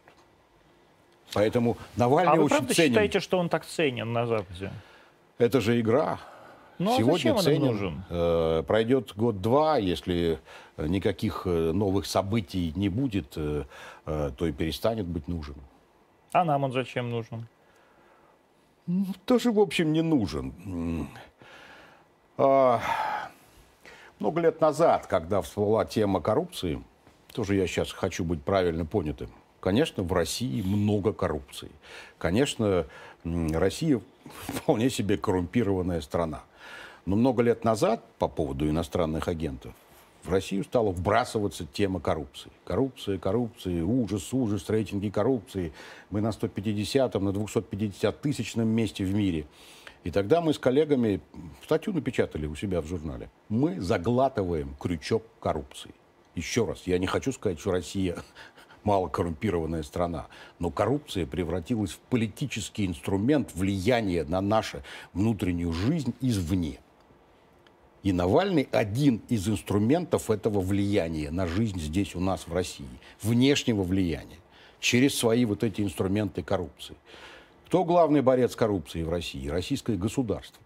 Поэтому 1.33 1.77
Навальный 1.95 2.33
а 2.33 2.35
вы 2.35 2.43
очень 2.43 2.55
правда 2.57 2.73
ценен. 2.73 2.89
считаете, 2.89 3.19
что 3.19 3.37
он 3.39 3.49
так 3.49 3.65
ценен 3.65 4.11
на 4.13 4.25
Западе? 4.25 4.71
Это 5.37 5.61
же 5.61 5.79
игра. 5.79 6.19
Ну, 6.79 6.93
а 6.93 6.97
Сегодня 6.97 7.35
ценен. 7.37 7.65
нужен? 7.65 8.03
Э, 8.09 8.63
пройдет 8.65 9.13
год-два, 9.15 9.77
если 9.77 10.39
никаких 10.77 11.43
э, 11.45 11.71
новых 11.71 12.05
событий 12.05 12.73
не 12.75 12.89
будет, 12.89 13.33
э, 13.35 13.65
э, 14.05 14.31
то 14.35 14.45
и 14.47 14.51
перестанет 14.51 15.05
быть 15.05 15.27
нужен. 15.27 15.55
А 16.31 16.43
нам 16.43 16.63
он 16.63 16.71
зачем 16.71 17.09
нужен? 17.11 17.47
Ну, 18.87 19.05
тоже, 19.25 19.51
в 19.51 19.59
общем, 19.59 19.93
не 19.93 20.01
нужен. 20.01 21.07
А, 22.37 22.81
много 24.19 24.41
лет 24.41 24.59
назад, 24.59 25.07
когда 25.07 25.41
всплыла 25.41 25.85
тема 25.85 26.21
коррупции, 26.21 26.83
тоже 27.33 27.55
я 27.55 27.67
сейчас 27.67 27.91
хочу 27.91 28.25
быть 28.25 28.43
правильно 28.43 28.85
понятым, 28.85 29.29
конечно, 29.63 30.03
в 30.03 30.11
России 30.11 30.61
много 30.61 31.13
коррупции. 31.13 31.71
Конечно, 32.17 32.85
Россия 33.23 34.01
вполне 34.47 34.89
себе 34.89 35.17
коррумпированная 35.17 36.01
страна. 36.01 36.43
Но 37.05 37.15
много 37.15 37.43
лет 37.43 37.63
назад, 37.63 38.03
по 38.19 38.27
поводу 38.27 38.69
иностранных 38.69 39.29
агентов, 39.29 39.73
в 40.23 40.29
Россию 40.29 40.65
стала 40.65 40.91
вбрасываться 40.91 41.65
тема 41.65 42.01
коррупции. 42.01 42.51
Коррупция, 42.65 43.17
коррупция, 43.17 43.83
ужас, 43.83 44.33
ужас, 44.33 44.69
рейтинги 44.69 45.09
коррупции. 45.09 45.71
Мы 46.09 46.19
на 46.19 46.29
150-м, 46.29 47.23
на 47.23 47.31
250 47.31 48.21
тысячном 48.21 48.67
месте 48.67 49.05
в 49.05 49.13
мире. 49.13 49.45
И 50.03 50.11
тогда 50.11 50.41
мы 50.41 50.53
с 50.53 50.59
коллегами 50.59 51.21
статью 51.63 51.93
напечатали 51.93 52.47
у 52.47 52.55
себя 52.55 52.81
в 52.81 52.87
журнале. 52.87 53.29
Мы 53.47 53.79
заглатываем 53.79 54.75
крючок 54.77 55.23
коррупции. 55.39 55.93
Еще 56.35 56.65
раз, 56.65 56.83
я 56.85 56.97
не 56.97 57.05
хочу 57.05 57.31
сказать, 57.31 57.59
что 57.59 57.71
Россия 57.71 58.17
малокоррумпированная 58.83 59.83
страна, 59.83 60.27
но 60.59 60.69
коррупция 60.69 61.25
превратилась 61.25 61.91
в 61.91 61.99
политический 61.99 62.85
инструмент 62.85 63.51
влияния 63.53 64.23
на 64.23 64.41
нашу 64.41 64.81
внутреннюю 65.13 65.73
жизнь 65.73 66.13
извне. 66.21 66.79
И 68.03 68.11
Навальный 68.11 68.67
один 68.71 69.21
из 69.29 69.47
инструментов 69.47 70.29
этого 70.29 70.59
влияния 70.59 71.31
на 71.31 71.47
жизнь 71.47 71.79
здесь 71.79 72.15
у 72.15 72.19
нас 72.19 72.47
в 72.47 72.53
России, 72.53 72.85
внешнего 73.21 73.83
влияния, 73.83 74.39
через 74.79 75.15
свои 75.15 75.45
вот 75.45 75.63
эти 75.63 75.81
инструменты 75.81 76.43
коррупции. 76.43 76.95
Кто 77.67 77.85
главный 77.85 78.21
борец 78.21 78.51
с 78.51 78.55
коррупцией 78.55 79.05
в 79.05 79.09
России? 79.09 79.47
Российское 79.47 79.95
государство. 79.95 80.62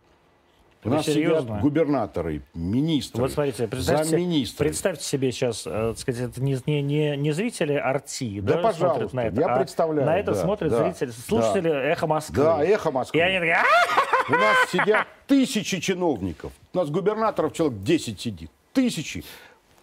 У 0.83 0.89
нас 0.89 1.05
серьезно? 1.05 1.41
сидят 1.41 1.61
губернаторы, 1.61 2.43
министры, 2.53 3.21
вот 3.21 3.31
смотрите, 3.31 3.67
представьте, 3.67 4.11
замминистры. 4.11 4.67
Представьте 4.67 5.03
себе 5.03 5.31
сейчас, 5.31 5.65
э, 5.65 5.69
так 5.69 5.99
сказать, 5.99 6.29
это 6.29 6.41
не, 6.41 6.57
не, 6.65 6.81
не, 6.81 7.17
не 7.17 7.31
зрители 7.31 7.73
Арти, 7.73 8.39
да, 8.41 8.55
да 8.55 8.61
пожалуйста, 8.61 9.15
на 9.15 9.25
это, 9.25 9.41
я 9.41 9.47
а 9.47 9.57
представляю. 9.57 10.05
На 10.05 10.17
это 10.17 10.33
да, 10.33 10.41
смотрят 10.41 10.71
да, 10.71 10.83
зрители, 10.83 11.11
слушатели 11.11 11.69
да. 11.69 11.81
«Эхо 11.83 12.07
Москвы». 12.07 12.35
Да, 12.35 12.63
«Эхо 12.63 12.91
Москвы». 12.91 13.19
И 13.19 13.21
они 13.21 13.39
такие... 13.39 13.57
У 14.29 14.31
нас 14.33 14.69
сидят 14.71 15.07
тысячи 15.25 15.79
чиновников. 15.79 16.53
У 16.73 16.77
нас 16.77 16.89
губернаторов 16.89 17.53
человек 17.53 17.81
10 17.81 18.19
сидит. 18.21 18.51
Тысячи. 18.71 19.23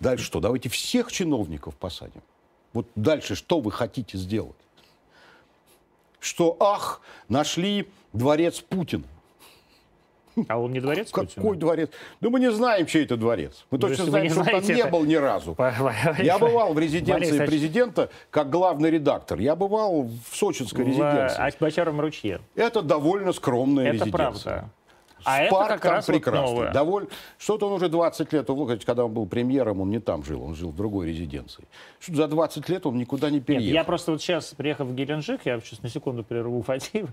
Дальше 0.01 0.25
что? 0.25 0.41
Давайте 0.41 0.69
всех 0.69 1.11
чиновников 1.11 1.75
посадим. 1.77 2.23
Вот 2.73 2.87
дальше 2.95 3.35
что 3.35 3.61
вы 3.61 3.73
хотите 3.73 4.17
сделать? 4.19 4.57
Что, 6.21 6.57
ах, 6.61 7.01
нашли 7.29 7.89
дворец 8.13 8.61
Путина. 8.61 9.05
А 10.49 10.59
он 10.59 10.73
не 10.73 10.81
дворец 10.81 11.11
Какой 11.11 11.27
Путина? 11.27 11.55
дворец? 11.55 11.91
Ну, 12.21 12.31
мы 12.31 12.41
не 12.41 12.51
знаем, 12.51 12.87
чей 12.87 13.05
это 13.05 13.17
дворец. 13.17 13.65
Мы 13.71 13.79
точно 13.79 14.05
знаем, 14.05 14.31
что 14.31 14.43
знаете, 14.43 14.67
там 14.67 14.77
не 14.77 14.85
был 14.91 15.05
ни 15.05 15.15
разу. 15.15 15.57
Я 16.19 16.39
бывал 16.39 16.73
в 16.75 16.79
резиденции 16.79 17.39
Борис, 17.39 17.51
президента 17.51 18.11
как 18.31 18.51
главный 18.51 18.91
редактор. 18.91 19.39
Я 19.39 19.57
бывал 19.57 20.03
в 20.03 20.37
сочинской 20.37 20.85
в 20.85 20.89
резиденции. 20.89 21.51
В 21.57 21.61
Бочаром 21.61 22.01
ручье. 22.01 22.41
Это 22.55 22.83
довольно 22.83 23.33
скромная 23.33 23.87
это 23.87 24.05
резиденция. 24.05 24.09
Это 24.09 24.17
правда. 24.17 24.71
А 25.25 25.41
это 25.43 25.55
как 25.69 25.81
там 25.81 25.93
раз 25.93 26.07
прекрасный. 26.07 26.55
Вот 26.55 26.73
Доволь... 26.73 27.09
Что-то 27.39 27.67
он 27.67 27.75
уже 27.75 27.89
20 27.89 28.33
лет, 28.33 28.49
когда 28.85 29.05
он 29.05 29.13
был 29.13 29.27
премьером, 29.27 29.81
он 29.81 29.91
не 29.91 30.01
там 30.01 30.25
жил, 30.25 30.43
он 30.43 30.55
жил 30.55 30.71
в 30.71 30.77
другой 30.77 31.09
резиденции. 31.09 31.65
Что 32.01 32.15
за 32.15 32.29
20 32.29 32.69
лет 32.69 32.87
он 32.87 32.99
никуда 32.99 33.31
не 33.31 33.41
переехал. 33.41 33.67
Нет, 33.67 33.75
я 33.75 33.85
просто 33.85 34.13
вот 34.13 34.23
сейчас, 34.23 34.55
приехав 34.55 34.89
в 34.89 34.95
Геленджик, 34.95 35.41
я 35.45 35.61
сейчас 35.61 35.83
на 35.83 35.89
секунду 35.89 36.23
прерву 36.25 36.63
Фатиев, 36.63 37.09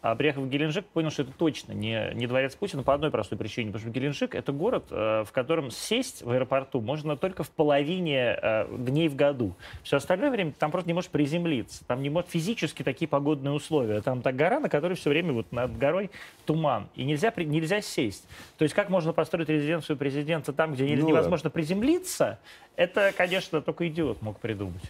а 0.00 0.14
приехав 0.14 0.44
в 0.44 0.48
Геленджик, 0.48 0.84
понял, 0.86 1.10
что 1.10 1.22
это 1.22 1.32
точно 1.32 1.72
не, 1.72 2.12
не 2.14 2.26
дворец 2.26 2.54
Путина 2.54 2.82
по 2.82 2.94
одной 2.94 3.10
простой 3.10 3.38
причине. 3.38 3.72
Потому 3.72 3.90
что 3.90 3.98
Геленджик— 3.98 4.34
это 4.36 4.52
город, 4.52 4.86
э, 4.90 5.24
в 5.26 5.32
котором 5.32 5.70
сесть 5.70 6.22
в 6.22 6.30
аэропорту 6.30 6.80
можно 6.80 7.16
только 7.16 7.42
в 7.42 7.50
половине 7.50 8.38
э, 8.40 8.66
дней 8.76 9.08
в 9.08 9.16
году. 9.16 9.54
Все 9.82 9.96
остальное 9.96 10.30
время 10.30 10.52
там 10.58 10.70
просто 10.70 10.88
не 10.88 10.94
можешь 10.94 11.10
приземлиться. 11.10 11.84
Там 11.86 12.02
не 12.02 12.10
может 12.10 12.30
физически 12.30 12.82
такие 12.82 13.08
погодные 13.08 13.52
условия. 13.52 14.00
Там 14.00 14.22
та 14.22 14.32
гора, 14.32 14.60
на 14.60 14.68
которой 14.68 14.94
все 14.94 15.10
время 15.10 15.32
вот 15.32 15.52
над 15.52 15.76
горой 15.76 16.10
туман. 16.46 16.88
И 16.94 17.04
нельзя, 17.04 17.30
нельзя 17.52 17.80
сесть. 17.80 18.26
То 18.58 18.64
есть 18.64 18.74
как 18.74 18.88
можно 18.88 19.12
построить 19.12 19.48
резиденцию 19.48 19.96
президента 19.96 20.52
там, 20.52 20.74
где 20.74 20.84
ну, 20.96 21.08
невозможно 21.08 21.50
да. 21.50 21.54
приземлиться, 21.54 22.38
это, 22.76 23.12
конечно, 23.16 23.60
только 23.60 23.86
идиот 23.88 24.22
мог 24.22 24.40
придумать. 24.40 24.82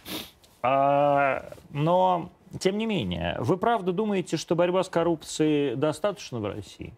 А, 0.63 1.51
но, 1.71 2.31
тем 2.59 2.77
не 2.77 2.85
менее, 2.85 3.35
вы 3.39 3.57
правда 3.57 3.91
думаете, 3.91 4.37
что 4.37 4.55
борьба 4.55 4.83
с 4.83 4.89
коррупцией 4.89 5.75
достаточно 5.75 6.39
в 6.39 6.45
России? 6.45 6.93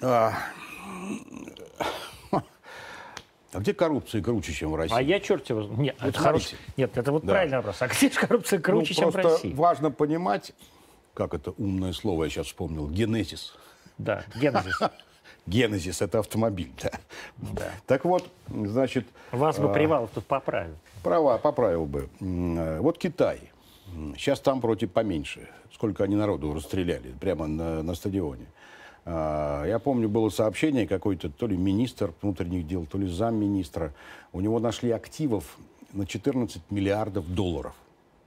А, 0.00 0.32
а 3.52 3.58
где 3.58 3.74
коррупция 3.74 4.22
круче, 4.22 4.52
чем 4.52 4.70
в 4.70 4.76
России? 4.76 4.96
А 4.96 5.02
я 5.02 5.18
черт 5.18 5.50
его... 5.50 5.62
Нет, 5.62 5.96
вот 6.00 6.10
это 6.10 6.18
хороший... 6.18 6.56
Нет, 6.76 6.96
это 6.96 7.10
вот 7.10 7.24
да. 7.24 7.32
правильный 7.32 7.56
вопрос. 7.56 7.82
А 7.82 7.88
где 7.88 8.08
же 8.08 8.18
коррупция 8.18 8.60
круче, 8.60 8.94
ну, 8.96 9.00
чем 9.02 9.10
в 9.10 9.16
России? 9.16 9.52
важно 9.52 9.90
понимать, 9.90 10.52
как 11.14 11.34
это 11.34 11.52
умное 11.52 11.92
слово 11.92 12.24
я 12.24 12.30
сейчас 12.30 12.46
вспомнил, 12.46 12.88
генезис. 12.88 13.54
Да, 13.98 14.24
генезис. 14.36 14.78
Генезис– 15.46 16.00
это 16.02 16.20
автомобиль, 16.20 16.70
да. 16.82 16.90
да. 17.38 17.70
Так 17.86 18.04
вот, 18.04 18.30
значит... 18.48 19.06
Вас 19.32 19.58
бы 19.58 19.70
а, 19.70 19.72
Привалов 19.72 20.10
тут 20.14 20.26
поправил. 20.26 20.76
Права, 21.02 21.38
поправил 21.38 21.86
бы. 21.86 22.08
Вот 22.20 22.98
Китай. 22.98 23.50
Сейчас 24.16 24.40
там 24.40 24.60
против 24.60 24.92
поменьше. 24.92 25.48
Сколько 25.72 26.04
они 26.04 26.14
народу 26.14 26.52
расстреляли 26.52 27.12
прямо 27.20 27.46
на, 27.46 27.82
на 27.82 27.94
стадионе. 27.94 28.46
А, 29.04 29.64
я 29.64 29.78
помню, 29.78 30.08
было 30.08 30.28
сообщение 30.28 30.86
какой-то, 30.86 31.30
то 31.30 31.46
ли 31.46 31.56
министр 31.56 32.12
внутренних 32.22 32.66
дел, 32.66 32.86
то 32.86 32.98
ли 32.98 33.08
замминистра. 33.08 33.92
У 34.32 34.40
него 34.40 34.60
нашли 34.60 34.90
активов 34.90 35.58
на 35.92 36.06
14 36.06 36.70
миллиардов 36.70 37.28
долларов. 37.28 37.74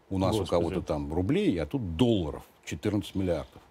У 0.10 0.18
нас 0.18 0.36
Господи. 0.36 0.48
у 0.48 0.50
кого-то 0.50 0.82
там 0.82 1.14
рублей, 1.14 1.58
а 1.62 1.66
тут 1.66 1.96
долларов 1.96 2.44
14 2.66 3.16
миллиардов. 3.16 3.62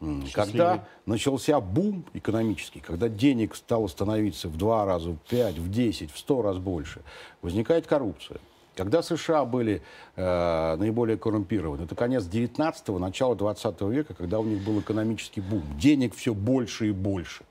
Счастливый. 0.00 0.32
Когда 0.32 0.84
начался 1.06 1.58
бум 1.60 2.04
экономический, 2.12 2.80
когда 2.80 3.08
денег 3.08 3.54
стало 3.56 3.86
становиться 3.86 4.48
в 4.48 4.58
два 4.58 4.84
раза, 4.84 5.10
в 5.10 5.18
пять, 5.18 5.56
в 5.56 5.70
десять, 5.70 6.12
в 6.12 6.18
сто 6.18 6.42
раз 6.42 6.58
больше, 6.58 7.00
возникает 7.40 7.86
коррупция. 7.86 8.38
Когда 8.74 9.02
США 9.02 9.46
были 9.46 9.80
э, 10.16 10.76
наиболее 10.76 11.16
коррумпированы, 11.16 11.84
это 11.84 11.94
конец 11.94 12.24
19-го, 12.24 12.98
начало 12.98 13.34
20 13.34 13.80
века, 13.82 14.12
когда 14.12 14.38
у 14.38 14.44
них 14.44 14.62
был 14.62 14.80
экономический 14.80 15.40
бум. 15.40 15.62
Денег 15.78 16.14
все 16.14 16.34
больше 16.34 16.88
и 16.88 16.92
больше. 16.92 17.44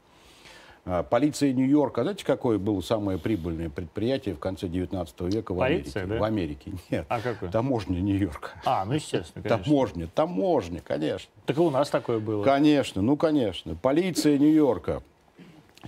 А, 0.85 1.01
полиция 1.01 1.51
Нью-Йорка, 1.51 2.03
знаете, 2.03 2.23
какое 2.23 2.59
было 2.59 2.79
самое 2.81 3.17
прибыльное 3.17 3.69
предприятие 3.69 4.35
в 4.35 4.39
конце 4.39 4.67
19 4.67 5.21
века 5.21 5.53
в 5.53 5.57
Полиция, 5.57 6.03
Америке? 6.03 6.13
Да? 6.13 6.19
В 6.19 6.23
Америке. 6.23 6.71
Нет. 6.91 7.05
А 7.09 7.21
какое? 7.21 7.49
Таможня 7.49 7.99
Нью-Йорка. 7.99 8.51
А, 8.65 8.85
ну 8.85 8.93
естественно, 8.93 9.41
конечно. 9.41 9.63
Таможня, 9.63 10.07
таможня, 10.13 10.81
конечно. 10.81 11.31
Так 11.47 11.57
и 11.57 11.59
у 11.59 11.71
нас 11.71 11.89
такое 11.89 12.19
было. 12.19 12.43
Конечно, 12.43 13.01
ну 13.01 13.17
конечно. 13.17 13.75
Полиция 13.75 14.37
Нью-Йорка. 14.37 15.01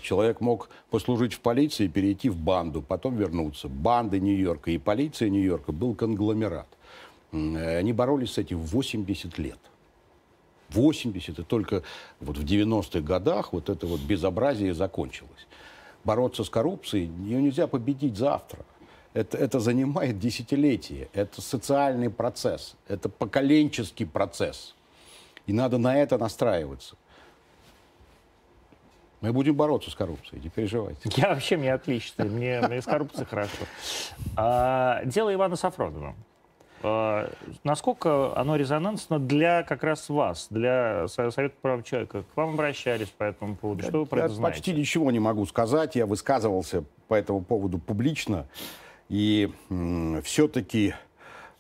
Человек 0.02 0.42
мог 0.42 0.70
послужить 0.90 1.34
в 1.34 1.42
полиции, 1.42 1.88
перейти 1.88 2.30
в 2.30 2.38
банду, 2.38 2.82
потом 2.82 3.18
вернуться. 3.18 3.68
Банды 3.68 4.20
Нью-Йорка 4.20 4.72
и 4.72 4.80
полиция 4.80 5.30
Нью-Йорка 5.30 5.72
был 5.72 5.94
конгломерат. 5.94 6.68
Они 7.32 7.94
боролись 7.94 8.34
с 8.34 8.38
этим 8.40 8.60
80 8.60 9.38
лет. 9.38 9.60
80, 10.70 11.40
и 11.40 11.44
только 11.44 11.84
вот 12.20 12.38
в 12.38 12.44
90-х 12.44 13.00
годах 13.02 13.54
вот 13.54 13.70
это 13.70 13.88
вот 13.88 14.00
безобразие 14.02 14.74
закончилось. 14.74 15.48
Бороться 16.04 16.44
с 16.44 16.50
коррупцией 16.50 17.12
ее 17.26 17.42
нельзя 17.42 17.68
победить 17.68 18.18
завтра. 18.18 18.60
Это, 19.14 19.38
это 19.38 19.60
занимает 19.60 20.20
десятилетия. 20.20 21.10
Это 21.14 21.42
социальный 21.42 22.10
процесс. 22.10 22.76
Это 22.88 23.10
поколенческий 23.10 24.06
процесс. 24.06 24.76
И 25.48 25.54
надо 25.54 25.78
на 25.78 25.98
это 25.98 26.18
настраиваться. 26.18 26.96
Мы 29.22 29.34
будем 29.34 29.56
бороться 29.56 29.90
с 29.90 29.96
коррупцией, 29.96 30.42
не 30.44 30.50
переживайте. 30.50 31.10
Я 31.16 31.30
вообще, 31.30 31.58
мне 31.58 31.74
отлично, 31.74 32.26
мне, 32.26 32.62
мне 32.62 32.82
с 32.82 32.86
коррупцией 32.86 33.26
хорошо. 33.26 33.66
А, 34.36 35.02
дело 35.06 35.34
Ивана 35.34 35.56
Сафронова. 35.56 36.16
А, 36.84 37.30
насколько 37.64 38.38
оно 38.38 38.56
резонансно 38.56 39.20
для 39.20 39.64
как 39.64 39.84
раз 39.84 40.10
вас, 40.10 40.48
для 40.50 41.08
Совета 41.08 41.56
прав 41.62 41.84
человека? 41.84 42.24
К 42.24 42.38
вам 42.38 42.54
обращались 42.54 43.10
по 43.10 43.24
этому 43.24 43.56
поводу? 43.56 43.84
Что 43.84 44.00
вы 44.00 44.06
про 44.06 44.26
это 44.26 44.34
знаете? 44.34 44.58
почти 44.58 44.74
ничего 44.74 45.12
не 45.12 45.20
могу 45.20 45.46
сказать. 45.46 45.96
Я 45.96 46.06
высказывался 46.06 46.84
по 47.08 47.16
этому 47.16 47.42
поводу 47.42 47.80
публично. 47.80 48.48
И 49.10 49.52
все-таки 50.24 50.94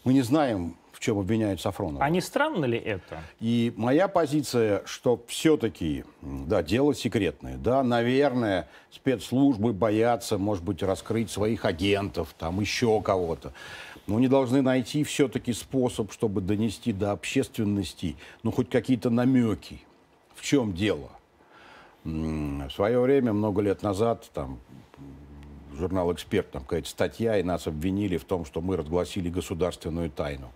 мы 0.03 0.13
не 0.13 0.21
знаем, 0.21 0.75
в 0.91 0.99
чем 0.99 1.19
обвиняют 1.19 1.61
Сафронова. 1.61 2.03
А 2.03 2.09
не 2.09 2.21
странно 2.21 2.65
ли 2.65 2.77
это? 2.77 3.21
И 3.39 3.71
моя 3.77 4.07
позиция, 4.07 4.81
что 4.85 5.23
все-таки, 5.27 6.03
да, 6.21 6.63
дело 6.63 6.95
секретное. 6.95 7.55
Да, 7.57 7.83
наверное, 7.83 8.67
спецслужбы 8.91 9.73
боятся, 9.73 10.39
может 10.39 10.63
быть, 10.63 10.81
раскрыть 10.81 11.29
своих 11.29 11.65
агентов, 11.65 12.33
там 12.37 12.59
еще 12.59 12.99
кого-то. 13.01 13.53
Но 14.07 14.15
они 14.15 14.29
должны 14.29 14.61
найти 14.61 15.03
все-таки 15.03 15.51
способ, 15.51 16.13
чтобы 16.13 16.39
донести 16.39 16.93
до 16.93 17.11
общественности, 17.11 18.15
ну, 18.41 18.51
хоть 18.51 18.69
какие-то 18.69 19.09
намеки. 19.09 19.81
В 20.33 20.41
чем 20.41 20.73
дело? 20.73 21.11
В 22.05 22.69
свое 22.69 23.01
время, 23.01 23.33
много 23.33 23.61
лет 23.61 23.83
назад, 23.83 24.29
там, 24.33 24.59
журнал 25.77 26.13
«Эксперт», 26.13 26.49
там 26.51 26.63
какая-то 26.63 26.87
статья, 26.87 27.37
и 27.37 27.43
нас 27.43 27.67
обвинили 27.67 28.15
в 28.15 28.23
том, 28.23 28.45
что 28.45 28.61
мы 28.61 28.77
разгласили 28.77 29.29
государственную 29.29 30.09
тайну. 30.09 30.51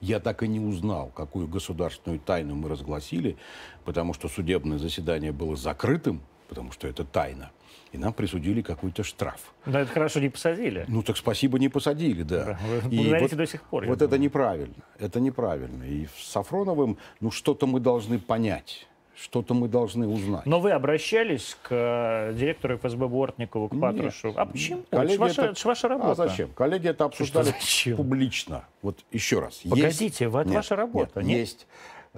Я 0.00 0.18
так 0.18 0.42
и 0.42 0.48
не 0.48 0.60
узнал, 0.60 1.10
какую 1.14 1.48
государственную 1.48 2.18
тайну 2.18 2.54
мы 2.54 2.68
разгласили, 2.68 3.36
потому 3.84 4.14
что 4.14 4.28
судебное 4.28 4.78
заседание 4.78 5.32
было 5.32 5.54
закрытым, 5.56 6.20
потому 6.48 6.72
что 6.72 6.88
это 6.88 7.04
тайна. 7.04 7.50
И 7.96 7.98
нам 7.98 8.12
присудили 8.12 8.60
какой-то 8.60 9.02
штраф. 9.02 9.54
Да, 9.64 9.80
это 9.80 9.90
хорошо, 9.90 10.20
не 10.20 10.28
посадили. 10.28 10.84
Ну, 10.86 11.02
так 11.02 11.16
спасибо, 11.16 11.58
не 11.58 11.70
посадили, 11.70 12.22
да. 12.22 12.58
Вы 12.82 12.94
и 12.94 13.14
вот, 13.14 13.34
до 13.34 13.46
сих 13.46 13.62
пор. 13.62 13.86
Вот 13.86 14.02
это 14.02 14.18
неправильно. 14.18 14.74
Это 14.98 15.18
неправильно. 15.18 15.82
И 15.84 16.06
с 16.06 16.30
Сафроновым, 16.30 16.98
ну, 17.20 17.30
что-то 17.30 17.66
мы 17.66 17.80
должны 17.80 18.18
понять 18.18 18.86
что-то 19.18 19.54
мы 19.54 19.66
должны 19.66 20.06
узнать. 20.06 20.44
Но 20.44 20.60
вы 20.60 20.72
обращались 20.72 21.56
к 21.62 21.68
э, 21.70 22.34
директору 22.34 22.76
ФСБ 22.76 23.08
Бортникову, 23.08 23.68
к 23.70 23.80
Патрушеву. 23.80 24.34
А 24.36 24.44
почему? 24.44 24.82
Коллеги 24.90 25.14
это, 25.14 25.20
ваша, 25.22 25.42
это 25.46 25.68
ваша 25.68 25.88
работа. 25.88 26.10
А 26.10 26.14
зачем? 26.28 26.50
Коллеги 26.50 26.88
это 26.88 27.06
обсуждали 27.06 27.54
публично. 27.96 28.66
Вот 28.82 28.98
еще 29.10 29.40
раз. 29.40 29.62
Погодите, 29.64 30.04
есть... 30.04 30.20
это 30.20 30.44
нет, 30.44 30.54
ваша 30.54 30.76
работа. 30.76 31.20
Нет, 31.20 31.28
нет? 31.28 31.38
Есть. 31.38 31.66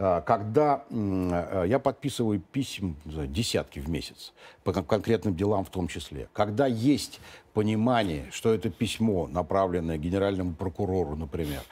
А, 0.00 0.20
когда 0.20 0.84
э, 0.90 1.64
я 1.66 1.80
подписываю 1.80 2.40
писем 2.40 2.96
десятки 3.04 3.80
в 3.80 3.88
месяц, 3.88 4.32
по 4.62 4.72
конкретным 4.72 5.34
делам 5.34 5.64
в 5.64 5.70
том 5.70 5.88
числе, 5.88 6.28
когда 6.32 6.68
есть 6.68 7.20
понимание, 7.52 8.26
что 8.30 8.54
это 8.54 8.70
письмо, 8.70 9.26
направленное 9.26 9.98
генеральному 9.98 10.54
прокурору, 10.54 11.16
например, 11.16 11.62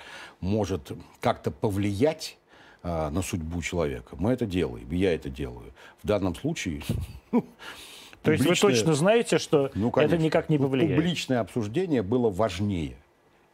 может 0.41 0.91
как-то 1.21 1.53
повлиять 1.53 2.37
а, 2.83 3.11
на 3.11 3.23
судьбу 3.23 3.63
человека. 3.63 4.17
Мы 4.19 4.33
это 4.33 4.45
делаем, 4.45 4.91
я 4.91 5.15
это 5.15 5.31
делаю. 5.31 5.73
В 6.03 6.07
данном 6.07 6.35
случае... 6.35 6.83
Ну, 7.33 7.45
То 8.23 8.33
есть 8.33 8.45
вы 8.45 8.57
точно 8.57 8.95
знаете, 8.95 9.39
что 9.39 9.71
ну, 9.75 9.91
это 9.91 10.19
никак 10.19 10.49
не 10.49 10.59
повлияет? 10.59 10.97
Публичное 10.97 11.39
обсуждение 11.39 12.03
было 12.03 12.29
важнее. 12.29 12.97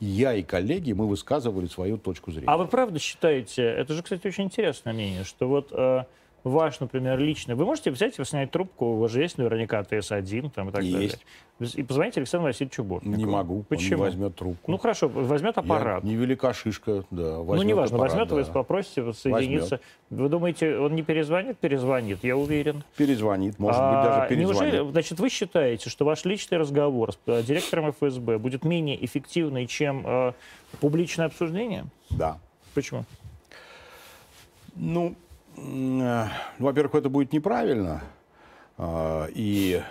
Я 0.05 0.35
и 0.35 0.43
коллеги, 0.43 0.91
мы 0.91 1.07
высказывали 1.07 1.67
свою 1.67 1.97
точку 1.97 2.33
зрения. 2.33 2.49
А 2.49 2.57
вы 2.57 2.67
правда 2.67 2.99
считаете, 2.99 3.63
это 3.63 3.95
же, 3.95 4.03
кстати, 4.03 4.27
очень 4.27 4.43
интересное 4.45 4.93
мнение, 4.93 5.23
что 5.23 5.47
вот 5.47 5.69
э, 5.71 6.07
ваш, 6.45 6.81
например, 6.81 7.19
личный, 7.19 7.55
вы 7.55 7.65
можете 7.65 7.91
взять 7.91 8.19
и 8.19 8.25
снять 8.25 8.51
трубку, 8.51 8.87
у 8.87 8.97
вас 8.97 9.11
же 9.11 9.23
есть 9.23 9.39
наверняка 9.39 9.83
ТС-1 9.83 10.51
там, 10.55 10.69
и 10.69 10.73
так 10.73 10.83
есть. 10.83 10.95
далее. 11.61 11.75
И 11.77 11.83
позвоните 11.85 12.21
Александру 12.21 12.49
Васильевичу 12.49 12.83
Бортникову. 12.83 13.17
Не 13.17 13.27
могу, 13.27 13.63
Почему? 13.69 14.03
он 14.03 14.09
не 14.09 14.11
возьмет 14.11 14.35
трубку. 14.35 14.71
Ну 14.71 14.79
хорошо, 14.79 15.09
возьмет 15.09 15.57
аппарат. 15.57 16.03
Я, 16.03 16.11
невелика 16.11 16.53
шишка, 16.53 17.05
да. 17.11 17.37
Ну 17.39 17.63
неважно, 17.63 17.97
аппарат, 17.97 18.15
возьмет, 18.15 18.29
да. 18.29 18.35
вы 18.35 18.45
попросите 18.45 19.13
соединиться. 19.13 19.77
Возьмет. 19.77 19.83
Вы 20.11 20.29
думаете, 20.29 20.79
он 20.79 20.95
не 20.95 21.03
перезвонит? 21.03 21.59
Перезвонит, 21.59 22.25
я 22.25 22.37
уверен. 22.37 22.83
Перезвонит, 22.97 23.59
может 23.61 23.81
а, 23.81 23.93
быть, 23.93 24.11
даже 24.11 24.29
перезвонит. 24.29 24.73
Неужели, 24.73 24.91
значит, 24.91 25.21
вы 25.21 25.29
считаете, 25.29 25.89
что 25.89 26.05
ваш 26.05 26.25
личный 26.25 26.59
разговор 26.59 27.13
с 27.13 27.19
э, 27.27 27.43
директором 27.45 27.93
ФСБ 27.93 28.39
будет 28.39 28.65
менее 28.65 29.03
эффективный, 29.05 29.67
чем 29.67 30.05
э, 30.05 30.33
публичное 30.81 31.27
обсуждение? 31.27 31.85
Да. 32.11 32.39
Почему? 32.75 33.05
Ну, 34.75 35.15
э, 35.57 36.27
во-первых, 36.59 36.95
это 36.95 37.09
будет 37.09 37.33
неправильно. 37.33 38.03
Э, 38.79 39.29
и 39.35 39.83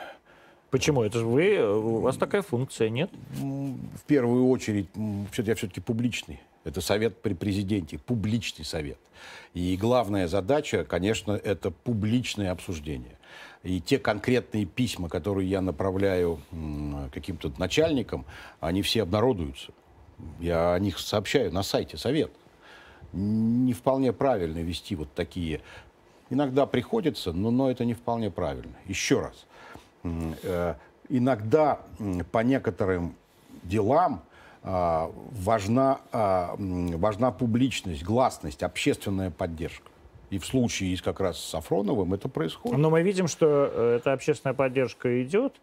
Почему? 0.72 1.04
Это 1.04 1.20
же 1.20 1.26
вы, 1.26 1.60
у 1.60 2.00
вас 2.00 2.16
такая 2.16 2.42
функция, 2.42 2.90
нет? 2.90 3.12
В 3.34 4.04
первую 4.08 4.48
очередь, 4.48 4.88
я 4.96 5.56
все-таки 5.56 5.82
публичный. 5.82 6.40
Это 6.64 6.80
совет 6.80 7.22
при 7.22 7.34
президенте, 7.34 7.98
публичный 7.98 8.64
совет. 8.64 8.98
И 9.54 9.76
главная 9.76 10.30
задача, 10.30 10.86
конечно, 10.86 11.34
это 11.34 11.72
публичное 11.72 12.52
обсуждение. 12.52 13.18
И 13.64 13.82
те 13.82 14.00
конкретные 14.00 14.66
письма, 14.66 15.10
которые 15.10 15.50
я 15.50 15.60
направляю 15.60 16.40
каким-то 17.14 17.52
начальникам, 17.58 18.26
они 18.62 18.82
все 18.82 19.04
обнародуются. 19.04 19.74
Я 20.40 20.74
о 20.74 20.80
них 20.80 21.00
сообщаю 21.00 21.52
на 21.52 21.64
сайте 21.64 21.98
совет. 21.98 22.32
Не 23.14 23.74
вполне 23.74 24.14
правильно 24.14 24.60
вести 24.60 24.96
вот 24.96 25.14
такие. 25.14 25.62
Иногда 26.30 26.66
приходится, 26.66 27.34
но, 27.34 27.52
но 27.52 27.70
это 27.70 27.84
не 27.84 27.94
вполне 27.94 28.32
правильно. 28.32 28.74
Еще 28.88 29.20
раз 29.20 29.46
Э, 30.04 30.76
иногда 31.10 31.80
по 32.32 32.40
некоторым 32.40 33.16
делам 33.64 34.24
а, 34.64 35.12
важна, 35.32 36.00
а, 36.12 36.56
важна 36.58 37.32
публичность, 37.32 38.04
гласность, 38.04 38.64
общественная 38.64 39.30
поддержка. 39.30 39.90
И 40.30 40.38
в 40.38 40.46
случае 40.46 40.96
как 40.98 41.20
раз 41.20 41.38
с 41.38 41.50
Сафроновым 41.50 42.14
это 42.14 42.30
происходит. 42.30 42.78
Но 42.78 42.90
мы 42.90 43.02
видим, 43.02 43.28
что 43.28 43.70
э, 43.72 43.96
эта 43.98 44.14
общественная 44.14 44.54
поддержка 44.54 45.22
идет, 45.22 45.56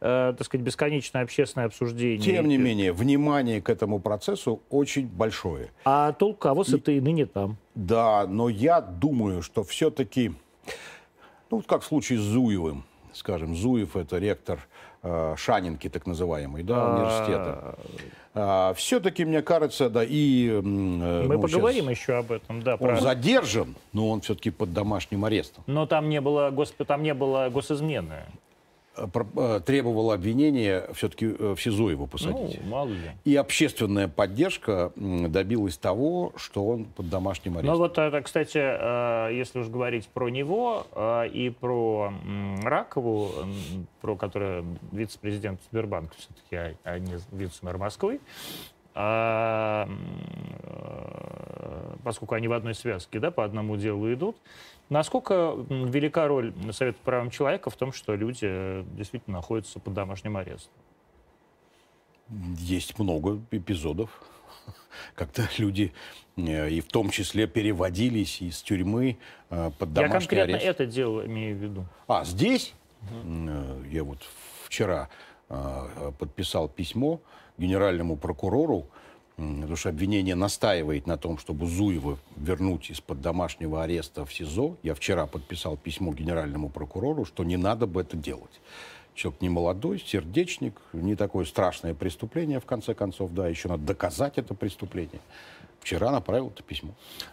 э, 0.00 0.34
так 0.36 0.46
сказать, 0.46 0.64
бесконечное 0.64 1.22
общественное 1.22 1.66
обсуждение. 1.66 2.18
Тем 2.18 2.48
не 2.48 2.58
менее, 2.58 2.92
внимание 2.92 3.60
к 3.60 3.68
этому 3.68 4.00
процессу 4.00 4.62
очень 4.70 5.06
большое. 5.06 5.70
А 5.84 6.12
толк, 6.12 6.44
а 6.46 6.54
вот 6.54 6.68
это 6.68 6.92
и 6.92 7.00
ныне 7.00 7.26
там. 7.26 7.56
Да, 7.74 8.26
но 8.26 8.48
я 8.48 8.80
думаю, 8.80 9.42
что 9.42 9.64
все-таки, 9.64 10.32
ну, 11.50 11.62
как 11.62 11.82
в 11.82 11.86
случае 11.86 12.18
с 12.18 12.22
Зуевым, 12.22 12.84
скажем, 13.12 13.54
Зуев, 13.54 13.96
это 13.96 14.18
ректор 14.18 14.66
э, 15.02 15.34
Шанинки, 15.36 15.88
так 15.88 16.06
называемый, 16.06 16.62
да, 16.62 16.76
а. 16.76 16.94
университета. 16.94 17.78
А, 18.36 18.74
все-таки, 18.74 19.24
мне 19.24 19.42
кажется, 19.42 19.88
да, 19.88 20.02
и... 20.04 20.48
Э, 20.48 20.60
Мы 20.60 21.36
ну, 21.36 21.40
поговорим 21.40 21.88
еще 21.88 22.14
об 22.14 22.32
этом, 22.32 22.62
да. 22.62 22.74
Он 22.80 23.00
задержан, 23.00 23.76
но 23.92 24.10
он 24.10 24.22
все-таки 24.22 24.50
под 24.50 24.72
домашним 24.72 25.24
арестом. 25.24 25.62
Но 25.68 25.86
там 25.86 26.08
не 26.08 26.20
было, 26.20 26.50
госп... 26.50 26.84
там 26.84 27.02
не 27.02 27.14
было 27.14 27.48
госизмены. 27.48 28.24
Э, 28.96 29.06
э, 29.36 29.60
требовало 29.64 30.14
обвинения 30.14 30.86
все-таки 30.94 31.26
э, 31.26 31.54
в 31.56 31.60
СИЗО 31.60 31.90
его 31.90 32.06
посадить. 32.06 32.60
Ну, 32.62 32.70
мало 32.70 32.88
ли. 32.88 33.10
И 33.24 33.34
общественная 33.34 34.06
поддержка 34.06 34.92
добилась 34.94 35.76
того, 35.76 36.32
что 36.36 36.64
он 36.66 36.84
под 36.84 37.08
домашним 37.08 37.58
арестом. 37.58 37.74
Ну 37.74 37.78
вот, 37.78 37.98
это, 37.98 38.22
кстати, 38.22 38.58
если 39.34 39.60
уж 39.60 39.68
говорить 39.68 40.06
про 40.08 40.28
него 40.28 40.86
и 41.32 41.52
про 41.58 42.12
Ракову, 42.62 43.32
про 44.00 44.16
которую 44.16 44.78
вице-президент 44.92 45.60
Сбербанка 45.70 46.14
все-таки, 46.16 46.76
а 46.84 46.98
не 46.98 47.14
вице-мэр 47.32 47.78
Москвы, 47.78 48.20
а, 48.96 49.88
поскольку 52.04 52.36
они 52.36 52.46
в 52.46 52.52
одной 52.52 52.74
связке, 52.74 53.18
да, 53.18 53.32
по 53.32 53.44
одному 53.44 53.76
делу 53.76 54.12
идут, 54.12 54.36
Насколько 54.90 55.56
велика 55.68 56.28
роль 56.28 56.52
Совета 56.72 56.98
по 56.98 57.04
правам 57.06 57.30
человека 57.30 57.70
в 57.70 57.76
том, 57.76 57.92
что 57.92 58.14
люди 58.14 58.44
э, 58.44 58.84
действительно 58.92 59.38
находятся 59.38 59.80
под 59.80 59.94
домашним 59.94 60.36
арестом? 60.36 60.72
Есть 62.58 62.98
много 62.98 63.40
эпизодов, 63.50 64.10
когда 65.14 65.48
люди, 65.56 65.92
э, 66.36 66.70
и 66.70 66.80
в 66.80 66.88
том 66.88 67.10
числе, 67.10 67.46
переводились 67.46 68.42
из 68.42 68.60
тюрьмы 68.62 69.16
э, 69.48 69.70
под 69.78 69.92
домашний 69.92 70.02
арест. 70.04 70.12
Я 70.12 70.18
конкретно 70.20 70.56
арест. 70.56 70.80
это 70.80 70.86
дело 70.86 71.26
имею 71.26 71.56
в 71.56 71.60
виду. 71.60 71.86
А, 72.06 72.24
здесь? 72.24 72.74
Угу. 73.02 73.84
Я 73.90 74.04
вот 74.04 74.18
вчера 74.64 75.08
подписал 76.18 76.68
письмо 76.68 77.20
генеральному 77.58 78.16
прокурору, 78.16 78.86
Потому 79.36 79.76
что 79.76 79.88
обвинение 79.88 80.36
настаивает 80.36 81.06
на 81.06 81.16
том, 81.16 81.38
чтобы 81.38 81.66
Зуева 81.66 82.18
вернуть 82.36 82.90
из-под 82.90 83.20
домашнего 83.20 83.82
ареста 83.82 84.24
в 84.24 84.32
СИЗО. 84.32 84.76
Я 84.84 84.94
вчера 84.94 85.26
подписал 85.26 85.76
письмо 85.76 86.12
генеральному 86.12 86.68
прокурору, 86.68 87.24
что 87.24 87.42
не 87.42 87.56
надо 87.56 87.86
бы 87.86 88.02
это 88.02 88.16
делать. 88.16 88.60
Человек 89.14 89.40
не 89.42 89.48
молодой, 89.48 89.98
сердечник, 89.98 90.80
не 90.92 91.16
такое 91.16 91.44
страшное 91.44 91.94
преступление, 91.94 92.60
в 92.60 92.64
конце 92.64 92.94
концов, 92.94 93.32
да, 93.32 93.48
еще 93.48 93.68
надо 93.68 93.84
доказать 93.84 94.38
это 94.38 94.54
преступление. 94.54 95.20
Вчера 95.80 96.10
направил 96.10 96.48
это 96.48 96.62
письмо. 96.62 96.92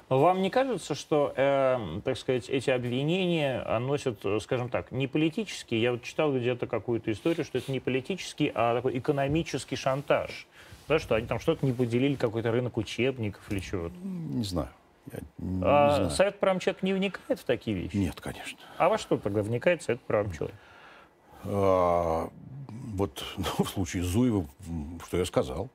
Вам 0.10 0.42
не 0.42 0.50
кажется, 0.50 0.94
что, 0.94 1.34
э, 1.36 2.02
так 2.04 2.18
сказать, 2.18 2.50
эти 2.50 2.70
обвинения 2.70 3.64
носят, 3.80 4.20
скажем 4.42 4.70
так, 4.70 4.92
не 4.92 5.08
политический, 5.08 5.80
я 5.80 5.92
вот 5.92 6.04
читал 6.04 6.36
где-то 6.38 6.68
какую-то 6.68 7.12
историю, 7.12 7.46
что 7.46 7.60
это 7.60 7.72
не 7.72 7.80
политический, 7.80 8.52
а 8.54 8.76
такой 8.76 8.98
экономический 8.98 9.76
шантаж. 9.76 10.48
Да, 10.92 11.00
что 11.00 11.16
они 11.16 11.26
там 11.26 11.40
что-то 11.40 11.66
не 11.66 11.72
поделили, 11.72 12.16
какой-то 12.16 12.52
рынок 12.52 12.76
учебников 12.76 13.50
или 13.50 13.60
чего-то. 13.62 13.96
Не 14.04 14.44
знаю. 14.44 14.68
Я 15.14 15.20
не, 15.38 15.62
а 15.64 15.96
знаю. 15.96 16.10
Совет 16.10 16.40
человека 16.42 16.80
не 16.82 16.92
вникает 16.92 17.40
в 17.40 17.46
такие 17.46 17.78
вещи? 17.78 17.96
Нет, 17.96 18.20
конечно. 18.20 18.60
А 18.78 18.90
во 18.90 18.98
что 18.98 19.18
тогда 19.18 19.42
вникает 19.42 19.82
Совет 19.82 20.02
человека? 20.06 20.58
А, 21.46 22.30
вот 22.68 23.24
ну, 23.38 23.64
в 23.64 23.70
случае 23.70 24.04
Зуева, 24.04 24.46
что 25.08 25.16
я 25.16 25.24
сказал. 25.24 25.70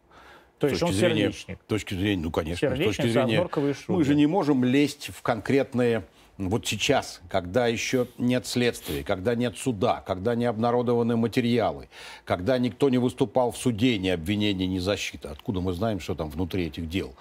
То 0.59 0.67
есть 0.67 0.83
он 0.83 0.93
зрения, 0.93 1.33
сердечник? 1.33 1.61
С 1.62 1.67
точки 1.67 1.95
зрения, 1.95 2.23
ну, 2.23 2.31
конечно, 2.31 2.69
Сердечник 2.69 2.93
с 2.93 2.97
точки 2.99 3.11
зрения... 3.11 3.49
Мы 3.89 4.05
же 4.05 4.14
не 4.14 4.27
можем 4.27 4.64
лезть 4.64 5.09
в 5.17 5.23
конкретные... 5.23 6.05
Вот 6.39 6.66
сейчас, 6.66 7.22
когда 7.30 7.66
еще 7.66 8.09
нет 8.18 8.47
следствия, 8.47 9.03
когда 9.03 9.34
нет 9.34 9.57
суда, 9.57 10.03
когда 10.07 10.34
не 10.34 10.45
обнародованы 10.45 11.16
материалы, 11.16 11.89
когда 12.24 12.59
никто 12.59 12.91
не 12.91 12.99
выступал 12.99 13.53
в 13.53 13.57
суде, 13.57 13.97
ни 13.97 14.09
обвинения, 14.09 14.66
ни 14.66 14.78
защита. 14.78 15.30
Откуда 15.30 15.61
мы 15.61 15.72
знаем, 15.72 15.99
что 15.99 16.14
там 16.14 16.28
внутри 16.30 16.66
этих 16.66 16.89
дел? 16.89 17.14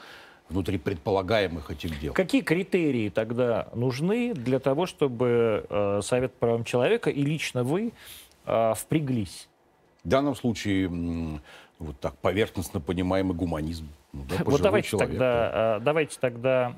внутри 0.47 0.78
предполагаемых 0.78 1.72
этих 1.72 1.99
дел. 1.99 2.13
Какие 2.13 2.41
критерии 2.41 3.09
тогда 3.09 3.68
нужны 3.74 4.34
для 4.36 4.59
того, 4.59 4.86
чтобы 4.86 5.66
э, 5.68 6.01
Совет 6.03 6.34
по 6.34 6.39
правам 6.39 6.63
человека 6.63 7.09
и 7.09 7.24
лично 7.24 7.63
вы 7.63 7.93
э, 8.45 8.74
впряглись? 8.76 9.47
В 10.03 10.09
данном 10.09 10.36
случае 10.36 11.41
вот 11.80 11.99
так 11.99 12.16
поверхностно 12.18 12.80
понимаемый 12.80 13.36
гуманизм. 13.36 13.88
Ну, 14.16 14.24
да, 14.30 14.43
вот 14.45 14.61
давайте 14.61 14.89
человек, 14.89 15.09
тогда, 15.09 15.51
да. 15.51 15.80
давайте 15.80 16.18
тогда 16.20 16.76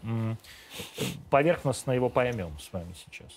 поверхностно 1.30 1.92
его 1.92 2.10
поймем 2.10 2.58
с 2.60 2.74
вами 2.74 2.94
сейчас. 3.06 3.32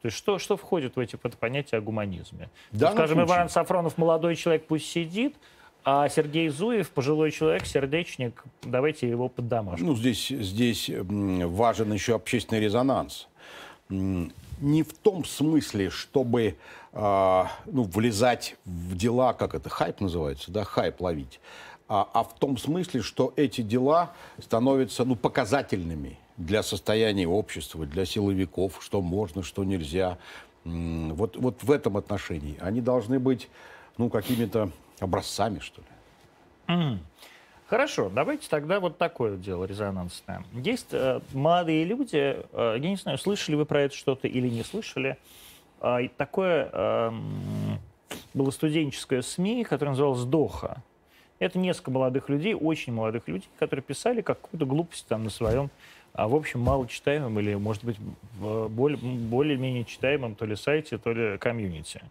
То 0.00 0.06
есть 0.06 0.16
что, 0.16 0.38
что 0.38 0.56
входит 0.56 0.96
в 0.96 0.98
эти 0.98 1.16
понятия 1.16 1.76
о 1.76 1.80
гуманизме? 1.80 2.48
Да, 2.72 2.88
вот, 2.88 2.94
скажем, 2.94 3.18
случае. 3.18 3.36
Иван 3.36 3.48
Сафронов 3.48 3.98
молодой 3.98 4.34
человек 4.34 4.66
пусть 4.66 4.90
сидит, 4.90 5.36
а 5.84 6.08
Сергей 6.08 6.48
Зуев, 6.48 6.90
пожилой 6.90 7.30
человек, 7.30 7.66
сердечник, 7.66 8.42
давайте 8.62 9.08
его 9.08 9.28
под 9.28 9.48
домашку. 9.48 9.84
Ну, 9.84 9.94
здесь, 9.94 10.28
здесь 10.28 10.90
важен 10.90 11.92
еще 11.92 12.14
общественный 12.14 12.60
резонанс. 12.60 13.28
Не 13.88 14.82
в 14.82 14.94
том 14.94 15.24
смысле, 15.24 15.90
чтобы 15.90 16.56
э, 16.92 17.44
ну, 17.66 17.82
влезать 17.82 18.56
в 18.64 18.96
дела, 18.96 19.34
как 19.34 19.54
это, 19.54 19.68
хайп 19.68 20.00
называется, 20.00 20.50
да, 20.50 20.64
хайп 20.64 21.00
ловить, 21.00 21.40
а, 21.88 22.08
а 22.12 22.24
в 22.24 22.34
том 22.34 22.56
смысле, 22.56 23.02
что 23.02 23.32
эти 23.36 23.60
дела 23.60 24.12
становятся 24.38 25.04
ну, 25.04 25.16
показательными 25.16 26.18
для 26.36 26.62
состояния 26.62 27.26
общества, 27.26 27.86
для 27.86 28.04
силовиков, 28.04 28.78
что 28.80 29.00
можно, 29.00 29.42
что 29.42 29.64
нельзя. 29.64 30.18
Вот, 30.64 31.36
вот 31.36 31.62
в 31.62 31.70
этом 31.70 31.96
отношении. 31.96 32.56
Они 32.60 32.80
должны 32.80 33.18
быть 33.18 33.48
ну, 33.98 34.08
какими-то 34.10 34.70
образцами, 35.00 35.58
что 35.58 35.80
ли. 35.80 35.86
Mm. 36.68 36.98
Хорошо, 37.66 38.10
давайте 38.10 38.48
тогда 38.50 38.80
вот 38.80 38.98
такое 38.98 39.36
дело 39.36 39.64
резонансное. 39.64 40.44
Есть 40.52 40.88
э, 40.92 41.20
молодые 41.32 41.84
люди, 41.84 42.36
э, 42.52 42.76
я 42.78 42.88
не 42.90 42.96
знаю, 42.96 43.16
слышали 43.16 43.56
вы 43.56 43.64
про 43.64 43.82
это 43.82 43.96
что-то 43.96 44.28
или 44.28 44.46
не 44.48 44.62
слышали. 44.62 45.16
Э, 45.80 46.06
такое 46.16 46.68
э, 46.70 47.12
было 48.34 48.50
студенческое 48.50 49.22
СМИ, 49.22 49.64
которое 49.64 49.92
называлось 49.92 50.24
«Доха». 50.24 50.82
Это 51.38 51.58
несколько 51.58 51.90
молодых 51.90 52.28
людей, 52.28 52.54
очень 52.54 52.92
молодых 52.92 53.26
людей, 53.26 53.48
которые 53.58 53.82
писали 53.82 54.20
какую-то 54.20 54.64
глупость 54.64 55.06
там 55.08 55.24
на 55.24 55.30
своем, 55.30 55.70
а 56.12 56.28
в 56.28 56.34
общем, 56.34 56.60
мало 56.60 56.86
читаемом 56.86 57.40
или, 57.40 57.54
может 57.54 57.84
быть, 57.84 57.96
более-менее 58.38 59.84
читаемом 59.84 60.34
то 60.34 60.44
ли 60.44 60.56
сайте, 60.56 60.98
то 60.98 61.12
ли 61.12 61.38
комьюнити. 61.38 62.02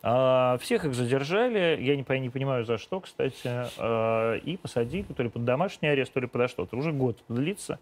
А, 0.00 0.58
всех 0.58 0.84
их 0.84 0.94
задержали, 0.94 1.82
я 1.82 1.96
не, 1.96 2.20
не 2.20 2.30
понимаю 2.30 2.64
за 2.64 2.78
что, 2.78 3.00
кстати, 3.00 3.66
а, 3.78 4.36
и 4.36 4.56
посадили 4.56 5.06
то 5.14 5.22
ли 5.22 5.28
под 5.28 5.44
домашний 5.44 5.88
арест, 5.88 6.12
то 6.12 6.20
ли 6.20 6.26
подо 6.26 6.46
что-то. 6.46 6.76
Уже 6.76 6.92
год 6.92 7.18
длится. 7.28 7.80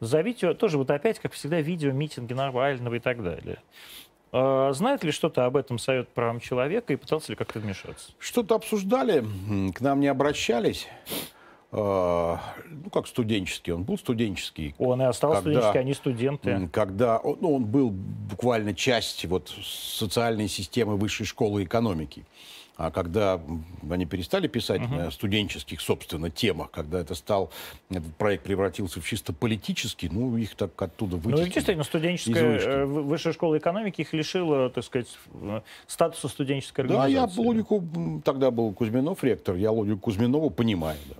За 0.00 0.20
видео, 0.20 0.52
тоже 0.52 0.76
вот 0.76 0.90
опять, 0.90 1.18
как 1.18 1.32
всегда, 1.32 1.60
видео, 1.60 1.92
митинги 1.92 2.34
Навального 2.34 2.96
и 2.96 2.98
так 2.98 3.22
далее. 3.22 3.58
А, 4.32 4.72
знает 4.72 5.04
ли 5.04 5.12
что-то 5.12 5.44
об 5.44 5.56
этом 5.56 5.78
Совет 5.78 6.08
правам 6.08 6.40
человека 6.40 6.92
и 6.92 6.96
пытался 6.96 7.32
ли 7.32 7.36
как-то 7.36 7.60
вмешаться? 7.60 8.12
Что-то 8.18 8.54
обсуждали, 8.56 9.24
к 9.74 9.80
нам 9.80 10.00
не 10.00 10.08
обращались. 10.08 10.88
А, 11.72 12.40
ну, 12.68 12.90
как 12.90 13.06
студенческий, 13.06 13.72
он 13.72 13.84
был 13.84 13.98
студенческий. 13.98 14.74
Он 14.78 15.02
и 15.02 15.04
остался 15.04 15.42
когда, 15.42 15.50
студенческий, 15.50 15.80
они 15.80 15.94
студенты. 15.94 16.68
Когда, 16.72 17.20
ну, 17.22 17.56
он 17.56 17.64
был 17.64 17.90
буквально 17.90 18.74
часть 18.74 19.24
вот 19.26 19.52
социальной 19.62 20.48
системы 20.48 20.96
высшей 20.96 21.26
школы 21.26 21.64
экономики. 21.64 22.24
А 22.76 22.90
когда 22.90 23.40
они 23.88 24.04
перестали 24.04 24.48
писать 24.48 24.82
uh-huh. 24.82 25.04
на 25.04 25.10
студенческих, 25.10 25.80
собственно, 25.80 26.30
темах, 26.30 26.70
когда 26.70 27.00
это 27.00 27.14
стал, 27.14 27.50
этот 27.88 28.14
проект 28.16 28.44
превратился 28.44 29.00
в 29.00 29.06
чисто 29.06 29.32
политический, 29.32 30.10
ну, 30.10 30.36
их 30.36 30.54
так 30.56 30.80
оттуда 30.80 31.16
вытеснили. 31.16 31.40
Ну, 31.40 31.46
естественно, 31.46 31.84
студенческая 31.84 32.58
э, 32.58 32.84
высшая 32.84 33.32
школа 33.32 33.56
экономики 33.56 34.02
их 34.02 34.12
лишила, 34.12 34.68
так 34.68 34.84
сказать, 34.84 35.08
э, 35.32 35.62
статуса 35.86 36.28
студенческой 36.28 36.82
организации. 36.82 37.14
Да, 37.14 37.20
я 37.20 37.48
логику, 37.48 37.82
тогда 38.22 38.50
был 38.50 38.72
Кузьминов 38.74 39.24
ректор, 39.24 39.56
я 39.56 39.70
логику 39.70 39.98
Кузьминова 40.00 40.50
понимаю, 40.50 40.98
да. 41.08 41.16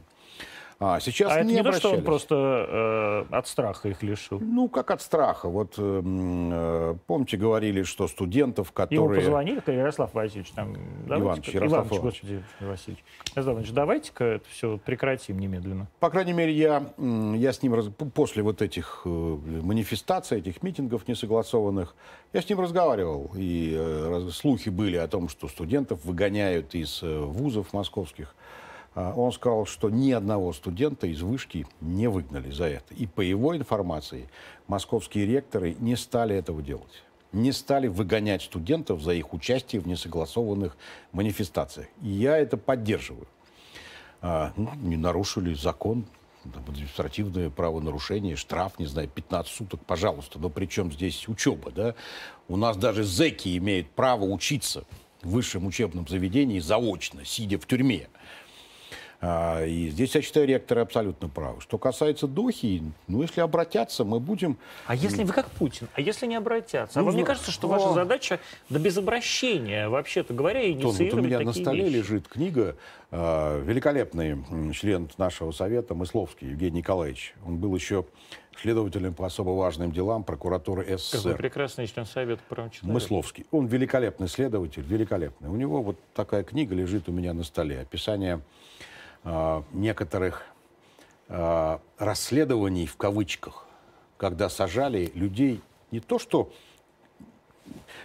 А, 0.78 1.00
сейчас 1.00 1.32
а 1.32 1.42
не 1.42 1.54
это 1.54 1.62
не 1.62 1.72
то, 1.72 1.78
что 1.78 1.92
он 1.92 2.02
просто 2.02 3.26
э, 3.30 3.34
от 3.34 3.48
страха 3.48 3.88
их 3.88 4.02
лишил? 4.02 4.40
Ну, 4.40 4.68
как 4.68 4.90
от 4.90 5.00
страха. 5.00 5.48
Вот, 5.48 5.74
э, 5.78 6.02
э, 6.04 6.94
помните, 7.06 7.38
говорили, 7.38 7.82
что 7.82 8.06
студентов, 8.08 8.72
которые... 8.72 8.98
Ему 8.98 9.14
позвонили, 9.14 9.62
Ярослав 9.66 10.12
Васильевич, 10.12 10.50
там... 10.50 10.76
Иванович, 11.06 11.48
Ярослав 11.48 11.86
Иванович, 11.86 12.02
господи, 12.02 12.44
Васильевич. 12.60 13.04
Ярослав 13.34 13.54
Иванович, 13.54 13.72
давайте-ка 13.72 14.24
это 14.24 14.44
все 14.50 14.76
прекратим 14.76 15.38
немедленно. 15.38 15.88
По 15.98 16.10
крайней 16.10 16.34
мере, 16.34 16.52
я, 16.52 16.82
я 16.98 17.52
с 17.52 17.62
ним, 17.62 17.72
раз... 17.72 17.86
после 18.14 18.42
вот 18.42 18.60
этих 18.60 19.02
э, 19.06 19.08
манифестаций, 19.08 20.40
этих 20.40 20.62
митингов 20.62 21.08
несогласованных, 21.08 21.94
я 22.34 22.42
с 22.42 22.48
ним 22.50 22.60
разговаривал. 22.60 23.30
И 23.34 23.74
э, 23.74 24.28
слухи 24.30 24.68
были 24.68 24.96
о 24.96 25.08
том, 25.08 25.30
что 25.30 25.48
студентов 25.48 26.04
выгоняют 26.04 26.74
из 26.74 27.02
э, 27.02 27.18
вузов 27.18 27.72
московских. 27.72 28.34
А, 28.96 29.12
он 29.14 29.30
сказал, 29.30 29.66
что 29.66 29.90
ни 29.90 30.10
одного 30.10 30.54
студента 30.54 31.06
из 31.06 31.20
вышки 31.20 31.66
не 31.82 32.08
выгнали 32.08 32.50
за 32.50 32.64
это. 32.64 32.94
И 32.94 33.06
по 33.06 33.20
его 33.20 33.54
информации, 33.54 34.28
московские 34.66 35.26
ректоры 35.26 35.76
не 35.78 35.96
стали 35.96 36.34
этого 36.34 36.62
делать. 36.62 37.04
Не 37.32 37.52
стали 37.52 37.88
выгонять 37.88 38.42
студентов 38.42 39.02
за 39.02 39.12
их 39.12 39.34
участие 39.34 39.82
в 39.82 39.86
несогласованных 39.86 40.78
манифестациях. 41.12 41.88
И 42.02 42.08
я 42.08 42.38
это 42.38 42.56
поддерживаю. 42.56 43.28
А, 44.22 44.54
ну, 44.56 44.70
не 44.76 44.96
нарушили 44.96 45.52
закон, 45.52 46.06
административное 46.42 47.50
правонарушение, 47.50 48.34
штраф, 48.34 48.78
не 48.78 48.86
знаю, 48.86 49.08
15 49.08 49.52
суток, 49.52 49.80
пожалуйста. 49.84 50.38
Но 50.38 50.48
при 50.48 50.64
чем 50.64 50.90
здесь 50.90 51.28
учеба, 51.28 51.70
да? 51.70 51.94
У 52.48 52.56
нас 52.56 52.78
даже 52.78 53.04
зэки 53.04 53.58
имеют 53.58 53.90
право 53.90 54.24
учиться 54.24 54.84
в 55.22 55.32
высшем 55.32 55.66
учебном 55.66 56.08
заведении 56.08 56.60
заочно, 56.60 57.26
сидя 57.26 57.58
в 57.58 57.66
тюрьме. 57.66 58.08
А, 59.20 59.64
и 59.64 59.88
здесь, 59.88 60.14
я 60.14 60.22
считаю, 60.22 60.46
ректоры 60.46 60.82
абсолютно 60.82 61.28
правы. 61.28 61.60
Что 61.60 61.78
касается 61.78 62.26
Дохи, 62.26 62.82
ну, 63.08 63.22
если 63.22 63.40
обратятся, 63.40 64.04
мы 64.04 64.20
будем... 64.20 64.58
А 64.86 64.94
если 64.94 65.24
вы 65.24 65.32
как 65.32 65.50
Путин? 65.50 65.88
А 65.94 66.00
если 66.00 66.26
не 66.26 66.36
обратятся? 66.36 66.98
А 66.98 67.02
ну, 67.02 67.06
вам 67.06 67.16
не 67.16 67.24
кажется, 67.24 67.50
что 67.50 67.68
ваша 67.68 67.92
задача, 67.92 68.40
да 68.68 68.78
без 68.78 68.96
обращения, 68.98 69.88
вообще-то 69.88 70.34
говоря, 70.34 70.70
инициировать 70.70 71.12
вот 71.12 71.20
у 71.20 71.24
меня 71.24 71.40
на 71.40 71.52
столе 71.52 71.84
вещи? 71.84 71.94
лежит 71.94 72.28
книга, 72.28 72.76
э, 73.10 73.62
великолепный 73.64 74.44
член 74.74 75.08
нашего 75.16 75.50
совета 75.52 75.94
Мысловский 75.94 76.50
Евгений 76.50 76.78
Николаевич. 76.78 77.34
Он 77.46 77.56
был 77.56 77.74
еще 77.74 78.04
следователем 78.60 79.14
по 79.14 79.26
особо 79.26 79.50
важным 79.50 79.92
делам 79.92 80.24
прокуратуры 80.24 80.96
СССР. 80.96 81.16
Какой 81.18 81.34
прекрасный 81.36 81.86
член 81.86 82.06
Совета 82.06 82.42
прав 82.48 82.72
человека. 82.72 82.92
Мысловский. 82.92 83.46
Он 83.50 83.66
великолепный 83.66 84.28
следователь, 84.28 84.82
великолепный. 84.82 85.48
У 85.48 85.56
него 85.56 85.82
вот 85.82 85.98
такая 86.14 86.42
книга 86.42 86.74
лежит 86.74 87.08
у 87.08 87.12
меня 87.12 87.32
на 87.34 87.44
столе. 87.44 87.80
Описание 87.80 88.40
э, 89.26 89.62
некоторых 89.72 90.46
э, 91.28 91.78
расследований 91.98 92.86
в 92.86 92.96
кавычках, 92.96 93.66
когда 94.16 94.48
сажали 94.48 95.10
людей 95.14 95.60
не 95.90 96.00
то 96.00 96.18
что 96.18 96.50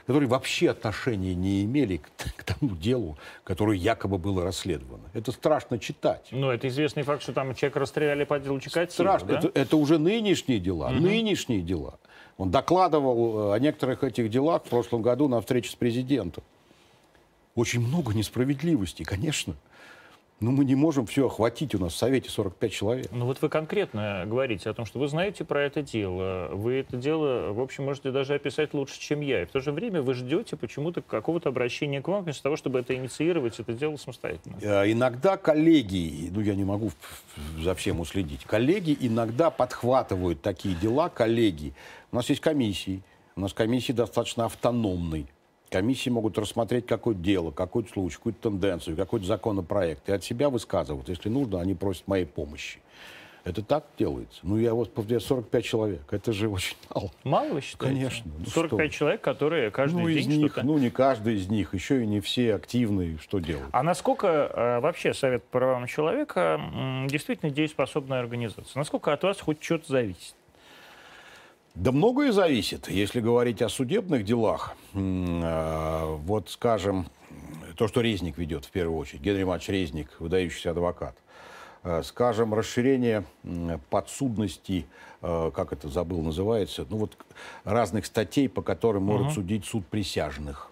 которые 0.05 0.28
вообще 0.28 0.72
отношения 0.72 1.36
не 1.36 1.63
имели 1.63 1.97
к, 1.97 2.09
к 2.38 2.43
тому 2.43 2.76
делу, 2.76 3.17
которое 3.43 3.78
якобы 3.78 4.17
было 4.17 4.43
расследовано. 4.43 5.03
Это 5.13 5.32
страшно 5.32 5.80
читать. 5.80 6.28
Ну, 6.32 6.49
это 6.49 6.67
известный 6.67 7.03
факт, 7.03 7.22
что 7.24 7.34
там 7.34 7.53
человека 7.55 7.80
расстреляли 7.80 8.24
по 8.24 8.39
делу 8.39 8.59
Чикатило, 8.59 8.91
Страшно. 8.91 9.28
Да? 9.28 9.38
Это, 9.38 9.51
это 9.53 9.78
уже 9.78 9.97
нынешние 9.97 10.59
дела. 10.59 10.88
Угу. 10.88 10.95
Нынешние 10.95 11.61
дела. 11.61 11.99
Он 12.38 12.49
докладывал 12.51 13.51
э, 13.51 13.55
о 13.55 13.59
некоторых 13.59 14.03
этих 14.03 14.30
делах 14.30 14.63
в 14.65 14.69
прошлом 14.69 15.01
году 15.01 15.28
на 15.28 15.39
встрече 15.39 15.69
с 15.69 15.76
президентом. 15.76 16.43
Очень 17.55 17.82
много 17.82 18.13
несправедливости, 18.13 19.03
конечно. 19.03 19.55
Ну, 20.41 20.49
мы 20.51 20.65
не 20.65 20.73
можем 20.73 21.05
все 21.05 21.27
охватить. 21.27 21.75
У 21.75 21.77
нас 21.77 21.93
в 21.93 21.97
Совете 21.97 22.31
45 22.31 22.71
человек. 22.71 23.07
Ну, 23.11 23.27
вот 23.27 23.39
вы 23.43 23.47
конкретно 23.47 24.23
говорите 24.25 24.71
о 24.71 24.73
том, 24.73 24.87
что 24.87 24.97
вы 24.97 25.07
знаете 25.07 25.45
про 25.45 25.61
это 25.61 25.83
дело. 25.83 26.49
Вы 26.51 26.73
это 26.73 26.97
дело, 26.97 27.53
в 27.53 27.59
общем, 27.59 27.85
можете 27.85 28.09
даже 28.09 28.33
описать 28.33 28.73
лучше, 28.73 28.99
чем 28.99 29.21
я. 29.21 29.43
И 29.43 29.45
в 29.45 29.51
то 29.51 29.59
же 29.59 29.71
время 29.71 30.01
вы 30.01 30.15
ждете 30.15 30.57
почему-то 30.57 31.03
какого-то 31.03 31.49
обращения 31.49 32.01
к 32.01 32.07
вам, 32.07 32.23
вместо 32.23 32.41
того, 32.41 32.55
чтобы 32.55 32.79
это 32.79 32.95
инициировать, 32.95 33.59
это 33.59 33.73
дело 33.73 33.97
самостоятельно. 33.97 34.57
Э, 34.61 34.91
иногда 34.91 35.37
коллеги, 35.37 36.29
ну, 36.31 36.41
я 36.41 36.55
не 36.55 36.65
могу 36.65 36.89
за 37.59 37.75
всем 37.75 37.99
уследить, 37.99 38.43
коллеги 38.45 38.97
иногда 38.99 39.51
подхватывают 39.51 40.41
такие 40.41 40.73
дела, 40.73 41.09
коллеги. 41.09 41.75
У 42.11 42.15
нас 42.15 42.27
есть 42.29 42.41
комиссии. 42.41 43.03
У 43.35 43.41
нас 43.41 43.53
комиссии 43.53 43.91
достаточно 43.91 44.45
автономные. 44.45 45.27
Комиссии 45.72 46.09
могут 46.09 46.38
рассмотреть 46.38 46.86
какое-то 46.86 47.22
дело, 47.22 47.51
какой-то 47.51 47.89
случай, 47.93 48.17
какую-то 48.17 48.49
тенденцию, 48.49 48.97
какой-то 48.97 49.26
законопроект. 49.26 50.09
И 50.09 50.11
от 50.11 50.22
себя 50.22 50.49
высказывают. 50.49 51.07
Если 51.07 51.30
нужно, 51.30 51.61
они 51.61 51.76
просят 51.76 52.07
моей 52.09 52.26
помощи. 52.26 52.80
Это 53.45 53.63
так 53.63 53.86
делается. 53.97 54.41
Ну, 54.43 54.57
я 54.57 54.74
вот, 54.74 54.91
я 55.09 55.22
45 55.22 55.63
человек. 55.63 56.01
Это 56.11 56.34
же 56.34 56.49
очень 56.49 56.76
мало. 56.93 57.09
Мало 57.24 57.53
вы 57.53 57.61
считаете? 57.61 57.95
Конечно. 57.95 58.32
Ну 58.38 58.45
45 58.45 58.91
что? 58.91 58.99
человек, 58.99 59.22
которые 59.22 59.72
каждый 59.72 60.01
ну, 60.01 60.09
день 60.09 60.17
из 60.19 60.28
них, 60.28 60.57
Ну, 60.61 60.78
не 60.78 60.89
каждый 60.89 61.38
из 61.38 61.47
них. 61.47 61.74
Еще 61.74 62.03
и 62.03 62.05
не 62.05 62.19
все 62.19 62.55
активные. 62.55 63.17
Что 63.17 63.39
делают? 63.39 63.69
А 63.72 63.82
насколько 63.82 64.28
э, 64.28 64.80
вообще 64.82 65.13
Совет 65.13 65.43
по 65.45 65.59
правам 65.59 65.88
человека 65.88 66.59
э, 66.61 67.07
действительно 67.07 67.49
дееспособная 67.49 68.19
организация? 68.19 68.78
Насколько 68.78 69.13
от 69.13 69.24
вас 69.24 69.39
хоть 69.39 69.63
что-то 69.63 69.88
зависит? 69.88 70.36
Да 71.76 71.91
многое 71.91 72.32
зависит. 72.32 72.89
Если 72.89 73.22
говорить 73.22 73.61
о 73.61 73.69
судебных 73.69 74.26
делах, 74.26 74.76
э, 74.93 76.15
вот, 76.17 76.49
скажем, 76.49 77.07
то, 77.78 77.88
что 77.88 78.01
Резник 78.01 78.38
ведет 78.38 78.65
в 78.65 78.72
первую 78.72 78.97
очередь, 78.97 79.22
Генри 79.22 79.43
Матч 79.43 79.69
Резник, 79.69 80.09
выдающийся 80.19 80.72
адвокат, 80.72 81.15
э, 81.84 82.01
скажем, 82.03 82.53
расширение 82.53 83.24
подсудности, 83.89 84.86
э, 85.22 85.51
как 85.55 85.72
это 85.72 85.88
забыл, 85.88 86.22
называется, 86.22 86.86
ну 86.89 86.97
вот 86.97 87.17
разных 87.63 88.05
статей, 88.05 88.49
по 88.49 88.61
которым 88.61 89.03
может 89.03 89.28
угу. 89.28 89.36
судить 89.36 89.65
суд 89.65 89.86
присяжных. 89.88 90.69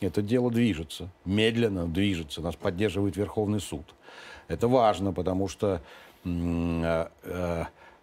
Это 0.00 0.22
дело 0.22 0.52
движется, 0.52 1.08
медленно 1.24 1.86
движется, 1.86 2.40
нас 2.40 2.54
поддерживает 2.54 3.16
Верховный 3.16 3.60
суд. 3.60 3.94
Это 4.46 4.68
важно, 4.68 5.12
потому 5.12 5.48
что 5.48 5.82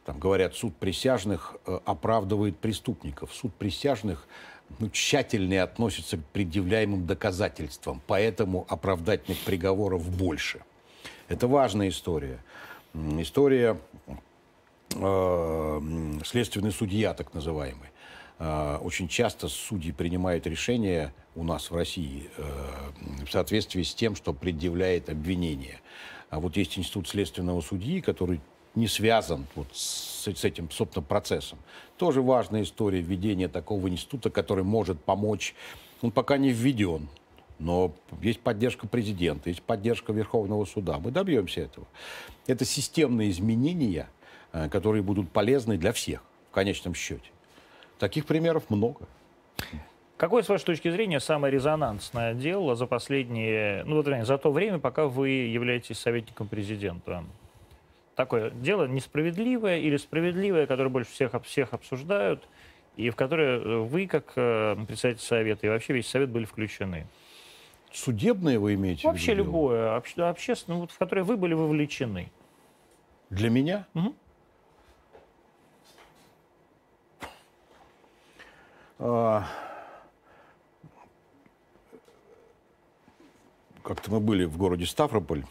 там 0.06 0.20
говорят, 0.20 0.56
суд 0.56 0.76
присяжных 0.76 1.56
э, 1.66 1.80
оправдывает 1.86 2.58
преступников. 2.58 3.34
Суд 3.34 3.54
присяжных 3.54 4.28
ну, 4.80 4.90
тщательнее 4.90 5.64
относится 5.64 6.18
к 6.18 6.26
предъявляемым 6.28 7.06
доказательствам, 7.06 8.02
поэтому 8.08 8.66
оправдательных 8.70 9.40
приговоров 9.40 10.10
больше. 10.10 10.62
Это 11.28 11.48
важная 11.48 11.90
история. 11.90 12.40
История 12.94 13.80
э, 14.96 15.82
следственный 16.26 16.72
судья, 16.72 17.14
так 17.14 17.34
называемый. 17.34 17.90
Э, 18.40 18.78
очень 18.82 19.08
часто 19.08 19.48
судьи 19.48 19.92
принимают 19.92 20.46
решения 20.48 21.14
у 21.36 21.44
нас 21.44 21.72
в 21.72 21.76
России 21.76 22.30
э, 22.38 22.44
в 23.26 23.32
соответствии 23.32 23.84
с 23.84 23.96
тем, 23.96 24.16
что 24.16 24.34
предъявляет 24.34 25.10
обвинение. 25.10 25.80
А 26.30 26.40
вот 26.40 26.58
есть 26.58 26.78
институт 26.78 27.08
следственного 27.08 27.62
судьи, 27.62 28.02
который 28.02 28.42
не 28.76 28.88
связан 28.88 29.46
вот 29.56 29.68
с, 29.72 30.24
с 30.26 30.44
этим, 30.44 30.70
собственно, 30.72 31.04
процессом. 31.04 31.60
Тоже 31.98 32.22
важная 32.22 32.64
история 32.64 33.02
введения 33.02 33.48
такого 33.48 33.88
института, 33.88 34.30
который 34.30 34.64
может 34.64 35.00
помочь. 35.02 35.56
Он 36.02 36.12
пока 36.12 36.38
не 36.38 36.52
введен, 36.52 37.08
но 37.60 37.94
есть 38.22 38.42
поддержка 38.42 38.88
президента, 38.88 39.50
есть 39.50 39.62
поддержка 39.62 40.12
Верховного 40.12 40.66
суда. 40.66 41.00
Мы 41.00 41.12
добьемся 41.12 41.62
этого. 41.62 41.88
Это 42.48 42.66
системные 42.66 43.30
изменения, 43.32 44.10
э, 44.52 44.70
которые 44.70 45.04
будут 45.04 45.32
полезны 45.32 45.78
для 45.78 45.94
всех 45.94 46.24
в 46.52 46.54
конечном 46.54 46.94
счете. 46.94 47.30
Таких 48.00 48.26
примеров 48.26 48.70
много. 48.70 49.08
Какое, 50.18 50.44
с 50.44 50.50
вашей 50.50 50.66
точки 50.66 50.90
зрения, 50.90 51.20
самое 51.20 51.54
резонансное 51.54 52.34
дело 52.34 52.76
за 52.76 52.86
последние, 52.86 53.84
ну, 53.84 54.02
вот, 54.02 54.26
за 54.26 54.38
то 54.38 54.52
время, 54.52 54.80
пока 54.80 55.08
вы 55.08 55.30
являетесь 55.30 56.00
советником 56.00 56.48
президента? 56.48 57.24
Такое 58.16 58.52
дело 58.52 58.88
несправедливое 58.88 59.80
или 59.80 59.98
справедливое, 59.98 60.68
которое 60.68 60.90
больше 60.90 61.12
всех, 61.12 61.32
всех 61.44 61.74
обсуждают, 61.74 62.48
и 62.96 63.10
в 63.10 63.16
которое 63.16 63.60
э, 63.60 63.78
вы, 63.80 64.08
как 64.08 64.34
э, 64.36 64.76
председатель 64.88 65.22
совета, 65.22 65.68
и 65.68 65.70
вообще 65.70 65.94
весь 65.94 66.08
совет 66.08 66.30
были 66.30 66.46
включены? 66.46 67.08
Судебное 67.92 68.60
вы 68.60 68.74
имеете 68.74 69.08
Вообще 69.08 69.34
в 69.34 69.36
виду? 69.36 69.44
любое, 69.46 69.96
обще, 69.96 70.24
общественное, 70.24 70.80
вот, 70.80 70.92
в 70.92 70.98
которое 70.98 71.24
вы 71.24 71.38
были 71.38 71.54
вовлечены. 71.54 72.32
Для 73.30 73.50
меня? 73.50 73.86
Угу. 73.94 74.16
А... 79.00 79.46
Как-то 83.84 84.12
мы 84.12 84.20
были 84.22 84.46
в 84.46 84.58
городе 84.58 84.86
Ставрополь 84.86 85.44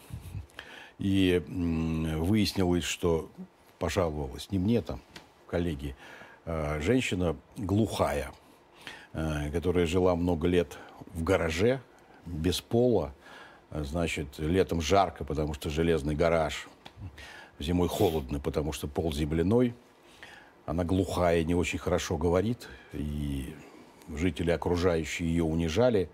и 1.02 1.42
выяснилось, 1.48 2.84
что 2.84 3.28
пожаловалась 3.80 4.52
не 4.52 4.58
мне 4.60 4.80
там, 4.82 5.00
коллеги, 5.48 5.96
а 6.46 6.78
женщина 6.80 7.36
глухая, 7.56 8.30
а, 9.12 9.50
которая 9.50 9.86
жила 9.86 10.14
много 10.14 10.46
лет 10.46 10.78
в 11.12 11.24
гараже, 11.24 11.80
без 12.24 12.60
пола, 12.60 13.12
значит, 13.72 14.38
летом 14.38 14.80
жарко, 14.80 15.24
потому 15.24 15.54
что 15.54 15.70
железный 15.70 16.14
гараж, 16.14 16.68
зимой 17.58 17.88
холодно, 17.88 18.38
потому 18.38 18.72
что 18.72 18.86
пол 18.86 19.12
земляной. 19.12 19.74
Она 20.66 20.84
глухая, 20.84 21.42
не 21.42 21.56
очень 21.56 21.80
хорошо 21.80 22.16
говорит, 22.16 22.68
и 22.92 23.52
жители 24.08 24.52
окружающие 24.52 25.28
ее 25.28 25.42
унижали. 25.42 26.08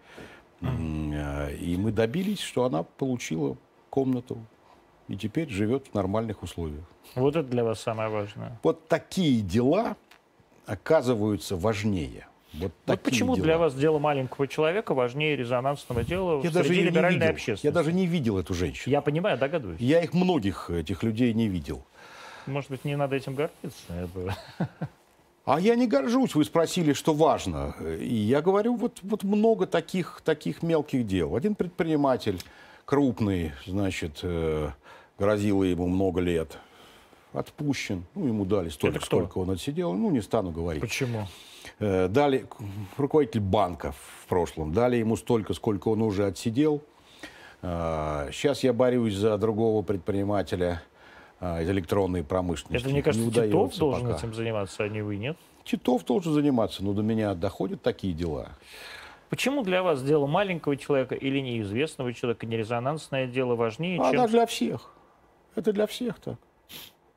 Mm. 0.63 1.59
И 1.59 1.77
мы 1.77 1.93
добились, 1.93 2.41
что 2.41 2.65
она 2.65 2.85
получила 2.85 3.59
комнату 3.91 4.39
и 5.09 5.17
теперь 5.17 5.49
живет 5.49 5.87
в 5.91 5.95
нормальных 5.95 6.43
условиях. 6.43 6.85
Вот 7.15 7.35
это 7.37 7.49
для 7.49 7.65
вас 7.65 7.81
самое 7.81 8.09
важное. 8.09 8.59
Вот 8.63 8.87
такие 8.89 9.41
дела 9.41 9.97
оказываются 10.67 11.57
важнее. 11.57 12.27
Вот, 12.55 12.73
вот 12.87 13.01
почему 13.03 13.35
дела. 13.35 13.45
для 13.45 13.59
вас 13.59 13.75
дело 13.75 13.99
маленького 13.99 14.49
человека 14.49 14.95
важнее 14.95 15.37
резонансного 15.37 16.03
дела 16.03 16.43
я 16.43 16.51
в 16.51 16.53
даже 16.53 16.73
либеральной 16.73 17.19
видел. 17.19 17.31
общественности? 17.31 17.67
Я 17.67 17.73
даже 17.73 17.93
не 17.93 18.07
видел 18.07 18.39
эту 18.39 18.55
женщину. 18.55 18.91
Я 18.91 19.01
понимаю, 19.03 19.37
догадываюсь. 19.39 19.81
Я 19.81 20.03
их 20.03 20.15
многих, 20.15 20.71
этих 20.71 21.03
людей, 21.03 21.33
не 21.35 21.49
видел. 21.49 21.83
Может 22.47 22.71
быть, 22.71 22.85
не 22.85 22.97
надо 22.97 23.17
этим 23.17 23.35
гордиться? 23.35 24.35
А 25.45 25.61
я 25.61 25.77
не 25.77 25.87
горжусь. 25.87 26.35
Вы 26.35 26.45
спросили, 26.45 26.93
что 26.93 27.15
важно. 27.15 27.75
И 27.81 28.15
я 28.15 28.43
говорю, 28.43 28.77
вот, 28.77 28.99
вот 29.03 29.25
много 29.25 29.67
таких, 29.67 30.21
таких 30.23 30.63
мелких 30.63 31.07
дел. 31.07 31.37
Один 31.37 31.55
предприниматель 31.55 32.39
крупный, 32.85 33.53
значит, 33.67 34.21
э, 34.23 34.71
грозило 35.19 35.65
ему 35.65 35.87
много 35.89 36.21
лет. 36.21 36.59
Отпущен. 37.33 38.05
Ну, 38.15 38.27
ему 38.27 38.45
дали 38.45 38.69
столько, 38.71 39.05
сколько 39.05 39.39
он 39.39 39.51
отсидел. 39.51 39.93
Ну, 39.93 40.11
не 40.11 40.23
стану 40.23 40.51
говорить. 40.51 40.81
Почему? 40.81 41.27
Э, 41.79 42.09
дали 42.09 42.47
руководитель 42.97 43.41
банка 43.41 43.93
в 43.93 44.27
прошлом. 44.29 44.73
Дали 44.73 44.97
ему 44.97 45.17
столько, 45.17 45.53
сколько 45.53 45.89
он 45.89 46.01
уже 46.03 46.27
отсидел. 46.27 46.83
Э, 47.61 48.31
сейчас 48.33 48.65
я 48.65 48.73
борюсь 48.73 49.15
за 49.15 49.37
другого 49.37 49.83
предпринимателя 49.83 50.83
э, 51.41 51.65
из 51.65 51.71
электронной 51.71 52.25
промышленности. 52.25 52.87
Это, 52.87 52.93
мне 52.93 53.03
кажется, 53.03 53.27
не 53.27 53.33
Титов 53.33 53.77
должен 53.77 54.07
пока. 54.07 54.17
этим 54.17 54.35
заниматься, 54.35 54.85
а 54.85 54.89
не 54.89 55.03
вы, 55.03 55.17
нет? 55.17 55.37
Титов 55.65 56.05
должен 56.07 56.33
заниматься, 56.33 56.83
но 56.83 56.95
до 56.95 57.03
меня 57.03 57.35
доходят 57.35 57.83
такие 57.83 58.15
дела. 58.15 58.49
Почему 59.29 59.63
для 59.63 59.83
вас 59.83 60.03
дело 60.03 60.27
маленького 60.27 60.79
человека 60.79 61.15
или 61.15 61.41
неизвестного 61.41 62.15
человека, 62.15 62.47
нерезонансное 62.47 63.27
дело 63.27 63.55
важнее, 63.55 64.01
Она 64.01 64.13
чем... 64.13 64.27
для 64.29 64.47
всех. 64.47 64.91
Это 65.59 65.73
для 65.73 65.89
всех 65.89 66.21
так. 66.21 66.37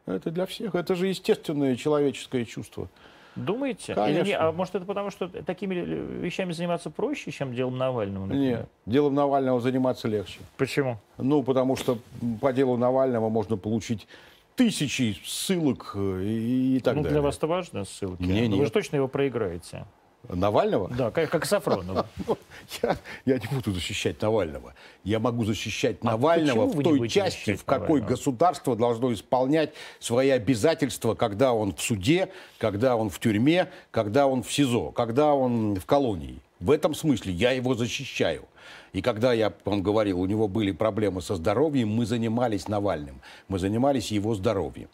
Это 0.07 0.31
для 0.31 0.47
всех. 0.47 0.73
Это 0.73 0.95
же 0.95 1.07
естественное 1.07 1.75
человеческое 1.75 2.43
чувство. 2.43 2.89
Думаете? 3.35 3.93
Конечно. 3.93 4.19
Или 4.19 4.27
не? 4.29 4.33
А 4.33 4.51
может 4.51 4.73
это 4.75 4.85
потому, 4.85 5.11
что 5.11 5.27
такими 5.27 5.75
вещами 5.75 6.51
заниматься 6.51 6.89
проще, 6.89 7.31
чем 7.31 7.53
делом 7.53 7.77
Навального? 7.77 8.25
Например? 8.25 8.59
Нет, 8.59 8.69
делом 8.87 9.13
Навального 9.13 9.61
заниматься 9.61 10.07
легче. 10.07 10.39
Почему? 10.57 10.97
Ну, 11.17 11.43
потому 11.43 11.75
что 11.75 11.99
по 12.41 12.51
делу 12.51 12.77
Навального 12.77 13.29
можно 13.29 13.57
получить 13.57 14.07
тысячи 14.55 15.15
ссылок 15.23 15.91
э, 15.95 16.23
и, 16.23 16.77
и 16.77 16.79
так 16.79 16.95
ну, 16.95 17.03
далее. 17.03 17.19
Для 17.19 17.21
вас 17.21 17.37
это 17.37 17.47
важно 17.47 17.85
ссылки? 17.85 18.23
Не, 18.23 18.47
нет. 18.47 18.59
Вы 18.59 18.65
же 18.65 18.71
точно 18.71 18.95
его 18.97 19.07
проиграете. 19.07 19.85
Навального? 20.29 20.89
Да, 20.89 21.11
как, 21.11 21.29
как 21.29 21.45
Сафронова. 21.45 22.07
я, 22.83 22.97
я 23.25 23.37
не 23.37 23.47
буду 23.47 23.71
защищать 23.71 24.21
Навального. 24.21 24.73
Я 25.03 25.19
могу 25.19 25.43
защищать 25.45 25.97
а 26.01 26.05
Навального 26.05 26.65
в 26.67 26.83
той 26.83 27.09
части, 27.09 27.55
в 27.55 27.65
какой 27.65 27.99
Навального? 27.99 28.09
государство 28.09 28.75
должно 28.75 29.13
исполнять 29.13 29.73
свои 29.99 30.29
обязательства, 30.29 31.15
когда 31.15 31.53
он 31.53 31.73
в 31.73 31.81
суде, 31.81 32.29
когда 32.59 32.95
он 32.95 33.09
в 33.09 33.19
тюрьме, 33.19 33.69
когда 33.89 34.27
он 34.27 34.43
в 34.43 34.51
СИЗО, 34.51 34.91
когда 34.91 35.33
он 35.33 35.75
в 35.75 35.85
колонии. 35.85 36.39
В 36.59 36.69
этом 36.69 36.93
смысле 36.93 37.33
я 37.33 37.51
его 37.51 37.73
защищаю. 37.73 38.45
И 38.93 39.01
когда 39.01 39.33
я 39.33 39.53
вам 39.65 39.81
говорил, 39.81 40.19
у 40.19 40.25
него 40.25 40.47
были 40.47 40.71
проблемы 40.71 41.21
со 41.21 41.35
здоровьем, 41.35 41.89
мы 41.89 42.05
занимались 42.05 42.67
Навальным, 42.67 43.21
мы 43.47 43.57
занимались 43.57 44.11
его 44.11 44.35
здоровьем. 44.35 44.89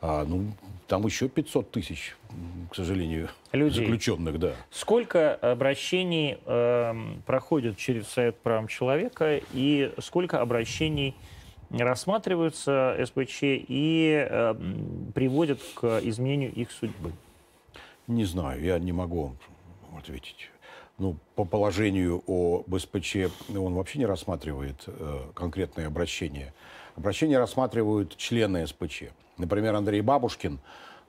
А, 0.00 0.24
ну, 0.24 0.52
там 0.88 1.04
еще 1.04 1.28
500 1.28 1.70
тысяч, 1.70 2.16
к 2.70 2.74
сожалению, 2.74 3.28
Людей. 3.52 3.84
заключенных, 3.84 4.38
да. 4.38 4.54
Сколько 4.70 5.34
обращений 5.34 6.38
э, 6.44 6.94
проходит 7.26 7.76
через 7.76 8.08
Совет 8.08 8.38
прав 8.38 8.68
человека 8.70 9.40
и 9.52 9.92
сколько 9.98 10.40
обращений 10.40 11.14
рассматриваются 11.70 12.98
СПЧ 13.04 13.40
и 13.42 14.26
э, 14.28 14.54
приводят 15.14 15.60
к 15.74 16.00
изменению 16.02 16.52
их 16.52 16.70
судьбы? 16.70 17.12
Не 18.06 18.24
знаю, 18.24 18.62
я 18.62 18.78
не 18.78 18.92
могу 18.92 19.36
ответить. 19.96 20.50
Ну, 20.96 21.16
по 21.36 21.44
положению 21.44 22.24
о 22.26 22.64
БСПЧ 22.66 23.16
он 23.50 23.74
вообще 23.74 23.98
не 23.98 24.06
рассматривает 24.06 24.84
э, 24.86 25.20
конкретные 25.34 25.86
обращения. 25.86 26.54
Обращения 26.96 27.38
рассматривают 27.38 28.16
члены 28.16 28.66
СПЧ. 28.66 29.04
Например, 29.38 29.74
Андрей 29.74 30.00
Бабушкин, 30.00 30.58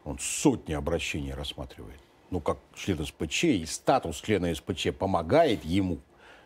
он 0.05 0.17
сотни 0.19 0.73
обращений 0.73 1.33
рассматривает. 1.33 1.99
Ну, 2.31 2.39
как 2.39 2.59
член 2.75 3.03
СПЧ, 3.03 3.43
и 3.45 3.65
статус 3.65 4.21
члена 4.21 4.53
СПЧ 4.53 4.89
помогает 4.97 5.65
ему, 5.65 5.97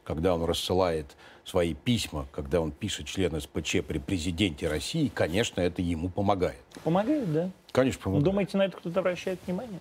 когда 0.04 0.34
он 0.34 0.44
рассылает 0.44 1.06
свои 1.44 1.74
письма, 1.74 2.26
когда 2.32 2.62
он 2.62 2.72
пишет 2.72 3.08
член 3.08 3.40
СПЧ 3.40 3.78
при 3.86 4.00
президенте 4.00 4.70
России, 4.70 5.12
конечно, 5.14 5.60
это 5.60 5.82
ему 5.82 6.10
помогает. 6.10 6.62
Помогает, 6.84 7.32
да? 7.34 7.50
Конечно, 7.72 8.02
помогает. 8.02 8.24
Думаете, 8.24 8.58
на 8.58 8.66
это 8.66 8.78
кто-то 8.78 9.00
обращает 9.00 9.40
внимание? 9.46 9.80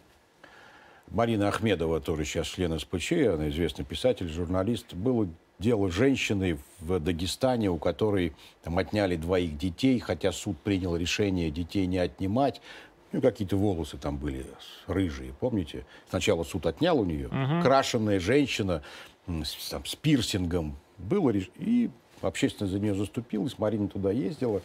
Марина 1.08 1.48
Ахмедова, 1.48 2.00
тоже 2.00 2.24
сейчас 2.24 2.46
член 2.46 2.78
СПЧ, 2.78 3.12
она 3.12 3.48
известный 3.50 3.84
писатель, 3.84 4.28
журналист. 4.28 4.94
Было 4.94 5.28
дело 5.62 5.90
женщины 5.90 6.58
в 6.80 6.98
Дагестане, 6.98 7.70
у 7.70 7.78
которой 7.78 8.34
там 8.62 8.76
отняли 8.76 9.16
двоих 9.16 9.56
детей, 9.56 9.98
хотя 10.00 10.32
суд 10.32 10.58
принял 10.58 10.96
решение 10.96 11.50
детей 11.50 11.86
не 11.86 11.98
отнимать. 11.98 12.60
Ну, 13.12 13.20
какие-то 13.20 13.56
волосы 13.56 13.96
там 13.96 14.18
были 14.18 14.44
рыжие, 14.86 15.32
помните? 15.38 15.86
Сначала 16.10 16.44
суд 16.44 16.66
отнял 16.66 16.98
у 16.98 17.04
нее. 17.04 17.28
Угу. 17.28 17.62
Крашенная 17.62 18.18
женщина 18.20 18.82
с, 19.26 19.70
там, 19.70 19.84
с 19.84 19.94
пирсингом. 19.94 20.76
Было 20.98 21.30
реш... 21.30 21.50
И 21.58 21.90
общественность 22.20 22.72
за 22.72 22.80
нее 22.80 22.94
заступилась. 22.94 23.58
Марина 23.58 23.88
туда 23.88 24.10
ездила. 24.10 24.60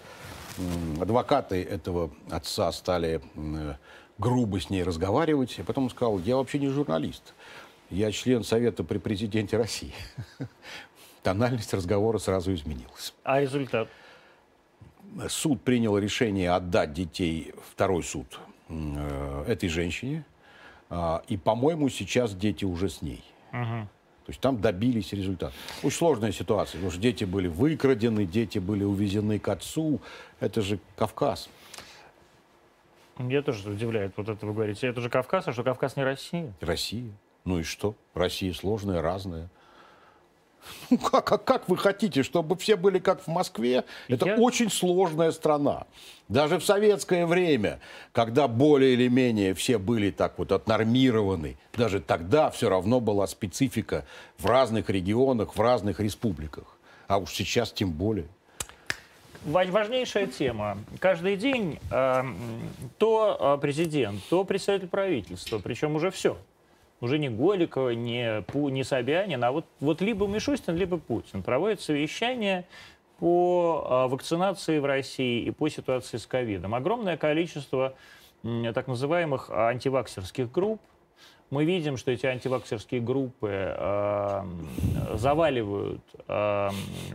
Адвокаты 1.00 1.62
этого 1.62 2.10
отца 2.30 2.72
стали 2.72 3.22
грубо 4.18 4.60
с 4.60 4.70
ней 4.70 4.84
разговаривать. 4.84 5.60
И 5.60 5.64
потом 5.64 5.86
он 5.86 5.90
сказал, 5.90 6.20
я 6.20 6.38
вообще 6.38 6.58
не 6.58 6.70
журналист. 6.70 7.34
Я 7.90 8.12
член 8.12 8.44
Совета 8.44 8.84
при 8.84 8.98
президенте 8.98 9.58
России. 9.58 9.94
Тональность 11.28 11.74
разговора 11.74 12.20
сразу 12.20 12.54
изменилась. 12.54 13.14
А 13.26 13.42
результат? 13.42 13.90
Суд 15.28 15.62
принял 15.62 15.98
решение 15.98 16.52
отдать 16.52 16.94
детей, 16.94 17.54
второй 17.70 18.02
суд, 18.04 18.40
э, 18.70 19.44
этой 19.46 19.68
женщине. 19.68 20.24
А, 20.90 21.22
и, 21.28 21.36
по-моему, 21.36 21.90
сейчас 21.90 22.34
дети 22.34 22.64
уже 22.64 22.88
с 22.88 23.02
ней. 23.02 23.22
Угу. 23.52 23.60
То 23.60 24.30
есть 24.30 24.40
там 24.40 24.62
добились 24.62 25.12
результата. 25.12 25.52
Очень 25.84 25.98
сложная 25.98 26.32
ситуация, 26.32 26.78
потому 26.78 26.92
что 26.92 27.02
дети 27.02 27.26
были 27.26 27.50
выкрадены, 27.50 28.24
дети 28.24 28.60
были 28.60 28.86
увезены 28.86 29.38
к 29.38 29.50
отцу. 29.50 30.00
Это 30.40 30.62
же 30.62 30.80
Кавказ. 30.96 31.50
Меня 33.18 33.42
тоже 33.42 33.70
удивляет 33.70 34.14
вот 34.16 34.30
это 34.30 34.46
вы 34.46 34.54
говорите. 34.54 34.88
Это 34.88 35.02
же 35.02 35.10
Кавказ, 35.10 35.46
а 35.50 35.52
что 35.52 35.66
Кавказ 35.66 35.98
не 35.98 36.06
Россия? 36.06 36.54
Россия. 36.62 37.12
Ну 37.44 37.60
и 37.60 37.64
что? 37.64 37.96
Россия 38.14 38.54
сложная, 38.54 39.02
разная. 39.02 39.50
Ну 40.90 40.98
как, 40.98 41.32
а 41.32 41.38
как 41.38 41.68
вы 41.70 41.78
хотите, 41.78 42.24
чтобы 42.24 42.56
все 42.56 42.76
были 42.76 43.00
как 43.00 43.22
в 43.22 43.28
Москве? 43.28 43.84
Это 44.08 44.26
Я... 44.26 44.36
очень 44.36 44.70
сложная 44.70 45.32
страна. 45.32 45.86
Даже 46.30 46.60
в 46.60 46.64
советское 46.64 47.26
время, 47.26 47.80
когда 48.12 48.48
более 48.48 48.94
или 48.94 49.08
менее 49.08 49.54
все 49.54 49.78
были 49.78 50.12
так 50.12 50.38
вот 50.38 50.52
отнормированы, 50.52 51.58
даже 51.74 52.00
тогда 52.00 52.50
все 52.50 52.70
равно 52.70 53.00
была 53.00 53.28
специфика 53.28 54.06
в 54.38 54.46
разных 54.46 54.90
регионах, 54.90 55.56
в 55.56 55.62
разных 55.62 56.00
республиках. 56.00 56.78
А 57.08 57.18
уж 57.18 57.32
сейчас 57.32 57.72
тем 57.72 57.92
более. 57.92 58.28
Важнейшая 59.46 60.28
тема. 60.28 60.78
Каждый 61.00 61.38
день 61.38 61.80
э, 61.90 62.24
то 62.98 63.38
а, 63.40 63.58
президент, 63.58 64.22
то 64.30 64.44
представитель 64.44 64.90
правительства, 64.90 65.60
причем 65.60 65.96
уже 65.96 66.12
все 66.12 66.38
уже 67.02 67.20
не 67.20 67.30
Голикова, 67.30 67.92
не, 67.92 68.42
Пу, 68.44 68.70
не 68.70 68.84
Собянин, 68.84 69.44
а 69.44 69.52
вот, 69.52 69.66
вот 69.80 70.02
либо 70.02 70.28
Мишустин, 70.28 70.76
либо 70.76 70.98
Путин 70.98 71.44
проводят 71.44 71.82
совещание 71.82 72.66
по 73.20 73.86
а, 73.90 74.08
вакцинации 74.08 74.80
в 74.80 74.86
России 74.86 75.44
и 75.44 75.52
по 75.52 75.70
ситуации 75.70 76.18
с 76.18 76.26
ковидом. 76.26 76.76
Огромное 76.76 77.18
количество 77.18 77.94
так 78.74 78.88
называемых 78.88 79.50
антиваксерских 79.50 80.52
групп. 80.52 80.80
Мы 81.50 81.64
видим, 81.64 81.96
что 81.96 82.12
эти 82.12 82.26
антиваксерские 82.26 83.00
группы 83.00 83.50
э, 83.50 84.44
заваливают 85.14 86.02
э, 86.28 86.70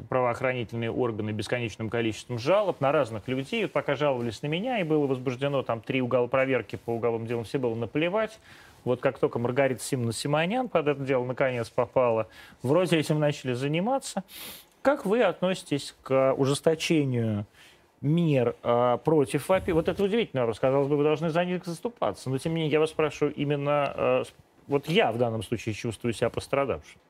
правоохранительные 0.08 0.90
органы 0.90 1.32
бесконечным 1.32 1.90
количеством 1.90 2.38
жалоб 2.38 2.80
на 2.80 2.92
разных 2.92 3.28
людей. 3.28 3.68
Пока 3.68 3.94
жаловались 3.94 4.40
на 4.40 4.46
меня, 4.46 4.80
и 4.80 4.84
было 4.84 5.06
возбуждено 5.06 5.62
там 5.62 5.82
три 5.82 6.00
угол 6.00 6.28
проверки 6.28 6.76
по 6.76 6.92
уголовным 6.92 7.28
делам, 7.28 7.44
все 7.44 7.58
было 7.58 7.74
наплевать. 7.74 8.38
Вот 8.84 9.00
как 9.00 9.18
только 9.18 9.38
Маргарита 9.38 9.82
Симона 9.82 10.12
Симонян 10.12 10.68
под 10.68 10.88
это 10.88 11.02
дело 11.02 11.24
наконец 11.24 11.70
попала, 11.70 12.28
вроде 12.62 12.98
этим 12.98 13.18
начали 13.18 13.52
заниматься. 13.52 14.24
Как 14.82 15.06
вы 15.06 15.22
относитесь 15.22 15.94
к 16.02 16.34
ужесточению 16.34 17.46
мер 18.00 18.56
э, 18.62 18.98
против 19.04 19.48
ВАПИ? 19.48 19.70
Вот 19.70 19.88
это 19.88 20.02
удивительно, 20.02 20.44
рассказалось 20.44 20.88
бы, 20.88 20.96
вы 20.96 21.04
должны 21.04 21.30
за 21.30 21.44
них 21.44 21.64
заступаться. 21.64 22.28
Но 22.30 22.38
тем 22.38 22.52
не 22.52 22.56
менее, 22.56 22.72
я 22.72 22.80
вас 22.80 22.90
спрашиваю 22.90 23.32
именно... 23.34 23.92
Э, 23.96 24.24
вот 24.66 24.88
я 24.88 25.12
в 25.12 25.18
данном 25.18 25.42
случае 25.42 25.74
чувствую 25.74 26.12
себя 26.12 26.30
пострадавшим. 26.30 27.00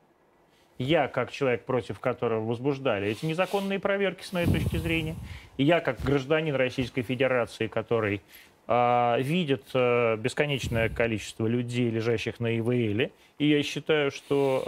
Я, 0.79 1.07
как 1.07 1.31
человек, 1.31 1.65
против 1.65 1.99
которого 1.99 2.45
возбуждали 2.45 3.07
эти 3.07 3.25
незаконные 3.25 3.79
проверки, 3.79 4.23
с 4.23 4.33
моей 4.33 4.47
точки 4.47 4.77
зрения, 4.77 5.15
и 5.57 5.63
я, 5.63 5.79
как 5.79 6.01
гражданин 6.01 6.55
Российской 6.55 7.03
Федерации, 7.03 7.67
который 7.67 8.21
а, 8.67 9.17
видят 9.19 9.63
а, 9.73 10.15
бесконечное 10.17 10.89
количество 10.89 11.47
людей, 11.47 11.89
лежащих 11.89 12.39
на 12.39 12.57
ИВЛ. 12.57 13.11
И 13.39 13.47
я 13.47 13.63
считаю, 13.63 14.11
что 14.11 14.63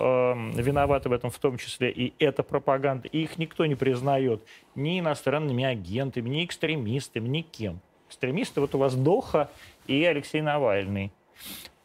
э, 0.56 0.62
виноваты 0.62 1.08
в 1.08 1.14
этом 1.14 1.30
в 1.30 1.38
том 1.38 1.58
числе 1.58 1.91
и 1.91 2.14
эта 2.18 2.41
пропаганда. 2.41 3.08
И 3.08 3.22
их 3.22 3.38
никто 3.38 3.66
не 3.68 3.76
признает 3.76 4.41
ни 4.74 5.00
иностранными 5.00 5.64
агентами, 5.64 6.28
ни 6.28 6.43
экстремистами, 6.43 7.28
ни 7.28 7.41
кем. 7.41 7.80
Экстремисты 8.10 8.62
вот 8.62 8.74
у 8.76 8.80
вас 8.80 8.96
Доха 8.96 9.50
и 9.86 10.04
Алексей 10.04 10.41
Навальный. 10.41 11.12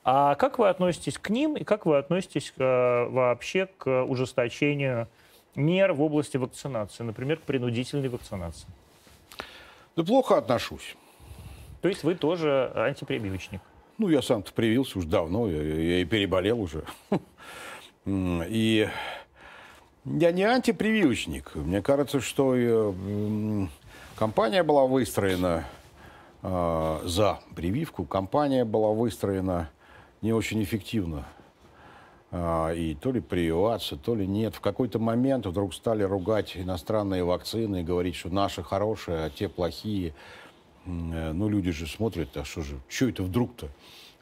А 0.03 0.35
как 0.35 0.59
вы 0.59 0.69
относитесь 0.69 1.19
к 1.19 1.29
ним 1.29 1.57
и 1.57 1.65
как 1.65 1.85
вы 1.85 1.99
относитесь 1.99 2.53
э, 2.57 3.05
вообще 3.09 3.67
к 3.67 4.03
ужесточению 4.05 5.07
мер 5.55 5.93
в 5.93 6.03
области 6.03 6.39
вакцинации, 6.39 7.03
например, 7.03 7.37
к 7.37 7.43
принудительной 7.43 8.09
вакцинации? 8.09 8.67
Да 9.97 10.03
плохо 10.03 10.39
отношусь. 10.39 10.97
То 11.81 11.89
есть 11.89 12.05
вы 12.05 12.15
тоже 12.15 12.71
антипрививочник? 12.75 13.61
Ну, 13.99 14.09
я 14.09 14.23
сам-то 14.23 14.53
привился 14.53 14.99
уже 14.99 15.09
давно, 15.09 15.49
я, 15.49 15.63
я 15.63 15.99
и 16.01 16.05
переболел 16.05 16.61
уже. 16.61 16.85
И 18.07 18.89
я 20.07 20.33
не 20.33 20.45
антипрививочник. 20.45 21.55
Мне 21.55 21.83
кажется, 21.83 22.21
что 22.21 22.55
э, 22.57 23.67
компания 24.17 24.63
была 24.63 24.87
выстроена 24.87 25.65
э, 26.43 27.01
за 27.05 27.41
прививку, 27.55 28.07
компания 28.07 28.65
была 28.65 28.93
выстроена 28.93 29.69
не 30.23 30.33
очень 30.33 30.63
эффективно. 30.63 31.27
Э, 32.31 32.75
и 32.75 32.95
то 32.95 33.13
ли 33.13 33.21
прививаться, 33.21 33.97
то 33.97 34.15
ли 34.15 34.27
нет. 34.27 34.55
В 34.55 34.61
какой-то 34.61 34.99
момент 34.99 35.45
вдруг 35.45 35.75
стали 35.75 36.03
ругать 36.03 36.57
иностранные 36.57 37.23
вакцины 37.23 37.81
и 37.81 37.85
говорить, 37.85 38.17
что 38.17 38.31
наши 38.31 38.63
хорошие, 38.63 39.25
а 39.25 39.31
те 39.31 39.51
плохие. 39.51 40.15
Э, 40.87 41.33
ну, 41.33 41.49
люди 41.49 41.71
же 41.71 41.87
смотрят, 41.87 42.37
а 42.37 42.45
что 42.45 42.63
же, 42.63 42.79
что 42.89 43.09
это 43.09 43.23
вдруг-то? 43.23 43.69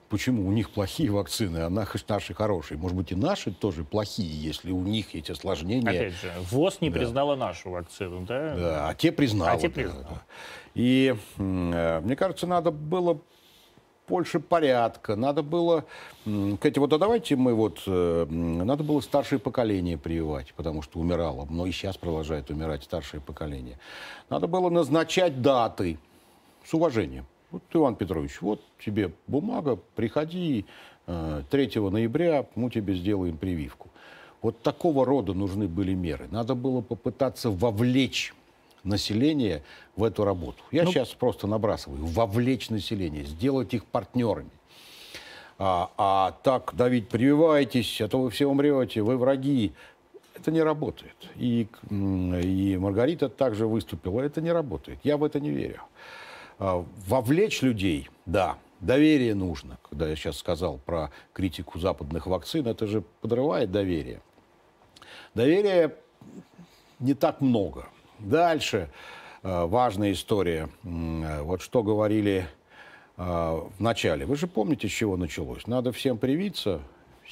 Почему 0.08 0.48
у 0.48 0.52
них 0.52 0.70
плохие 0.70 1.10
вакцины, 1.10 1.58
а 1.58 1.68
наши 1.68 2.32
хорошие? 2.32 2.78
Может 2.78 2.96
быть, 2.96 3.12
и 3.12 3.14
наши 3.14 3.52
тоже 3.52 3.84
плохие, 3.84 4.30
если 4.30 4.72
у 4.72 4.80
них 4.80 5.14
эти 5.14 5.32
осложнения. 5.32 5.90
Опять 5.90 6.14
же, 6.14 6.32
ВОЗ 6.50 6.78
не 6.80 6.88
да. 6.88 6.98
признала 6.98 7.36
нашу 7.36 7.70
вакцину, 7.70 8.24
да? 8.24 8.56
Да, 8.56 8.88
а 8.88 8.94
те 8.94 9.12
признали. 9.12 9.56
А 9.56 9.60
те 9.60 9.68
признали. 9.68 10.04
Да. 10.04 10.22
И 10.74 11.14
э, 11.36 12.00
мне 12.00 12.16
кажется, 12.16 12.46
надо 12.46 12.70
было 12.70 13.20
больше 14.08 14.40
порядка, 14.40 15.16
надо 15.16 15.42
было, 15.42 15.84
Кстати, 16.24 16.78
вот 16.78 16.92
а 16.92 16.98
давайте 16.98 17.36
мы 17.36 17.54
вот, 17.54 17.82
э, 17.86 18.24
надо 18.24 18.82
было 18.82 19.00
старшее 19.00 19.38
поколение 19.38 19.98
прививать, 19.98 20.54
потому 20.54 20.82
что 20.82 20.98
умирало, 20.98 21.46
но 21.50 21.66
и 21.66 21.72
сейчас 21.72 21.96
продолжает 21.96 22.50
умирать 22.50 22.84
старшее 22.84 23.20
поколение. 23.20 23.78
Надо 24.30 24.46
было 24.46 24.70
назначать 24.70 25.42
даты, 25.42 25.98
с 26.68 26.74
уважением. 26.74 27.24
Вот, 27.50 27.62
Иван 27.72 27.96
Петрович, 27.96 28.42
вот 28.42 28.60
тебе 28.84 29.10
бумага, 29.26 29.78
приходи 29.96 30.66
3 31.06 31.12
э, 31.50 31.80
ноября, 31.80 32.46
мы 32.54 32.70
тебе 32.70 32.94
сделаем 32.94 33.38
прививку. 33.38 33.88
Вот 34.42 34.60
такого 34.60 35.06
рода 35.06 35.32
нужны 35.32 35.66
были 35.66 35.94
меры. 35.94 36.28
Надо 36.30 36.54
было 36.54 36.82
попытаться 36.82 37.50
вовлечь 37.50 38.34
население 38.84 39.62
в 39.96 40.04
эту 40.04 40.24
работу. 40.24 40.62
Я 40.70 40.84
ну, 40.84 40.92
сейчас 40.92 41.08
просто 41.08 41.46
набрасываю. 41.46 42.04
Вовлечь 42.04 42.68
население, 42.68 43.24
сделать 43.24 43.72
их 43.72 43.86
партнерами. 43.86 44.50
А, 45.58 45.90
а 45.96 46.36
так 46.42 46.74
давить, 46.76 47.08
прививайтесь, 47.08 48.00
а 48.02 48.08
то 48.08 48.20
вы 48.20 48.30
все 48.30 48.46
умрете, 48.46 49.00
вы 49.00 49.16
враги. 49.16 49.72
Это 50.34 50.52
не 50.52 50.62
работает. 50.62 51.16
И, 51.34 51.66
и 51.90 52.76
Маргарита 52.78 53.28
также 53.28 53.66
выступила. 53.66 54.20
Это 54.20 54.40
не 54.40 54.52
работает. 54.52 55.00
Я 55.02 55.16
в 55.16 55.24
это 55.24 55.40
не 55.40 55.50
верю. 55.50 55.80
А, 56.58 56.84
вовлечь 57.06 57.62
людей, 57.62 58.08
да, 58.26 58.58
доверие 58.80 59.34
нужно. 59.34 59.78
Когда 59.88 60.08
я 60.08 60.16
сейчас 60.16 60.38
сказал 60.38 60.78
про 60.78 61.10
критику 61.32 61.78
западных 61.78 62.26
вакцин, 62.26 62.66
это 62.66 62.86
же 62.86 63.02
подрывает 63.20 63.70
доверие. 63.70 64.20
Доверия 65.34 65.94
не 66.98 67.14
так 67.14 67.40
много. 67.40 67.88
Дальше 68.18 68.90
э, 69.42 69.64
важная 69.66 70.12
история. 70.12 70.68
Вот 70.82 71.62
что 71.62 71.84
говорили 71.84 72.48
э, 73.16 73.22
в 73.22 73.80
начале. 73.80 74.26
Вы 74.26 74.36
же 74.36 74.48
помните, 74.48 74.88
с 74.88 74.92
чего 74.92 75.16
началось? 75.16 75.68
Надо 75.68 75.92
всем 75.92 76.18
привиться 76.18 76.80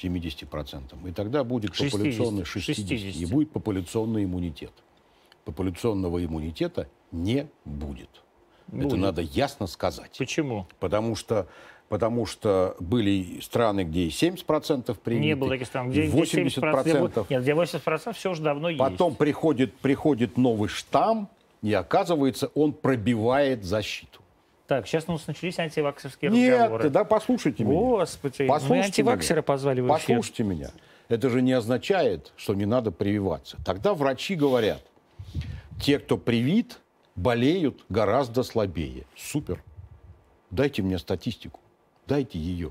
70%, 0.01 1.09
и 1.09 1.12
тогда 1.12 1.43
будет 1.43 1.74
60, 1.74 1.93
популяционный 1.93 2.45
60, 2.45 2.89
60, 2.89 3.22
и 3.22 3.27
будет 3.27 3.51
популяционный 3.51 4.24
иммунитет. 4.24 4.72
Популяционного 5.45 6.24
иммунитета 6.24 6.89
не 7.11 7.49
будет. 7.64 8.22
Будет. 8.69 8.87
Это 8.87 8.97
надо 8.97 9.23
ясно 9.23 9.67
сказать. 9.67 10.14
Почему? 10.19 10.67
Потому 10.81 11.17
что 11.17 11.47
потому 11.89 12.27
что 12.27 12.77
были 12.81 13.41
страны, 13.41 13.85
где 13.85 14.03
и 14.03 14.09
70% 14.09 14.97
привиты. 15.03 15.25
Не 15.25 15.37
было 15.37 15.51
таких 15.51 15.67
стран, 15.69 15.91
где, 15.91 16.07
80%. 16.07 16.57
70%. 16.57 17.27
Нет, 17.29 17.43
где 17.43 17.53
80% 17.53 18.12
все 18.12 18.31
уже 18.33 18.43
давно 18.43 18.71
есть. 18.71 18.81
Потом 18.81 19.14
приходит, 19.14 19.75
приходит 19.75 20.37
новый 20.37 20.69
штамм, 20.69 21.29
и 21.62 21.73
оказывается, 21.73 22.51
он 22.55 22.73
пробивает 22.73 23.64
защиту. 23.64 24.21
Так, 24.67 24.89
сейчас 24.89 25.05
у 25.07 25.12
нас 25.12 25.27
начались 25.27 25.59
антиваксерские 25.59 26.31
Нет, 26.31 26.55
разговоры. 26.55 26.85
Нет, 26.85 26.93
да 26.93 27.05
послушайте 27.05 27.62
меня. 27.64 27.79
Господи, 27.79 28.47
послушайте 28.47 29.05
мы 29.05 29.12
антиваксера 29.12 29.37
меня. 29.37 29.43
позвали 29.43 29.81
в 29.81 29.87
Послушайте 29.87 30.43
меня. 30.43 30.71
Это 31.09 31.31
же 31.31 31.41
не 31.41 31.53
означает, 31.53 32.33
что 32.37 32.55
не 32.55 32.67
надо 32.67 32.91
прививаться. 32.91 33.59
Тогда 33.64 33.95
врачи 33.95 34.35
говорят, 34.35 34.83
те, 35.81 36.01
кто 36.01 36.17
привит, 36.17 36.81
болеют 37.17 37.85
гораздо 37.89 38.43
слабее. 38.43 39.05
Супер. 39.17 39.62
Дайте 40.51 40.83
мне 40.83 40.99
статистику. 40.99 41.61
Дайте 42.07 42.39
ее. 42.39 42.71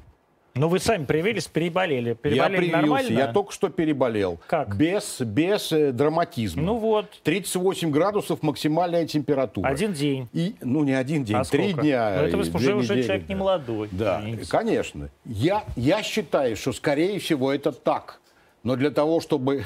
Ну, 0.57 0.69
вы 0.69 0.79
сами 0.79 1.03
привились, 1.03 1.47
переболели. 1.47 2.13
Переболели 2.13 2.53
я 2.53 2.57
привился, 2.57 2.77
нормально? 2.77 3.17
я 3.17 3.27
только 3.27 3.51
что 3.51 3.67
переболел. 3.67 4.39
Как? 4.47 4.77
Без, 4.77 5.19
без 5.19 5.69
э, 5.73 5.91
драматизма. 5.91 6.63
Ну 6.63 6.77
вот. 6.77 7.07
38 7.23 7.91
градусов 7.91 8.41
максимальная 8.41 9.05
температура. 9.05 9.67
Один 9.67 9.91
день. 9.91 10.29
И, 10.31 10.55
ну, 10.61 10.85
не 10.85 10.93
один 10.93 11.25
день, 11.25 11.35
а 11.35 11.43
три 11.43 11.73
дня. 11.73 12.15
Ну, 12.17 12.27
это 12.27 12.37
вы 12.37 12.49
уже, 12.49 12.75
уже 12.75 13.03
человек 13.03 13.27
не 13.27 13.35
молодой. 13.35 13.89
Да, 13.91 14.21
Извините. 14.21 14.49
конечно. 14.49 15.09
Я, 15.25 15.65
я 15.75 16.01
считаю, 16.01 16.55
что, 16.55 16.71
скорее 16.71 17.19
всего, 17.19 17.51
это 17.51 17.73
так. 17.73 18.21
Но 18.63 18.77
для 18.77 18.91
того, 18.91 19.19
чтобы... 19.19 19.65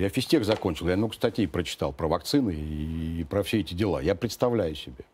Я 0.00 0.08
физтех 0.08 0.46
закончил, 0.46 0.88
я 0.88 0.96
много 0.96 1.12
статей 1.12 1.46
прочитал 1.46 1.92
про 1.92 2.08
вакцины 2.08 2.52
и, 2.52 3.20
и 3.20 3.24
про 3.24 3.42
все 3.42 3.60
эти 3.60 3.74
дела. 3.74 4.00
Я 4.00 4.14
представляю 4.14 4.74
себе. 4.74 5.04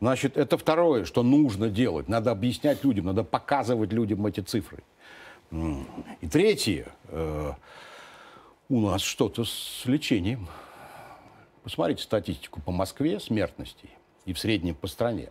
Значит, 0.00 0.36
это 0.36 0.58
второе, 0.58 1.06
что 1.06 1.22
нужно 1.22 1.70
делать. 1.70 2.08
Надо 2.08 2.30
объяснять 2.30 2.84
людям, 2.84 3.06
надо 3.06 3.24
показывать 3.24 3.90
людям 3.90 4.26
эти 4.26 4.40
цифры. 4.40 4.82
И 5.50 6.28
третье, 6.30 6.88
э, 7.08 7.52
у 8.68 8.80
нас 8.80 9.00
что-то 9.00 9.44
с 9.46 9.82
лечением. 9.86 10.46
Посмотрите 11.62 12.02
статистику 12.02 12.60
по 12.60 12.70
Москве 12.70 13.18
смертности 13.18 13.88
и 14.26 14.34
в 14.34 14.38
среднем 14.38 14.74
по 14.74 14.88
стране. 14.88 15.30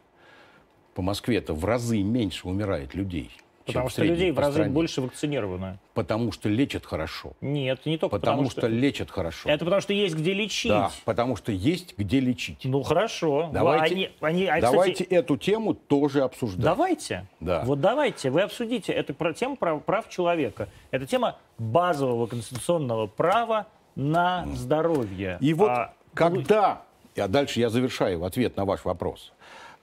По 0.95 1.03
Москве-то 1.03 1.53
в 1.53 1.65
разы 1.65 2.01
меньше 2.01 2.47
умирает 2.47 2.95
людей, 2.95 3.29
Потому 3.65 3.89
что 3.89 4.03
людей 4.03 4.31
в 4.31 4.39
разы 4.39 4.65
больше 4.65 5.01
вакцинировано. 5.01 5.79
Потому 5.93 6.31
что 6.31 6.49
лечат 6.49 6.85
хорошо. 6.85 7.33
Нет, 7.41 7.85
не 7.85 7.97
только 7.97 8.17
потому, 8.17 8.37
потому 8.37 8.49
что... 8.49 8.61
что 8.61 8.67
лечат 8.67 9.11
хорошо. 9.11 9.49
Это 9.49 9.65
потому 9.65 9.81
что 9.81 9.93
есть 9.93 10.15
где 10.15 10.33
лечить. 10.33 10.71
Да, 10.71 10.91
потому 11.05 11.35
что 11.35 11.51
есть 11.51 11.97
где 11.97 12.19
лечить. 12.19 12.59
Ну 12.63 12.81
хорошо. 12.83 13.49
Давайте, 13.53 13.93
они, 13.93 14.09
они, 14.21 14.45
а, 14.45 14.61
давайте 14.61 15.03
кстати, 15.03 15.09
эту 15.09 15.37
тему 15.37 15.73
тоже 15.73 16.21
обсуждать. 16.21 16.63
Давайте. 16.63 17.27
Да. 17.39 17.63
Вот 17.65 17.81
давайте, 17.81 18.29
вы 18.29 18.41
обсудите 18.41 18.91
эту 18.91 19.13
тему 19.33 19.55
прав, 19.55 19.83
прав 19.83 20.09
человека. 20.09 20.69
Это 20.91 21.05
тема 21.05 21.37
базового 21.57 22.27
конституционного 22.27 23.07
права 23.07 23.67
на 23.95 24.45
здоровье. 24.55 25.37
И 25.41 25.53
вот 25.53 25.69
а, 25.69 25.93
когда, 26.13 26.83
а 27.15 27.27
дальше 27.27 27.59
я 27.59 27.69
завершаю 27.69 28.23
ответ 28.23 28.57
на 28.57 28.65
ваш 28.65 28.85
вопрос, 28.85 29.33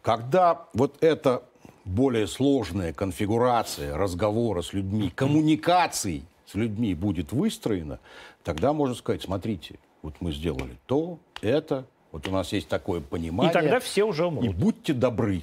когда 0.03 0.67
вот 0.75 1.03
это 1.03 1.43
более 1.89 2.27
сложная 2.27 2.93
конфигурация 2.93 3.97
разговора 3.97 4.63
с 4.63 4.73
людьми, 4.73 5.11
коммуникаций 5.15 6.25
с 6.47 6.55
людьми 6.55 6.95
будет 6.95 7.33
выстроена, 7.33 7.99
тогда 8.45 8.73
можно 8.73 8.95
сказать, 8.95 9.23
смотрите, 9.23 9.79
вот 10.03 10.15
мы 10.21 10.33
сделали 10.33 10.77
то, 10.87 11.19
это, 11.43 11.87
вот 12.13 12.27
у 12.29 12.31
нас 12.31 12.53
есть 12.53 12.69
такое 12.69 13.01
понимание. 13.01 13.51
И 13.51 13.55
тогда 13.55 13.81
все 13.81 14.05
уже 14.05 14.27
умрут. 14.27 14.45
И 14.45 14.49
будьте 14.49 14.93
добры. 14.93 15.43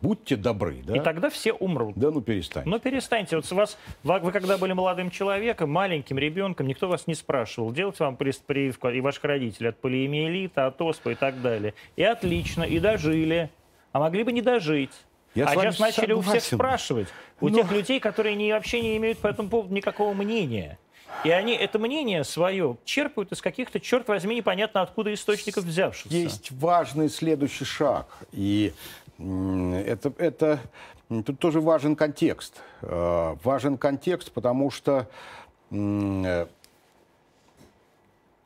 Будьте 0.00 0.36
добры, 0.36 0.82
да? 0.84 0.96
И 0.96 1.00
тогда 1.00 1.30
все 1.30 1.54
умрут. 1.54 1.94
Да 1.96 2.10
ну 2.10 2.20
перестаньте. 2.20 2.68
Ну 2.68 2.78
перестаньте. 2.78 3.36
Вот 3.36 3.46
с 3.46 3.52
вас, 3.52 3.78
вы 4.02 4.32
когда 4.32 4.58
были 4.58 4.72
молодым 4.74 5.10
человеком, 5.10 5.70
маленьким 5.70 6.18
ребенком, 6.18 6.66
никто 6.66 6.88
вас 6.88 7.06
не 7.06 7.14
спрашивал, 7.14 7.72
делать 7.72 7.98
вам 8.00 8.16
прививку 8.16 8.88
и 8.90 9.00
ваших 9.00 9.24
родителей 9.24 9.70
от 9.70 9.80
полиэмиелита, 9.80 10.66
от 10.66 10.82
оспы 10.82 11.12
и 11.12 11.14
так 11.14 11.40
далее. 11.40 11.72
И 11.96 12.02
отлично, 12.02 12.64
и 12.64 12.80
дожили. 12.80 13.48
А 13.92 14.00
могли 14.00 14.24
бы 14.24 14.32
не 14.32 14.42
дожить. 14.42 14.92
Я 15.34 15.46
а 15.46 15.54
сейчас 15.54 15.78
начали 15.78 16.12
согласен. 16.12 16.30
у 16.30 16.38
всех 16.38 16.44
спрашивать. 16.44 17.08
У 17.40 17.48
Но... 17.48 17.58
тех 17.58 17.72
людей, 17.72 18.00
которые 18.00 18.36
не, 18.36 18.52
вообще 18.52 18.80
не 18.80 18.96
имеют 18.96 19.18
по 19.18 19.26
этому 19.26 19.48
поводу 19.48 19.74
никакого 19.74 20.14
мнения. 20.14 20.78
И 21.24 21.30
они 21.30 21.54
это 21.54 21.78
мнение 21.78 22.24
свое 22.24 22.76
черпают 22.84 23.32
из 23.32 23.40
каких-то, 23.40 23.80
черт 23.80 24.08
возьми, 24.08 24.36
непонятно 24.36 24.82
откуда 24.82 25.12
источников 25.12 25.64
взявшихся. 25.64 26.16
Есть 26.16 26.50
важный 26.52 27.08
следующий 27.08 27.64
шаг. 27.64 28.06
И 28.32 28.72
это, 29.18 30.12
это 30.18 30.60
тут 31.08 31.38
тоже 31.38 31.60
важен 31.60 31.96
контекст. 31.96 32.60
Э, 32.82 33.36
важен 33.42 33.78
контекст, 33.78 34.32
потому 34.32 34.70
что, 34.70 35.08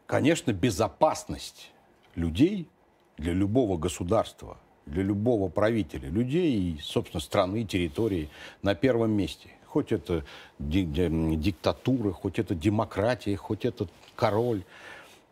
конечно, 0.07 0.53
безопасность 0.53 1.71
людей 2.15 2.69
для 3.17 3.33
любого 3.33 3.77
государства– 3.77 4.57
для 4.91 5.03
любого 5.03 5.49
правителя, 5.49 6.09
людей 6.09 6.73
и, 6.73 6.79
собственно, 6.81 7.21
страны, 7.21 7.65
территории 7.65 8.29
на 8.63 8.75
первом 8.75 9.13
месте. 9.13 9.51
Хоть 9.67 9.93
это 9.93 10.25
диктатура, 10.59 12.13
хоть 12.13 12.39
это 12.39 12.55
демократия, 12.55 13.37
хоть 13.37 13.65
это 13.65 13.89
король. 14.17 14.65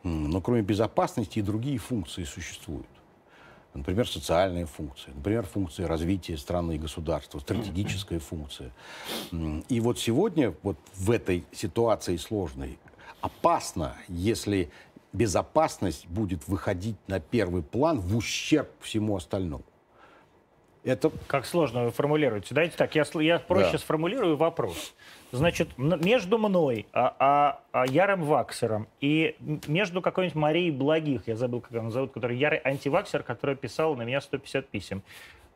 Но 0.02 0.40
кроме 0.40 0.62
безопасности 0.62 1.38
и 1.38 1.42
другие 1.42 1.78
функции 1.78 2.24
существуют. 2.24 2.86
Например, 3.76 4.08
социальные 4.08 4.66
функции, 4.66 5.10
например, 5.14 5.44
функции 5.44 5.82
развития 5.84 6.38
страны 6.38 6.76
и 6.76 6.78
государства, 6.78 7.38
стратегическая 7.40 8.18
функция. 8.30 8.72
И 9.68 9.80
вот 9.80 9.98
сегодня, 9.98 10.54
вот 10.62 10.78
в 10.94 11.10
этой 11.10 11.44
ситуации 11.52 12.16
сложной, 12.16 12.78
опасно, 13.20 13.94
если 14.08 14.70
безопасность 15.16 16.06
будет 16.06 16.46
выходить 16.46 16.96
на 17.08 17.20
первый 17.20 17.62
план 17.62 18.00
в 18.00 18.16
ущерб 18.16 18.68
всему 18.80 19.16
остальному. 19.16 19.64
Это... 20.84 21.10
Как 21.26 21.46
сложно 21.46 21.86
вы 21.86 21.90
формулируете. 21.90 22.54
Дайте 22.54 22.76
так, 22.76 22.94
я, 22.94 23.04
я 23.14 23.40
проще 23.40 23.72
да. 23.72 23.78
сформулирую 23.78 24.36
вопрос. 24.36 24.94
Значит, 25.32 25.76
между 25.76 26.38
мной, 26.38 26.86
а, 26.92 27.16
а, 27.18 27.60
а 27.72 27.86
Ярым 27.88 28.22
Ваксером 28.22 28.86
и 29.00 29.34
между 29.66 30.00
какой-нибудь 30.00 30.36
Марией 30.36 30.70
Благих, 30.70 31.26
я 31.26 31.34
забыл, 31.34 31.60
как 31.60 31.72
она 31.72 31.90
зовут, 31.90 32.12
который 32.12 32.38
ярый 32.38 32.60
антиваксер, 32.62 33.24
которая 33.24 33.56
писала 33.56 33.96
на 33.96 34.02
меня 34.02 34.20
150 34.20 34.68
писем, 34.68 35.02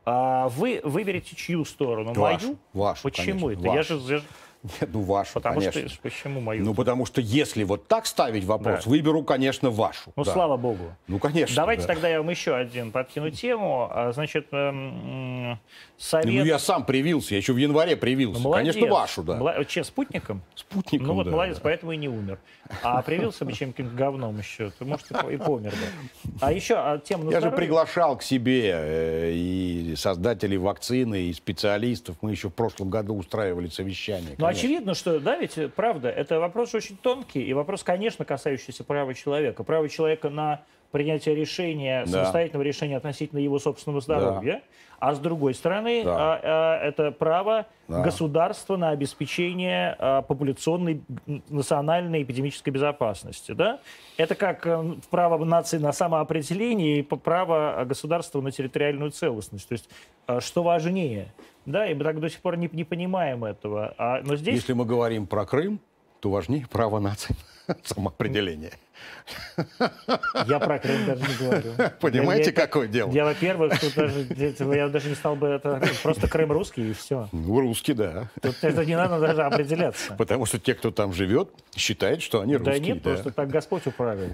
а 0.04 0.48
вы 0.48 0.80
выберете 0.82 1.36
чью 1.36 1.64
сторону? 1.64 2.12
Вашу. 2.12 2.46
Мою? 2.46 2.58
Вашу, 2.72 3.02
Почему 3.04 3.48
конечно, 3.48 3.68
это? 3.68 3.76
Я 3.76 3.82
же, 3.84 3.94
я 3.94 4.18
же 4.18 4.24
нет, 4.62 4.90
ну 4.92 5.00
вашу, 5.00 5.34
потому 5.34 5.60
конечно. 5.60 5.88
Что, 5.88 6.02
почему 6.02 6.40
мою? 6.40 6.64
Ну 6.64 6.74
потому 6.74 7.06
что 7.06 7.22
если 7.22 7.64
вот 7.64 7.88
так 7.88 8.04
ставить 8.04 8.44
вопрос, 8.44 8.84
да. 8.84 8.90
выберу, 8.90 9.22
конечно, 9.22 9.70
вашу. 9.70 10.12
Ну 10.16 10.24
да. 10.24 10.32
слава 10.32 10.58
богу. 10.58 10.94
Ну 11.08 11.18
конечно. 11.18 11.56
Давайте 11.56 11.82
да. 11.82 11.94
тогда 11.94 12.08
я 12.08 12.18
вам 12.18 12.28
еще 12.28 12.54
один 12.54 12.92
подкину 12.92 13.30
тему. 13.30 13.88
А, 13.90 14.12
значит, 14.12 14.48
эм, 14.52 15.58
совет... 15.96 16.26
Ну 16.26 16.44
я 16.44 16.58
сам 16.58 16.84
привился, 16.84 17.34
я 17.34 17.38
еще 17.38 17.54
в 17.54 17.56
январе 17.56 17.96
привился. 17.96 18.42
Ну, 18.42 18.52
конечно, 18.52 18.86
вашу, 18.86 19.22
да. 19.22 19.36
Мла... 19.36 19.64
Че, 19.64 19.82
спутником? 19.82 20.42
Спутником, 20.54 21.06
Ну 21.06 21.14
вот 21.14 21.24
да, 21.24 21.30
молодец, 21.30 21.56
да. 21.56 21.62
поэтому 21.64 21.92
и 21.92 21.96
не 21.96 22.08
умер. 22.08 22.38
А 22.82 23.00
привился 23.00 23.46
бы 23.46 23.52
чем-то 23.52 23.82
говном 23.82 24.38
еще, 24.38 24.70
ты, 24.78 24.84
может, 24.84 25.10
и 25.10 25.36
помер 25.38 25.72
бы. 25.72 26.30
А 26.40 26.52
еще 26.52 26.74
а, 26.76 26.98
тему 26.98 27.24
на 27.24 27.30
Я 27.30 27.40
здоровье... 27.40 27.50
же 27.50 27.56
приглашал 27.56 28.18
к 28.18 28.22
себе 28.22 28.72
э, 28.74 29.32
и 29.32 29.94
создателей 29.96 30.58
вакцины, 30.58 31.22
и 31.22 31.32
специалистов. 31.32 32.16
Мы 32.20 32.32
еще 32.32 32.50
в 32.50 32.54
прошлом 32.54 32.90
году 32.90 33.16
устраивали 33.16 33.68
совещание. 33.68 34.34
Ну 34.36 34.49
очевидно, 34.50 34.94
что, 34.94 35.20
да, 35.20 35.36
ведь 35.36 35.58
правда, 35.74 36.08
это 36.08 36.40
вопрос 36.40 36.74
очень 36.74 36.96
тонкий, 36.96 37.42
и 37.42 37.52
вопрос, 37.52 37.82
конечно, 37.82 38.24
касающийся 38.24 38.84
права 38.84 39.14
человека. 39.14 39.64
Право 39.64 39.88
человека 39.88 40.30
на 40.30 40.62
принятие 40.90 41.34
решения, 41.34 42.04
да. 42.04 42.10
самостоятельного 42.10 42.62
решения 42.62 42.96
относительно 42.96 43.38
его 43.38 43.58
собственного 43.58 44.00
здоровья. 44.00 44.54
Да. 44.54 44.60
А 45.00 45.14
с 45.14 45.18
другой 45.18 45.54
стороны, 45.54 46.04
да. 46.04 46.14
а, 46.14 46.40
а, 46.42 46.86
это 46.86 47.10
право 47.10 47.66
да. 47.88 48.02
государства 48.02 48.76
на 48.76 48.90
обеспечение 48.90 49.96
а, 49.98 50.20
популяционной 50.20 51.02
национальной 51.48 52.22
эпидемической 52.22 52.68
безопасности. 52.68 53.52
Да? 53.52 53.80
Это 54.18 54.34
как 54.34 54.66
а, 54.66 54.96
право 55.08 55.42
нации 55.42 55.78
на 55.78 55.92
самоопределение 55.92 56.98
и 56.98 57.02
право 57.02 57.82
государства 57.86 58.42
на 58.42 58.50
территориальную 58.50 59.10
целостность. 59.10 59.68
То 59.68 59.72
есть 59.72 59.88
что 60.40 60.62
важнее? 60.62 61.32
Да, 61.64 61.86
и 61.86 61.94
мы 61.94 62.04
так 62.04 62.20
до 62.20 62.28
сих 62.28 62.40
пор 62.40 62.56
не, 62.56 62.68
не 62.72 62.84
понимаем 62.84 63.44
этого. 63.44 63.94
А, 63.96 64.20
но 64.22 64.36
здесь... 64.36 64.56
Если 64.56 64.72
мы 64.74 64.84
говорим 64.84 65.26
про 65.26 65.46
Крым, 65.46 65.80
то 66.20 66.30
важнее 66.30 66.66
право 66.70 67.00
нации 67.00 67.34
самоопределения. 67.84 68.72
Я 70.46 70.58
про 70.58 70.78
Крым 70.78 71.06
даже 71.06 71.22
не 71.22 71.34
говорю. 71.36 71.72
Понимаете, 72.00 72.50
я, 72.50 72.52
какое 72.52 72.88
дело? 72.88 73.10
Я, 73.10 73.24
во-первых, 73.24 73.78
тут 73.80 73.94
даже, 73.94 74.26
я 74.74 74.88
даже 74.88 75.08
не 75.08 75.14
стал 75.14 75.36
бы 75.36 75.46
это... 75.46 75.80
Просто 76.02 76.28
Крым 76.28 76.52
русский, 76.52 76.90
и 76.90 76.92
все. 76.92 77.28
Ну, 77.32 77.60
русский, 77.60 77.94
да. 77.94 78.28
Тут 78.42 78.56
это 78.62 78.84
не 78.84 78.96
надо 78.96 79.18
даже 79.18 79.42
определяться. 79.42 80.14
Потому 80.14 80.46
что 80.46 80.58
те, 80.58 80.74
кто 80.74 80.90
там 80.90 81.12
живет, 81.12 81.50
считают, 81.74 82.22
что 82.22 82.40
они 82.40 82.56
русские. 82.56 82.78
Да 82.78 82.86
нет, 82.86 83.02
да. 83.02 83.10
просто 83.10 83.30
так 83.30 83.48
Господь 83.48 83.86
управил. 83.86 84.30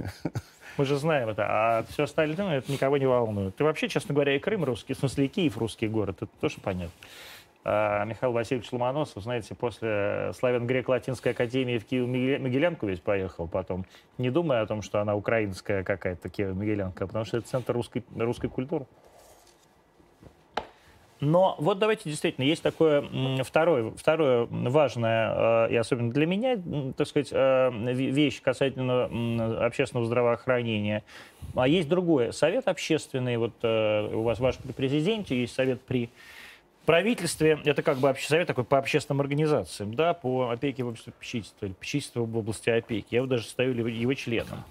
Мы 0.76 0.84
же 0.84 0.96
знаем 0.96 1.28
это. 1.28 1.46
А 1.48 1.84
все 1.90 2.04
остальное, 2.04 2.58
это 2.58 2.70
никого 2.70 2.96
не 2.96 3.06
волнует. 3.06 3.58
И 3.60 3.62
вообще, 3.62 3.88
честно 3.88 4.14
говоря, 4.14 4.34
и 4.34 4.38
Крым 4.38 4.64
русский, 4.64 4.94
в 4.94 4.98
смысле, 4.98 5.26
и 5.26 5.28
Киев 5.28 5.56
русский 5.56 5.88
город, 5.88 6.16
это 6.22 6.30
тоже 6.40 6.56
понятно. 6.62 6.92
А, 7.68 8.04
Михаил 8.04 8.32
Васильевич 8.32 8.70
Ломоносов, 8.70 9.24
знаете, 9.24 9.56
после 9.56 10.30
славян-грек-латинской 10.34 11.32
академии 11.32 11.78
в 11.78 11.84
Киев-Могилянку 11.84 12.86
весь 12.86 13.00
поехал 13.00 13.48
потом, 13.48 13.86
не 14.18 14.30
думая 14.30 14.62
о 14.62 14.66
том, 14.66 14.82
что 14.82 15.00
она 15.00 15.16
украинская 15.16 15.82
какая-то 15.82 16.28
Киев-Могилянка, 16.28 17.08
потому 17.08 17.24
что 17.24 17.38
это 17.38 17.48
центр 17.48 17.72
русской, 17.72 18.04
русской 18.16 18.48
культуры. 18.48 18.86
Но 21.18 21.56
вот 21.58 21.80
давайте 21.80 22.08
действительно, 22.08 22.44
есть 22.44 22.62
такое 22.62 23.02
второе, 23.42 23.90
второе 23.96 24.46
важное, 24.48 25.66
э, 25.66 25.72
и 25.72 25.76
особенно 25.76 26.12
для 26.12 26.26
меня, 26.26 26.60
так 26.96 27.08
сказать, 27.08 27.30
э, 27.32 27.70
вещь 27.94 28.40
касательно 28.42 29.66
общественного 29.66 30.06
здравоохранения. 30.06 31.02
А 31.56 31.66
есть 31.66 31.88
другое. 31.88 32.30
Совет 32.30 32.68
общественный, 32.68 33.38
вот 33.38 33.54
э, 33.62 34.14
у 34.14 34.22
вас 34.22 34.38
ваш 34.38 34.56
при 34.58 34.70
президенте, 34.70 35.40
есть 35.40 35.54
совет 35.54 35.80
при 35.80 36.10
правительстве 36.86 37.60
это 37.64 37.82
как 37.82 37.98
бы 37.98 38.14
совет 38.18 38.46
такой 38.46 38.64
по 38.64 38.78
общественным 38.78 39.20
организациям, 39.20 39.94
да, 39.94 40.14
по 40.14 40.50
опеке 40.50 40.84
в 40.84 40.88
области 40.88 41.10
попечительства, 41.10 41.66
или 41.66 41.72
попечительства 41.74 42.20
в 42.20 42.36
области 42.36 42.70
опеки. 42.70 43.14
Я 43.14 43.20
вот 43.22 43.30
даже 43.30 43.44
стою 43.44 43.74
его 43.86 44.14
членом. 44.14 44.64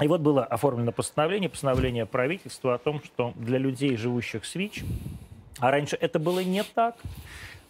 И 0.00 0.08
вот 0.08 0.22
было 0.22 0.44
оформлено 0.44 0.92
постановление, 0.92 1.50
постановление 1.50 2.06
правительства 2.06 2.74
о 2.74 2.78
том, 2.78 3.02
что 3.02 3.34
для 3.36 3.58
людей, 3.58 3.96
живущих 3.96 4.46
с 4.46 4.54
ВИЧ, 4.54 4.84
а 5.58 5.70
раньше 5.70 5.98
это 6.00 6.18
было 6.18 6.40
не 6.40 6.62
так, 6.62 6.96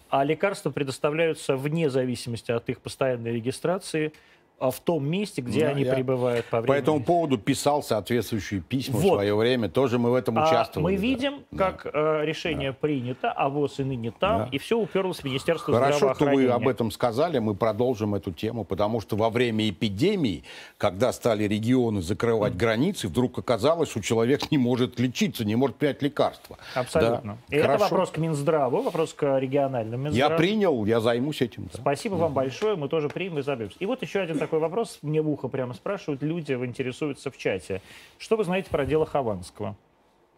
а 0.09 0.23
лекарства 0.23 0.71
предоставляются 0.71 1.57
вне 1.57 1.91
зависимости 1.91 2.53
от 2.53 2.69
их 2.69 2.81
постоянной 2.81 3.33
регистрации– 3.33 4.13
в 4.71 4.81
том 4.81 5.07
месте, 5.07 5.43
где 5.43 5.61
да, 5.61 5.69
они 5.71 5.83
я 5.83 5.95
пребывают 5.95 6.47
по 6.47 6.61
времени. 6.61 6.77
По 6.77 6.81
этому 6.81 7.03
поводу 7.03 7.39
писал 7.39 7.83
соответствующие 7.83 8.61
письма 8.61 8.99
вот. 8.99 9.03
в 9.03 9.15
свое 9.15 9.35
время. 9.35 9.69
Тоже 9.69 9.99
мы 9.99 10.11
в 10.11 10.15
этом 10.15 10.39
а 10.39 10.47
участвовали. 10.47 10.93
Мы 10.93 10.97
да. 10.97 11.03
видим, 11.03 11.35
как 11.57 11.85
да. 11.85 12.23
э, 12.23 12.25
решение 12.25 12.71
да. 12.71 12.79
принято, 12.81 13.33
а 13.33 13.49
ВОЗ 13.49 13.81
и 13.81 13.85
ныне 13.85 14.11
там, 14.11 14.43
да. 14.43 14.49
и 14.53 14.59
все 14.59 14.79
уперлось 14.79 15.19
в 15.19 15.25
Министерство 15.25 15.75
Хорошо, 15.75 15.97
здравоохранения. 15.97 16.49
что 16.49 16.57
вы 16.57 16.63
об 16.63 16.69
этом 16.69 16.91
сказали, 16.91 17.39
мы 17.39 17.55
продолжим 17.55 18.15
эту 18.15 18.33
тему, 18.33 18.65
потому 18.65 19.01
что 19.01 19.17
во 19.17 19.31
время 19.31 19.69
эпидемии, 19.69 20.45
когда 20.79 21.13
стали 21.13 21.45
регионы 21.45 22.03
закрывать 22.03 22.55
mm. 22.55 22.57
границы, 22.57 23.09
вдруг 23.09 23.39
оказалось, 23.39 23.91
что 23.91 24.01
человек 24.01 24.51
не 24.51 24.59
может 24.59 24.99
лечиться, 25.01 25.45
не 25.45 25.57
может 25.57 25.77
принять 25.77 26.03
лекарства. 26.03 26.59
Абсолютно. 26.75 27.39
Да. 27.49 27.57
И 27.57 27.61
Хорошо. 27.61 27.85
это 27.85 27.85
вопрос 27.85 28.11
к 28.11 28.19
Минздраву, 28.19 28.83
вопрос 28.83 29.15
к 29.15 29.39
региональным 29.39 30.03
Минздраву. 30.03 30.33
Я 30.33 30.37
принял, 30.37 30.85
я 30.85 31.01
займусь 31.01 31.41
этим. 31.41 31.69
Да. 31.73 31.79
Спасибо 31.81 32.17
mm. 32.17 32.21
вам 32.21 32.33
большое, 32.33 32.77
мы 32.77 32.89
тоже 32.89 33.09
примем 33.09 33.39
и 33.39 33.43
займемся. 33.43 33.77
И 33.79 33.87
вот 33.87 34.03
еще 34.03 34.21
один 34.21 34.39
такой 34.39 34.52
такой 34.53 34.61
вопрос, 34.61 34.99
мне 35.01 35.23
в 35.23 35.31
ухо 35.31 35.49
прямо 35.49 35.73
спрашивают, 35.73 36.23
люди 36.23 36.53
интересуются 36.53 37.31
в 37.31 37.39
чате. 37.39 37.81
Что 38.19 38.37
вы 38.37 38.45
знаете 38.45 38.69
про 38.69 38.85
дело 38.85 39.07
Хованского? 39.07 39.77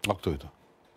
А 0.07 0.15
кто 0.15 0.33
это? 0.33 0.53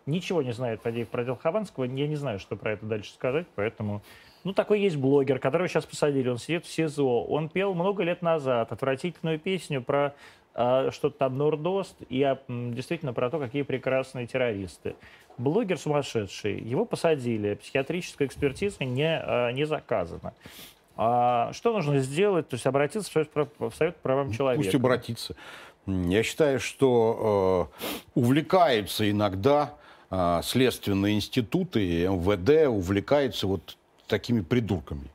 Ничего 0.05 0.43
не 0.43 0.51
знает 0.51 0.81
Фадеев 0.81 1.09
про 1.09 1.23
дело 1.23 1.35
Хованского. 1.35 1.85
Я 1.85 2.07
не 2.07 2.15
знаю, 2.15 2.37
что 2.37 2.55
про 2.55 2.73
это 2.73 2.85
дальше 2.85 3.11
сказать, 3.11 3.47
поэтому... 3.55 4.03
Ну, 4.43 4.53
такой 4.53 4.81
есть 4.81 4.97
блогер, 4.97 5.39
которого 5.39 5.67
сейчас 5.67 5.87
посадили, 5.87 6.29
он 6.29 6.37
сидит 6.37 6.65
в 6.65 6.69
СИЗО. 6.71 7.23
Он 7.23 7.49
пел 7.49 7.73
много 7.73 8.03
лет 8.03 8.21
назад 8.21 8.71
отвратительную 8.71 9.39
песню 9.39 9.81
про 9.81 10.13
э, 10.53 10.91
что-то 10.91 11.17
там 11.17 11.39
Нордост 11.39 11.95
и 12.09 12.21
а, 12.21 12.39
действительно 12.47 13.13
про 13.13 13.31
то, 13.31 13.39
какие 13.39 13.63
прекрасные 13.63 14.27
террористы. 14.27 14.95
Блогер 15.39 15.79
сумасшедший, 15.79 16.59
его 16.59 16.85
посадили, 16.85 17.55
психиатрическая 17.55 18.27
экспертиза 18.27 18.85
не, 18.85 19.19
э, 19.19 19.51
не 19.53 19.65
заказана. 19.65 20.35
А 20.97 21.53
что 21.53 21.73
нужно 21.73 21.99
сделать? 21.99 22.49
То 22.49 22.55
есть 22.55 22.65
обратиться 22.65 23.09
в 23.09 23.13
Совет, 23.13 23.29
в 23.35 23.71
Совет 23.77 23.95
по 23.97 24.01
правам 24.03 24.31
человека? 24.31 24.63
Пусть 24.63 24.75
обратиться. 24.75 25.35
Я 25.85 26.23
считаю, 26.23 26.59
что 26.59 27.71
э, 27.85 28.19
увлекаются 28.19 29.09
иногда 29.09 29.75
э, 30.09 30.41
следственные 30.43 31.15
институты, 31.15 32.07
МВД 32.07 32.67
увлекаются 32.67 33.47
вот 33.47 33.77
такими 34.07 34.41
придурками. 34.41 35.09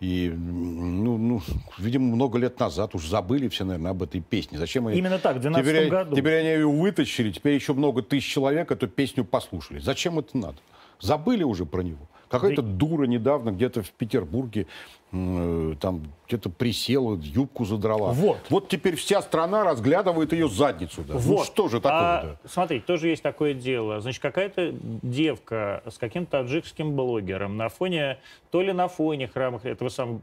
И, 0.00 0.32
ну, 0.34 1.18
ну, 1.18 1.42
видимо, 1.78 2.14
много 2.14 2.38
лет 2.38 2.58
назад 2.58 2.94
уж 2.94 3.06
забыли 3.06 3.48
все, 3.48 3.64
наверное, 3.64 3.90
об 3.90 4.02
этой 4.02 4.22
песне. 4.22 4.58
Зачем 4.58 4.86
они... 4.86 4.98
Именно 4.98 5.18
так, 5.18 5.36
в 5.36 5.40
2012 5.40 5.70
теперь, 5.70 5.90
году. 5.90 6.16
Теперь 6.16 6.34
они 6.40 6.48
ее 6.48 6.68
вытащили, 6.68 7.30
теперь 7.30 7.54
еще 7.54 7.74
много 7.74 8.02
тысяч 8.02 8.26
человек 8.26 8.70
эту 8.70 8.88
песню 8.88 9.24
послушали. 9.24 9.78
Зачем 9.78 10.18
это 10.18 10.36
надо? 10.38 10.56
Забыли 11.00 11.44
уже 11.44 11.66
про 11.66 11.82
него. 11.82 12.08
Какая-то 12.30 12.62
дура 12.62 13.06
недавно 13.06 13.50
где-то 13.50 13.82
в 13.82 13.90
Петербурге 13.90 14.68
э, 15.10 15.74
там 15.80 16.02
где-то 16.28 16.48
присела, 16.48 17.16
юбку 17.16 17.64
задрала. 17.64 18.12
Вот. 18.12 18.38
Вот 18.48 18.68
теперь 18.68 18.94
вся 18.94 19.20
страна 19.20 19.64
разглядывает 19.64 20.32
ее 20.32 20.48
задницу. 20.48 21.02
Да. 21.02 21.14
Ну 21.14 21.20
вот. 21.20 21.38
Ну 21.38 21.44
что 21.44 21.68
же 21.68 21.80
такое? 21.80 21.98
А, 21.98 22.22
да? 22.22 22.48
Смотрите, 22.48 22.84
тоже 22.86 23.08
есть 23.08 23.22
такое 23.22 23.52
дело. 23.52 24.00
Значит, 24.00 24.22
какая-то 24.22 24.72
девка 25.02 25.82
с 25.88 25.98
каким-то 25.98 26.42
таджикским 26.42 26.94
блогером 26.94 27.56
на 27.56 27.68
фоне, 27.68 28.18
то 28.52 28.62
ли 28.62 28.72
на 28.72 28.86
фоне 28.86 29.26
храма 29.26 29.60
этого 29.64 29.88
самого 29.88 30.20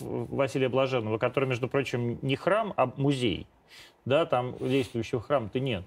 Василия 0.00 0.68
Блаженного, 0.68 1.16
который, 1.16 1.48
между 1.48 1.68
прочим, 1.68 2.18
не 2.20 2.36
храм, 2.36 2.74
а 2.76 2.92
музей. 2.96 3.46
Да, 4.04 4.26
там 4.26 4.56
действующего 4.60 5.22
храма-то 5.22 5.58
нет. 5.58 5.84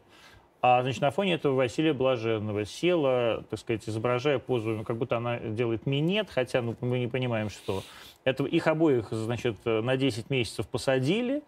А, 0.65 0.81
значит, 0.81 1.01
на 1.01 1.11
фоне 1.11 1.33
этого 1.33 1.55
Василия 1.55 1.91
Блаженного 1.91 2.63
села, 2.63 3.43
так 3.49 3.59
сказать, 3.59 3.83
изображая 3.85 4.39
позу, 4.39 4.69
ну, 4.69 4.85
как 4.85 4.95
будто 4.95 5.17
она 5.17 5.37
делает 5.37 5.85
минет, 5.85 6.29
хотя 6.29 6.61
ну, 6.61 6.73
мы 6.79 6.99
не 6.99 7.07
понимаем, 7.07 7.49
что. 7.49 7.83
Это, 8.23 8.45
их 8.45 8.65
обоих, 8.67 9.09
значит, 9.11 9.57
на 9.65 9.97
10 9.97 10.29
месяцев 10.29 10.65
посадили, 10.69 11.43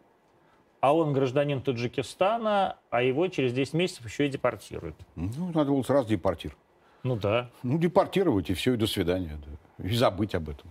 а 0.81 0.93
он 0.93 1.13
гражданин 1.13 1.61
Таджикистана, 1.61 2.75
а 2.89 3.03
его 3.03 3.29
через 3.29 3.53
10 3.53 3.73
месяцев 3.75 4.05
еще 4.05 4.25
и 4.25 4.29
депортируют. 4.29 4.97
Ну, 5.15 5.49
надо 5.53 5.71
было 5.71 5.83
сразу 5.83 6.09
депортировать. 6.09 6.59
Ну 7.03 7.15
да. 7.15 7.49
Ну, 7.63 7.77
депортировать, 7.77 8.49
и 8.49 8.53
все, 8.53 8.73
и 8.73 8.77
до 8.77 8.85
свидания. 8.85 9.39
Да. 9.77 9.87
И 9.87 9.95
забыть 9.95 10.35
об 10.35 10.49
этом. 10.49 10.69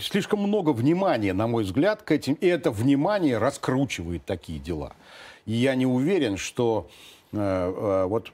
Слишком 0.00 0.40
много 0.40 0.70
внимания, 0.70 1.32
на 1.32 1.48
мой 1.48 1.64
взгляд, 1.64 2.02
к 2.02 2.12
этим. 2.12 2.34
И 2.34 2.46
это 2.46 2.70
внимание 2.70 3.38
раскручивает 3.38 4.24
такие 4.24 4.60
дела. 4.60 4.92
И 5.44 5.52
я 5.52 5.74
не 5.74 5.86
уверен, 5.86 6.36
что 6.36 6.88
вот 7.30 8.32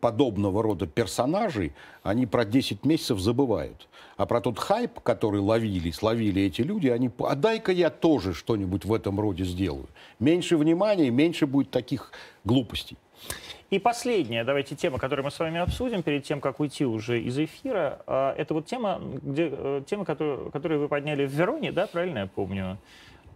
подобного 0.00 0.62
рода 0.62 0.86
персонажей, 0.86 1.72
они 2.02 2.26
про 2.26 2.44
10 2.44 2.84
месяцев 2.84 3.20
забывают. 3.20 3.88
А 4.16 4.26
про 4.26 4.40
тот 4.40 4.58
хайп, 4.58 5.00
который 5.00 5.40
ловили, 5.40 5.90
словили 5.90 6.42
эти 6.42 6.62
люди, 6.62 6.88
они, 6.88 7.10
а 7.20 7.34
дай-ка 7.34 7.72
я 7.72 7.90
тоже 7.90 8.34
что-нибудь 8.34 8.84
в 8.84 8.92
этом 8.92 9.20
роде 9.20 9.44
сделаю. 9.44 9.86
Меньше 10.18 10.56
внимания, 10.56 11.10
меньше 11.10 11.46
будет 11.46 11.70
таких 11.70 12.12
глупостей. 12.44 12.96
И 13.72 13.78
последняя, 13.78 14.44
давайте, 14.44 14.76
тема, 14.76 14.98
которую 14.98 15.24
мы 15.24 15.30
с 15.30 15.38
вами 15.38 15.58
обсудим 15.58 16.02
перед 16.02 16.24
тем, 16.24 16.42
как 16.42 16.60
уйти 16.60 16.84
уже 16.84 17.22
из 17.22 17.38
эфира, 17.38 18.02
а, 18.06 18.34
это 18.36 18.52
вот 18.52 18.66
тема, 18.66 19.00
где, 19.22 19.48
э, 19.50 19.82
тема 19.86 20.04
которую, 20.04 20.50
которую 20.50 20.80
вы 20.80 20.88
подняли 20.88 21.24
в 21.24 21.30
Вероне, 21.30 21.72
да, 21.72 21.86
правильно 21.86 22.18
я 22.18 22.26
помню? 22.26 22.76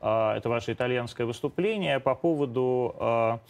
А, 0.00 0.36
это 0.36 0.48
ваше 0.48 0.72
итальянское 0.72 1.24
выступление 1.24 2.00
по 2.00 2.14
поводу, 2.14 2.94
а, 2.98 3.40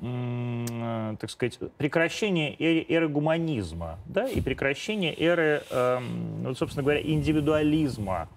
так 0.00 1.28
сказать, 1.28 1.58
прекращения 1.76 2.56
эры, 2.58 3.08
гуманизма, 3.08 3.98
да, 4.06 4.26
и 4.26 4.40
прекращения 4.40 5.14
эры, 5.14 5.62
эм, 5.70 6.42
вот, 6.44 6.56
собственно 6.56 6.82
говоря, 6.82 7.02
индивидуализма, 7.02 8.28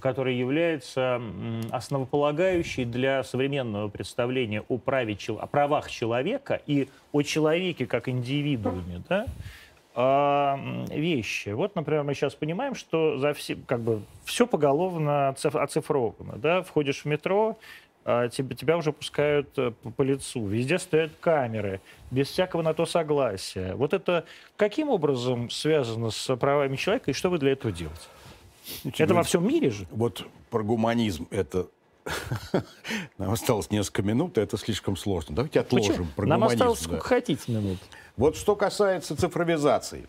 который 0.00 0.36
является 0.36 1.22
основополагающей 1.70 2.84
для 2.84 3.24
современного 3.24 3.88
представления 3.88 4.62
о, 4.68 4.76
праве, 4.76 5.16
о 5.28 5.46
правах 5.46 5.90
человека 5.90 6.60
и 6.66 6.88
о 7.12 7.22
человеке 7.22 7.86
как 7.86 8.10
индивидууме, 8.10 9.02
да, 9.08 9.24
э, 9.24 9.28
вещи. 9.96 11.50
Вот, 11.50 11.74
например, 11.74 12.02
мы 12.02 12.14
сейчас 12.14 12.34
понимаем, 12.34 12.74
что 12.74 13.16
за 13.18 13.32
все, 13.32 13.56
как 13.56 13.80
бы, 13.80 14.02
все 14.24 14.46
поголовно 14.46 15.28
оцифровано. 15.28 16.36
Да? 16.36 16.62
Входишь 16.62 17.02
в 17.02 17.04
метро, 17.06 17.56
э, 18.04 18.28
тебя, 18.30 18.76
уже 18.76 18.92
пускают 18.92 19.48
э, 19.56 19.72
по, 19.96 20.02
лицу. 20.02 20.46
Везде 20.46 20.78
стоят 20.78 21.12
камеры, 21.20 21.80
без 22.10 22.28
всякого 22.28 22.60
на 22.60 22.74
то 22.74 22.84
согласия. 22.84 23.74
Вот 23.74 23.94
это 23.94 24.26
каким 24.56 24.90
образом 24.90 25.48
связано 25.48 26.10
с 26.10 26.36
правами 26.36 26.76
человека, 26.76 27.10
и 27.10 27.14
что 27.14 27.30
вы 27.30 27.38
для 27.38 27.52
этого 27.52 27.72
делаете? 27.72 28.02
Это 28.84 28.90
говорить, 28.98 29.16
во 29.16 29.22
всем 29.22 29.48
мире 29.48 29.70
же? 29.70 29.86
Вот 29.90 30.26
про 30.50 30.62
гуманизм 30.62 31.26
это 31.30 31.68
нам 33.18 33.32
осталось 33.32 33.70
несколько 33.70 34.02
минут, 34.02 34.38
и 34.38 34.40
это 34.40 34.56
слишком 34.56 34.96
сложно. 34.96 35.34
Давайте 35.34 35.60
отложим 35.60 36.08
про 36.14 36.26
Нам 36.26 36.44
осталось 36.44 36.80
сколько 36.80 37.02
да. 37.02 37.08
хотите 37.08 37.52
минут. 37.52 37.78
Вот 38.16 38.36
что 38.36 38.56
касается 38.56 39.16
цифровизации. 39.16 40.08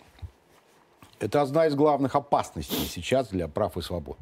Это 1.20 1.42
одна 1.42 1.66
из 1.68 1.76
главных 1.76 2.16
опасностей 2.16 2.86
сейчас 2.88 3.30
для 3.30 3.48
прав 3.48 3.76
и 3.78 3.82
свобод. 3.82 4.20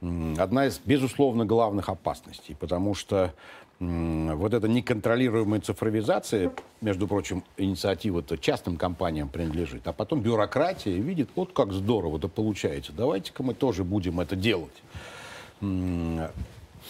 Одна 0.00 0.66
из, 0.66 0.80
безусловно, 0.84 1.44
главных 1.44 1.88
опасностей, 1.88 2.56
потому 2.56 2.94
что 2.94 3.32
вот 3.78 4.54
эта 4.54 4.68
неконтролируемая 4.68 5.60
цифровизация, 5.60 6.52
между 6.80 7.08
прочим, 7.08 7.42
инициатива-то 7.56 8.38
частным 8.38 8.76
компаниям 8.76 9.28
принадлежит, 9.28 9.86
а 9.88 9.92
потом 9.92 10.20
бюрократия 10.20 10.96
видит, 10.96 11.30
вот 11.34 11.52
как 11.52 11.72
здорово 11.72 12.18
это 12.18 12.28
получается, 12.28 12.92
давайте-ка 12.92 13.42
мы 13.42 13.54
тоже 13.54 13.82
будем 13.82 14.20
это 14.20 14.36
делать. 14.36 14.82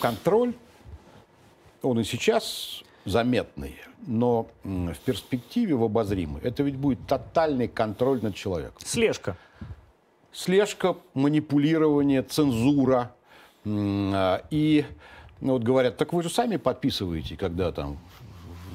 Контроль, 0.00 0.54
он 1.82 2.00
и 2.00 2.04
сейчас 2.04 2.82
заметный, 3.04 3.76
но 4.06 4.48
в 4.64 4.96
перспективе, 5.04 5.74
в 5.74 5.84
обозримой, 5.84 6.40
это 6.42 6.62
ведь 6.62 6.76
будет 6.76 7.06
тотальный 7.06 7.68
контроль 7.68 8.20
над 8.22 8.34
человеком. 8.34 8.78
Слежка. 8.84 9.36
Слежка, 10.32 10.96
манипулирование, 11.14 12.22
цензура. 12.22 13.14
И 13.64 14.84
ну, 15.40 15.52
вот 15.52 15.62
говорят, 15.62 15.96
так 15.96 16.12
вы 16.12 16.22
же 16.22 16.30
сами 16.30 16.56
подписываете, 16.56 17.36
когда 17.36 17.72
там 17.72 17.98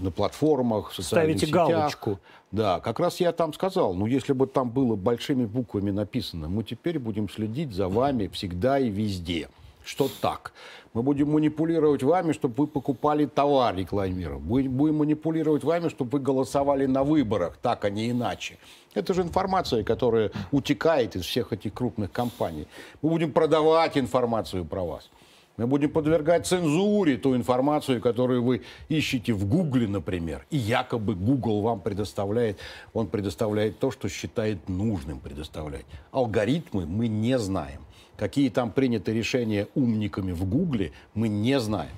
на 0.02 0.12
платформах, 0.12 0.92
в 0.92 0.96
социальных 0.96 1.38
Ставите 1.38 1.48
сетях. 1.48 1.70
галочку. 1.70 2.20
Да, 2.52 2.80
как 2.80 3.00
раз 3.00 3.20
я 3.20 3.32
там 3.32 3.54
сказал, 3.54 3.94
ну 3.94 4.06
если 4.06 4.32
бы 4.34 4.48
там 4.48 4.70
было 4.70 4.96
большими 4.96 5.46
буквами 5.46 5.92
написано, 5.92 6.48
мы 6.48 6.64
теперь 6.64 7.00
будем 7.00 7.30
следить 7.30 7.74
за 7.74 7.90
вами 7.90 8.28
всегда 8.28 8.80
и 8.80 8.90
везде 8.90 9.50
что 9.88 10.10
так. 10.22 10.54
Мы 10.94 11.02
будем 11.02 11.32
манипулировать 11.32 12.04
вами, 12.04 12.34
чтобы 12.34 12.56
вы 12.58 12.68
покупали 12.68 13.26
товар 13.26 13.76
рекламировать. 13.76 14.42
Будем 14.42 14.98
манипулировать 14.98 15.64
вами, 15.64 15.90
чтобы 15.90 16.18
вы 16.18 16.20
голосовали 16.20 16.86
на 16.86 17.04
выборах, 17.04 17.58
так, 17.62 17.86
а 17.86 17.90
не 17.90 18.10
иначе. 18.10 18.58
Это 18.94 19.14
же 19.14 19.22
информация, 19.22 19.84
которая 19.84 20.32
утекает 20.52 21.16
из 21.16 21.24
всех 21.24 21.54
этих 21.54 21.74
крупных 21.74 22.12
компаний. 22.12 22.68
Мы 23.02 23.10
будем 23.10 23.32
продавать 23.32 23.98
информацию 23.98 24.66
про 24.66 24.84
вас. 24.84 25.10
Мы 25.56 25.66
будем 25.66 25.90
подвергать 25.90 26.46
цензуре 26.46 27.18
ту 27.18 27.36
информацию, 27.36 28.00
которую 28.02 28.44
вы 28.44 28.62
ищете 28.90 29.34
в 29.34 29.48
Гугле, 29.48 29.88
например. 29.88 30.46
И 30.52 30.58
якобы 30.58 31.16
Google 31.16 31.62
вам 31.62 31.80
предоставляет, 31.80 32.60
он 32.94 33.08
предоставляет 33.08 33.80
то, 33.80 33.90
что 33.90 34.10
считает 34.10 34.70
нужным 34.70 35.20
предоставлять. 35.20 35.86
Алгоритмы 36.12 36.86
мы 36.86 37.08
не 37.08 37.40
знаем. 37.40 37.87
Какие 38.18 38.50
там 38.50 38.72
приняты 38.72 39.14
решения 39.14 39.68
умниками 39.76 40.32
в 40.32 40.44
Гугле, 40.46 40.92
мы 41.14 41.28
не 41.28 41.60
знаем. 41.60 41.96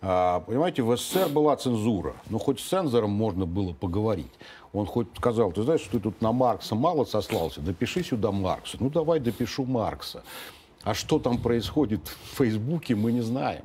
А, 0.00 0.40
понимаете, 0.40 0.82
в 0.82 0.96
СССР 0.96 1.28
была 1.28 1.56
цензура. 1.56 2.14
но 2.28 2.38
хоть 2.38 2.60
с 2.60 2.64
цензором 2.64 3.10
можно 3.10 3.46
было 3.46 3.72
поговорить. 3.72 4.32
Он 4.72 4.84
хоть 4.86 5.08
сказал, 5.16 5.52
ты 5.52 5.62
знаешь, 5.62 5.80
что 5.80 5.92
ты 5.92 6.00
тут 6.00 6.20
на 6.20 6.32
Маркса 6.32 6.74
мало 6.74 7.04
сослался, 7.04 7.60
допиши 7.60 8.02
сюда 8.02 8.32
Маркса. 8.32 8.76
Ну, 8.80 8.90
давай 8.90 9.20
допишу 9.20 9.64
Маркса. 9.64 10.22
А 10.82 10.94
что 10.94 11.18
там 11.18 11.38
происходит 11.38 12.06
в 12.06 12.36
Фейсбуке, 12.36 12.94
мы 12.94 13.12
не 13.12 13.20
знаем. 13.20 13.64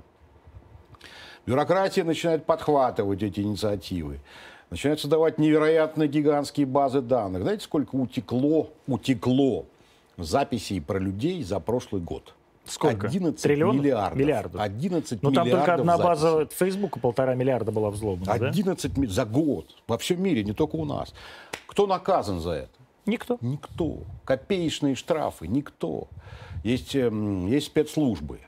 Бюрократия 1.46 2.04
начинает 2.04 2.46
подхватывать 2.46 3.22
эти 3.22 3.42
инициативы. 3.42 4.20
Начинает 4.70 5.00
создавать 5.00 5.38
невероятно 5.38 6.08
гигантские 6.08 6.66
базы 6.66 7.02
данных. 7.02 7.44
Знаете, 7.44 7.64
сколько 7.64 7.96
утекло, 7.96 8.70
утекло 8.88 9.66
записей 10.18 10.82
про 10.82 11.00
людей 11.00 11.44
за 11.44 11.60
прошлый 11.60 12.02
год. 12.02 12.34
Сколько? 12.66 13.08
11 13.08 13.42
Триллионов? 13.42 13.76
миллиардов. 13.76 14.18
Миллиардов. 14.18 14.62
11 14.62 15.22
Но 15.22 15.32
там 15.32 15.50
только 15.50 15.74
одна 15.74 15.98
база 15.98 16.48
Фейсбука 16.48 17.00
полтора 17.00 17.36
миллиарда 17.36 17.72
была 17.72 17.90
взломана, 17.90 18.32
11 18.32 18.94
да? 18.94 19.08
за 19.08 19.26
год. 19.26 19.76
Во 19.88 19.98
всем 19.98 20.24
мире, 20.24 20.44
не 20.44 20.54
только 20.54 20.78
у 20.78 20.86
нас. 20.86 21.14
Кто 21.68 21.88
наказан 21.88 22.40
за 22.40 22.52
это? 22.52 22.70
Никто. 23.06 23.38
Никто. 23.42 24.04
Копеечные 24.24 24.96
штрафы. 24.96 25.48
Никто. 25.48 26.08
Есть, 26.64 26.96
эм, 26.96 27.48
есть 27.48 27.68
спецслужбы. 27.68 28.40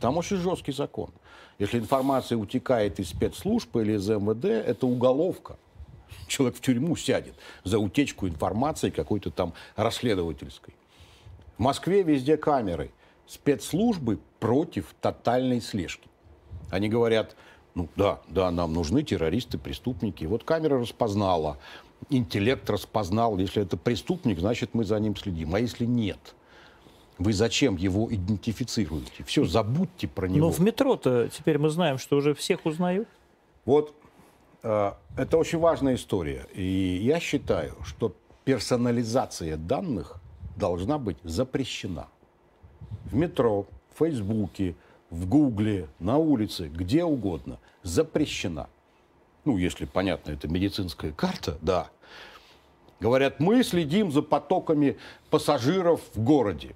Там 0.00 0.16
очень 0.16 0.38
жесткий 0.38 0.72
закон. 0.72 1.10
Если 1.58 1.78
информация 1.78 2.38
утекает 2.38 2.98
из 3.00 3.10
спецслужб 3.10 3.76
или 3.76 3.94
из 3.94 4.08
МВД, 4.08 4.46
это 4.46 4.86
уголовка. 4.86 5.56
Человек 6.26 6.56
в 6.56 6.60
тюрьму 6.60 6.96
сядет 6.96 7.34
за 7.64 7.78
утечку 7.78 8.28
информации 8.28 8.90
какой-то 8.90 9.30
там 9.30 9.52
расследовательской. 9.76 10.74
В 11.58 11.60
Москве 11.60 12.02
везде 12.02 12.36
камеры. 12.36 12.92
Спецслужбы 13.26 14.20
против 14.40 14.94
тотальной 15.00 15.60
слежки. 15.60 16.08
Они 16.70 16.88
говорят, 16.88 17.36
ну 17.74 17.88
да, 17.96 18.20
да, 18.28 18.50
нам 18.50 18.72
нужны 18.72 19.02
террористы, 19.02 19.58
преступники. 19.58 20.24
Вот 20.24 20.44
камера 20.44 20.78
распознала, 20.78 21.58
интеллект 22.10 22.68
распознал. 22.70 23.36
Если 23.38 23.62
это 23.62 23.76
преступник, 23.76 24.38
значит 24.38 24.70
мы 24.72 24.84
за 24.84 24.98
ним 24.98 25.16
следим. 25.16 25.54
А 25.54 25.60
если 25.60 25.84
нет? 25.84 26.34
Вы 27.18 27.32
зачем 27.32 27.76
его 27.76 28.12
идентифицируете? 28.14 29.24
Все, 29.24 29.44
забудьте 29.44 30.06
про 30.06 30.28
него. 30.28 30.46
Но 30.46 30.52
в 30.52 30.60
метро-то 30.60 31.28
теперь 31.28 31.58
мы 31.58 31.68
знаем, 31.68 31.98
что 31.98 32.16
уже 32.16 32.34
всех 32.34 32.64
узнают. 32.64 33.08
Вот 33.64 33.92
э, 34.62 34.92
это 35.16 35.36
очень 35.36 35.58
важная 35.58 35.96
история. 35.96 36.46
И 36.54 37.00
я 37.02 37.18
считаю, 37.18 37.74
что 37.84 38.14
персонализация 38.44 39.56
данных 39.56 40.20
должна 40.58 40.98
быть 40.98 41.16
запрещена. 41.22 42.08
В 43.04 43.14
метро, 43.14 43.66
в 43.94 43.98
Фейсбуке, 43.98 44.74
в 45.10 45.26
Гугле, 45.26 45.88
на 45.98 46.18
улице, 46.18 46.68
где 46.68 47.04
угодно. 47.04 47.58
Запрещена. 47.82 48.68
Ну, 49.44 49.56
если, 49.56 49.86
понятно, 49.86 50.32
это 50.32 50.48
медицинская 50.48 51.12
карта, 51.12 51.56
да. 51.62 51.88
Говорят, 53.00 53.40
мы 53.40 53.62
следим 53.62 54.10
за 54.10 54.22
потоками 54.22 54.98
пассажиров 55.30 56.02
в 56.14 56.22
городе. 56.22 56.74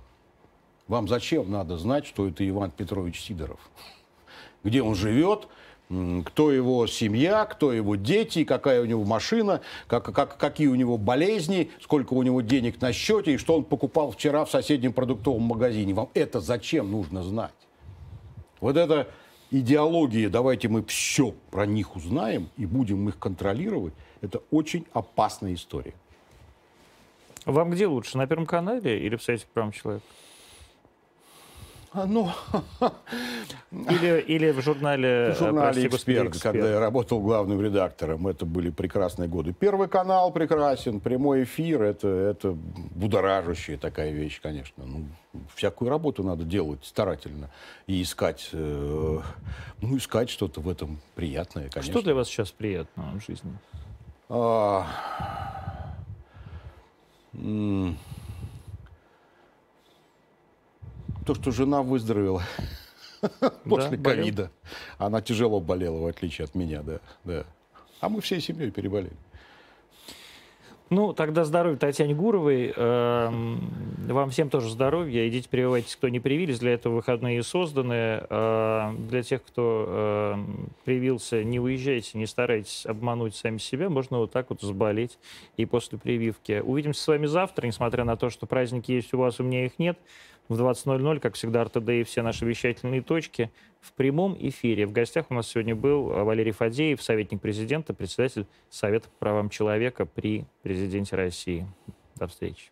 Вам 0.89 1.09
зачем 1.09 1.51
надо 1.51 1.77
знать, 1.77 2.07
что 2.07 2.29
это 2.29 2.49
Иван 2.49 2.71
Петрович 2.71 3.21
Сидоров? 3.21 3.61
Где 4.65 4.83
он 4.83 4.95
живет, 4.95 5.49
кто 6.25 6.51
его 6.51 6.87
семья, 6.87 7.45
кто 7.45 7.73
его 7.73 7.97
дети, 7.97 8.45
какая 8.45 8.81
у 8.83 8.85
него 8.85 9.05
машина, 9.05 9.61
как, 9.87 10.05
как, 10.15 10.37
какие 10.39 10.69
у 10.69 10.75
него 10.75 10.97
болезни, 10.97 11.71
сколько 11.81 12.15
у 12.15 12.23
него 12.23 12.41
денег 12.41 12.81
на 12.81 12.93
счете 12.93 13.35
и 13.35 13.37
что 13.37 13.57
он 13.57 13.65
покупал 13.65 14.11
вчера 14.11 14.45
в 14.45 14.51
соседнем 14.51 14.93
продуктовом 14.93 15.43
магазине. 15.43 15.93
Вам 15.93 16.09
это 16.15 16.41
зачем 16.41 16.91
нужно 16.91 17.23
знать? 17.23 17.53
Вот 18.61 18.77
эта 18.77 19.09
идеология, 19.51 20.31
давайте 20.31 20.69
мы 20.69 20.83
все 20.85 21.35
про 21.51 21.67
них 21.67 21.95
узнаем 21.95 22.49
и 22.57 22.65
будем 22.65 23.09
их 23.09 23.19
контролировать, 23.19 23.93
это 24.21 24.41
очень 24.51 24.87
опасная 24.93 25.55
история. 25.55 25.95
Вам 27.45 27.71
где 27.71 27.87
лучше, 27.87 28.17
на 28.17 28.27
Первом 28.27 28.47
канале 28.47 29.05
или 29.05 29.17
в 29.17 29.23
сайте 29.23 29.47
«Правом 29.53 29.73
человека»? 29.73 30.07
Ну, 31.95 32.31
или, 33.71 34.21
или 34.21 34.51
в 34.51 34.63
журнале, 34.63 35.33
в 35.35 35.39
журнале 35.39 35.73
прости, 35.73 35.87
«Эксперт», 35.89 36.29
«Эксперт», 36.31 36.55
когда 36.55 36.71
я 36.71 36.81
работал 36.81 37.21
главным 37.21 37.61
редактором. 37.61 38.27
Это 38.27 38.47
были 38.47 38.71
прекрасные 38.71 39.29
годы. 39.29 39.53
Первый 39.53 39.89
канал 39.89 40.33
прекрасен, 40.33 41.01
прямой 41.01 41.45
эфир, 41.45 41.83
это, 41.83 42.09
это 42.09 42.53
будоражащая 42.95 43.77
такая 43.77 44.11
вещь, 44.11 44.41
конечно. 44.41 44.85
Ну, 44.87 45.05
всякую 45.55 45.91
работу 45.91 46.23
надо 46.23 46.45
делать 46.45 46.85
старательно 46.85 47.51
и 47.87 48.03
искать, 48.03 48.49
э, 48.53 49.19
ну, 49.81 49.97
искать 49.97 50.31
что-то 50.31 50.61
в 50.61 50.69
этом 50.69 50.99
приятное, 51.15 51.69
конечно. 51.69 51.93
Что 51.93 52.03
для 52.03 52.15
вас 52.15 52.29
сейчас 52.29 52.51
приятно 52.51 53.13
в 53.15 53.27
жизни? 53.27 53.53
А, 54.31 54.87
то, 61.25 61.35
что 61.35 61.51
жена 61.51 61.83
выздоровела 61.83 62.43
после 63.65 63.97
ковида. 63.97 64.51
Она 64.99 65.21
тяжело 65.21 65.61
болела, 65.61 65.99
в 65.99 66.07
отличие 66.07 66.45
от 66.45 66.55
меня, 66.55 66.83
да, 66.83 67.01
да. 67.25 67.45
А 68.01 68.09
мы 68.09 68.21
всей 68.21 68.41
семьей 68.41 68.71
переболели. 68.71 69.13
Ну, 70.93 71.15
тогда 71.15 71.47
здоровья 71.47 71.79
Татьяне 71.79 72.15
Гуровой. 72.15 72.71
Эм, 72.77 73.73
вам 74.09 74.29
всем 74.29 74.51
тоже 74.51 74.69
здоровья. 74.69 75.27
Идите 75.27 75.49
прививайтесь, 75.49 75.97
кто 75.97 76.11
не 76.11 76.21
привились. 76.21 76.59
Для 76.59 76.75
этого 76.75 76.97
выходные 76.97 77.43
созданы. 77.43 78.27
Э, 78.29 78.93
для 78.99 79.23
тех, 79.23 79.43
кто 79.43 79.87
эм, 79.89 80.69
привился, 80.85 81.43
не 81.45 81.59
уезжайте, 81.61 82.19
не 82.19 82.27
старайтесь 82.27 82.85
обмануть 82.85 83.35
сами 83.35 83.57
себя. 83.57 83.89
Можно 83.89 84.19
вот 84.19 84.33
так 84.33 84.51
вот 84.51 84.61
заболеть 84.61 85.19
и 85.57 85.65
после 85.65 85.97
прививки. 85.97 86.61
Увидимся 86.63 87.03
с 87.03 87.09
вами 87.09 87.25
завтра, 87.25 87.67
несмотря 87.67 88.05
на 88.05 88.17
то, 88.17 88.29
что 88.29 88.45
праздники 88.45 88.93
есть 88.93 89.15
у 89.15 89.19
вас, 89.19 89.41
у 89.41 89.45
меня 89.45 89.65
их 89.65 89.79
нет 89.79 89.99
в 90.49 90.61
20.00, 90.61 91.21
как 91.21 91.35
всегда, 91.35 91.65
РТД 91.65 91.89
и 91.91 92.03
все 92.03 92.23
наши 92.23 92.45
вещательные 92.45 93.03
точки 93.03 93.51
в 93.81 93.93
прямом 93.93 94.37
эфире. 94.39 94.87
В 94.87 94.93
гостях 94.93 95.27
у 95.31 95.35
нас 95.35 95.49
сегодня 95.49 95.75
был 95.75 96.05
Валерий 96.05 96.53
Фадеев, 96.53 97.03
советник 97.03 97.41
президента, 97.41 97.95
председатель 97.95 98.47
Совета 98.69 99.09
по 99.09 99.27
правам 99.27 99.49
человека 99.49 100.07
при 100.07 100.45
президенте 100.63 101.17
России. 101.17 101.67
До 102.17 102.27
встречи. 102.27 102.72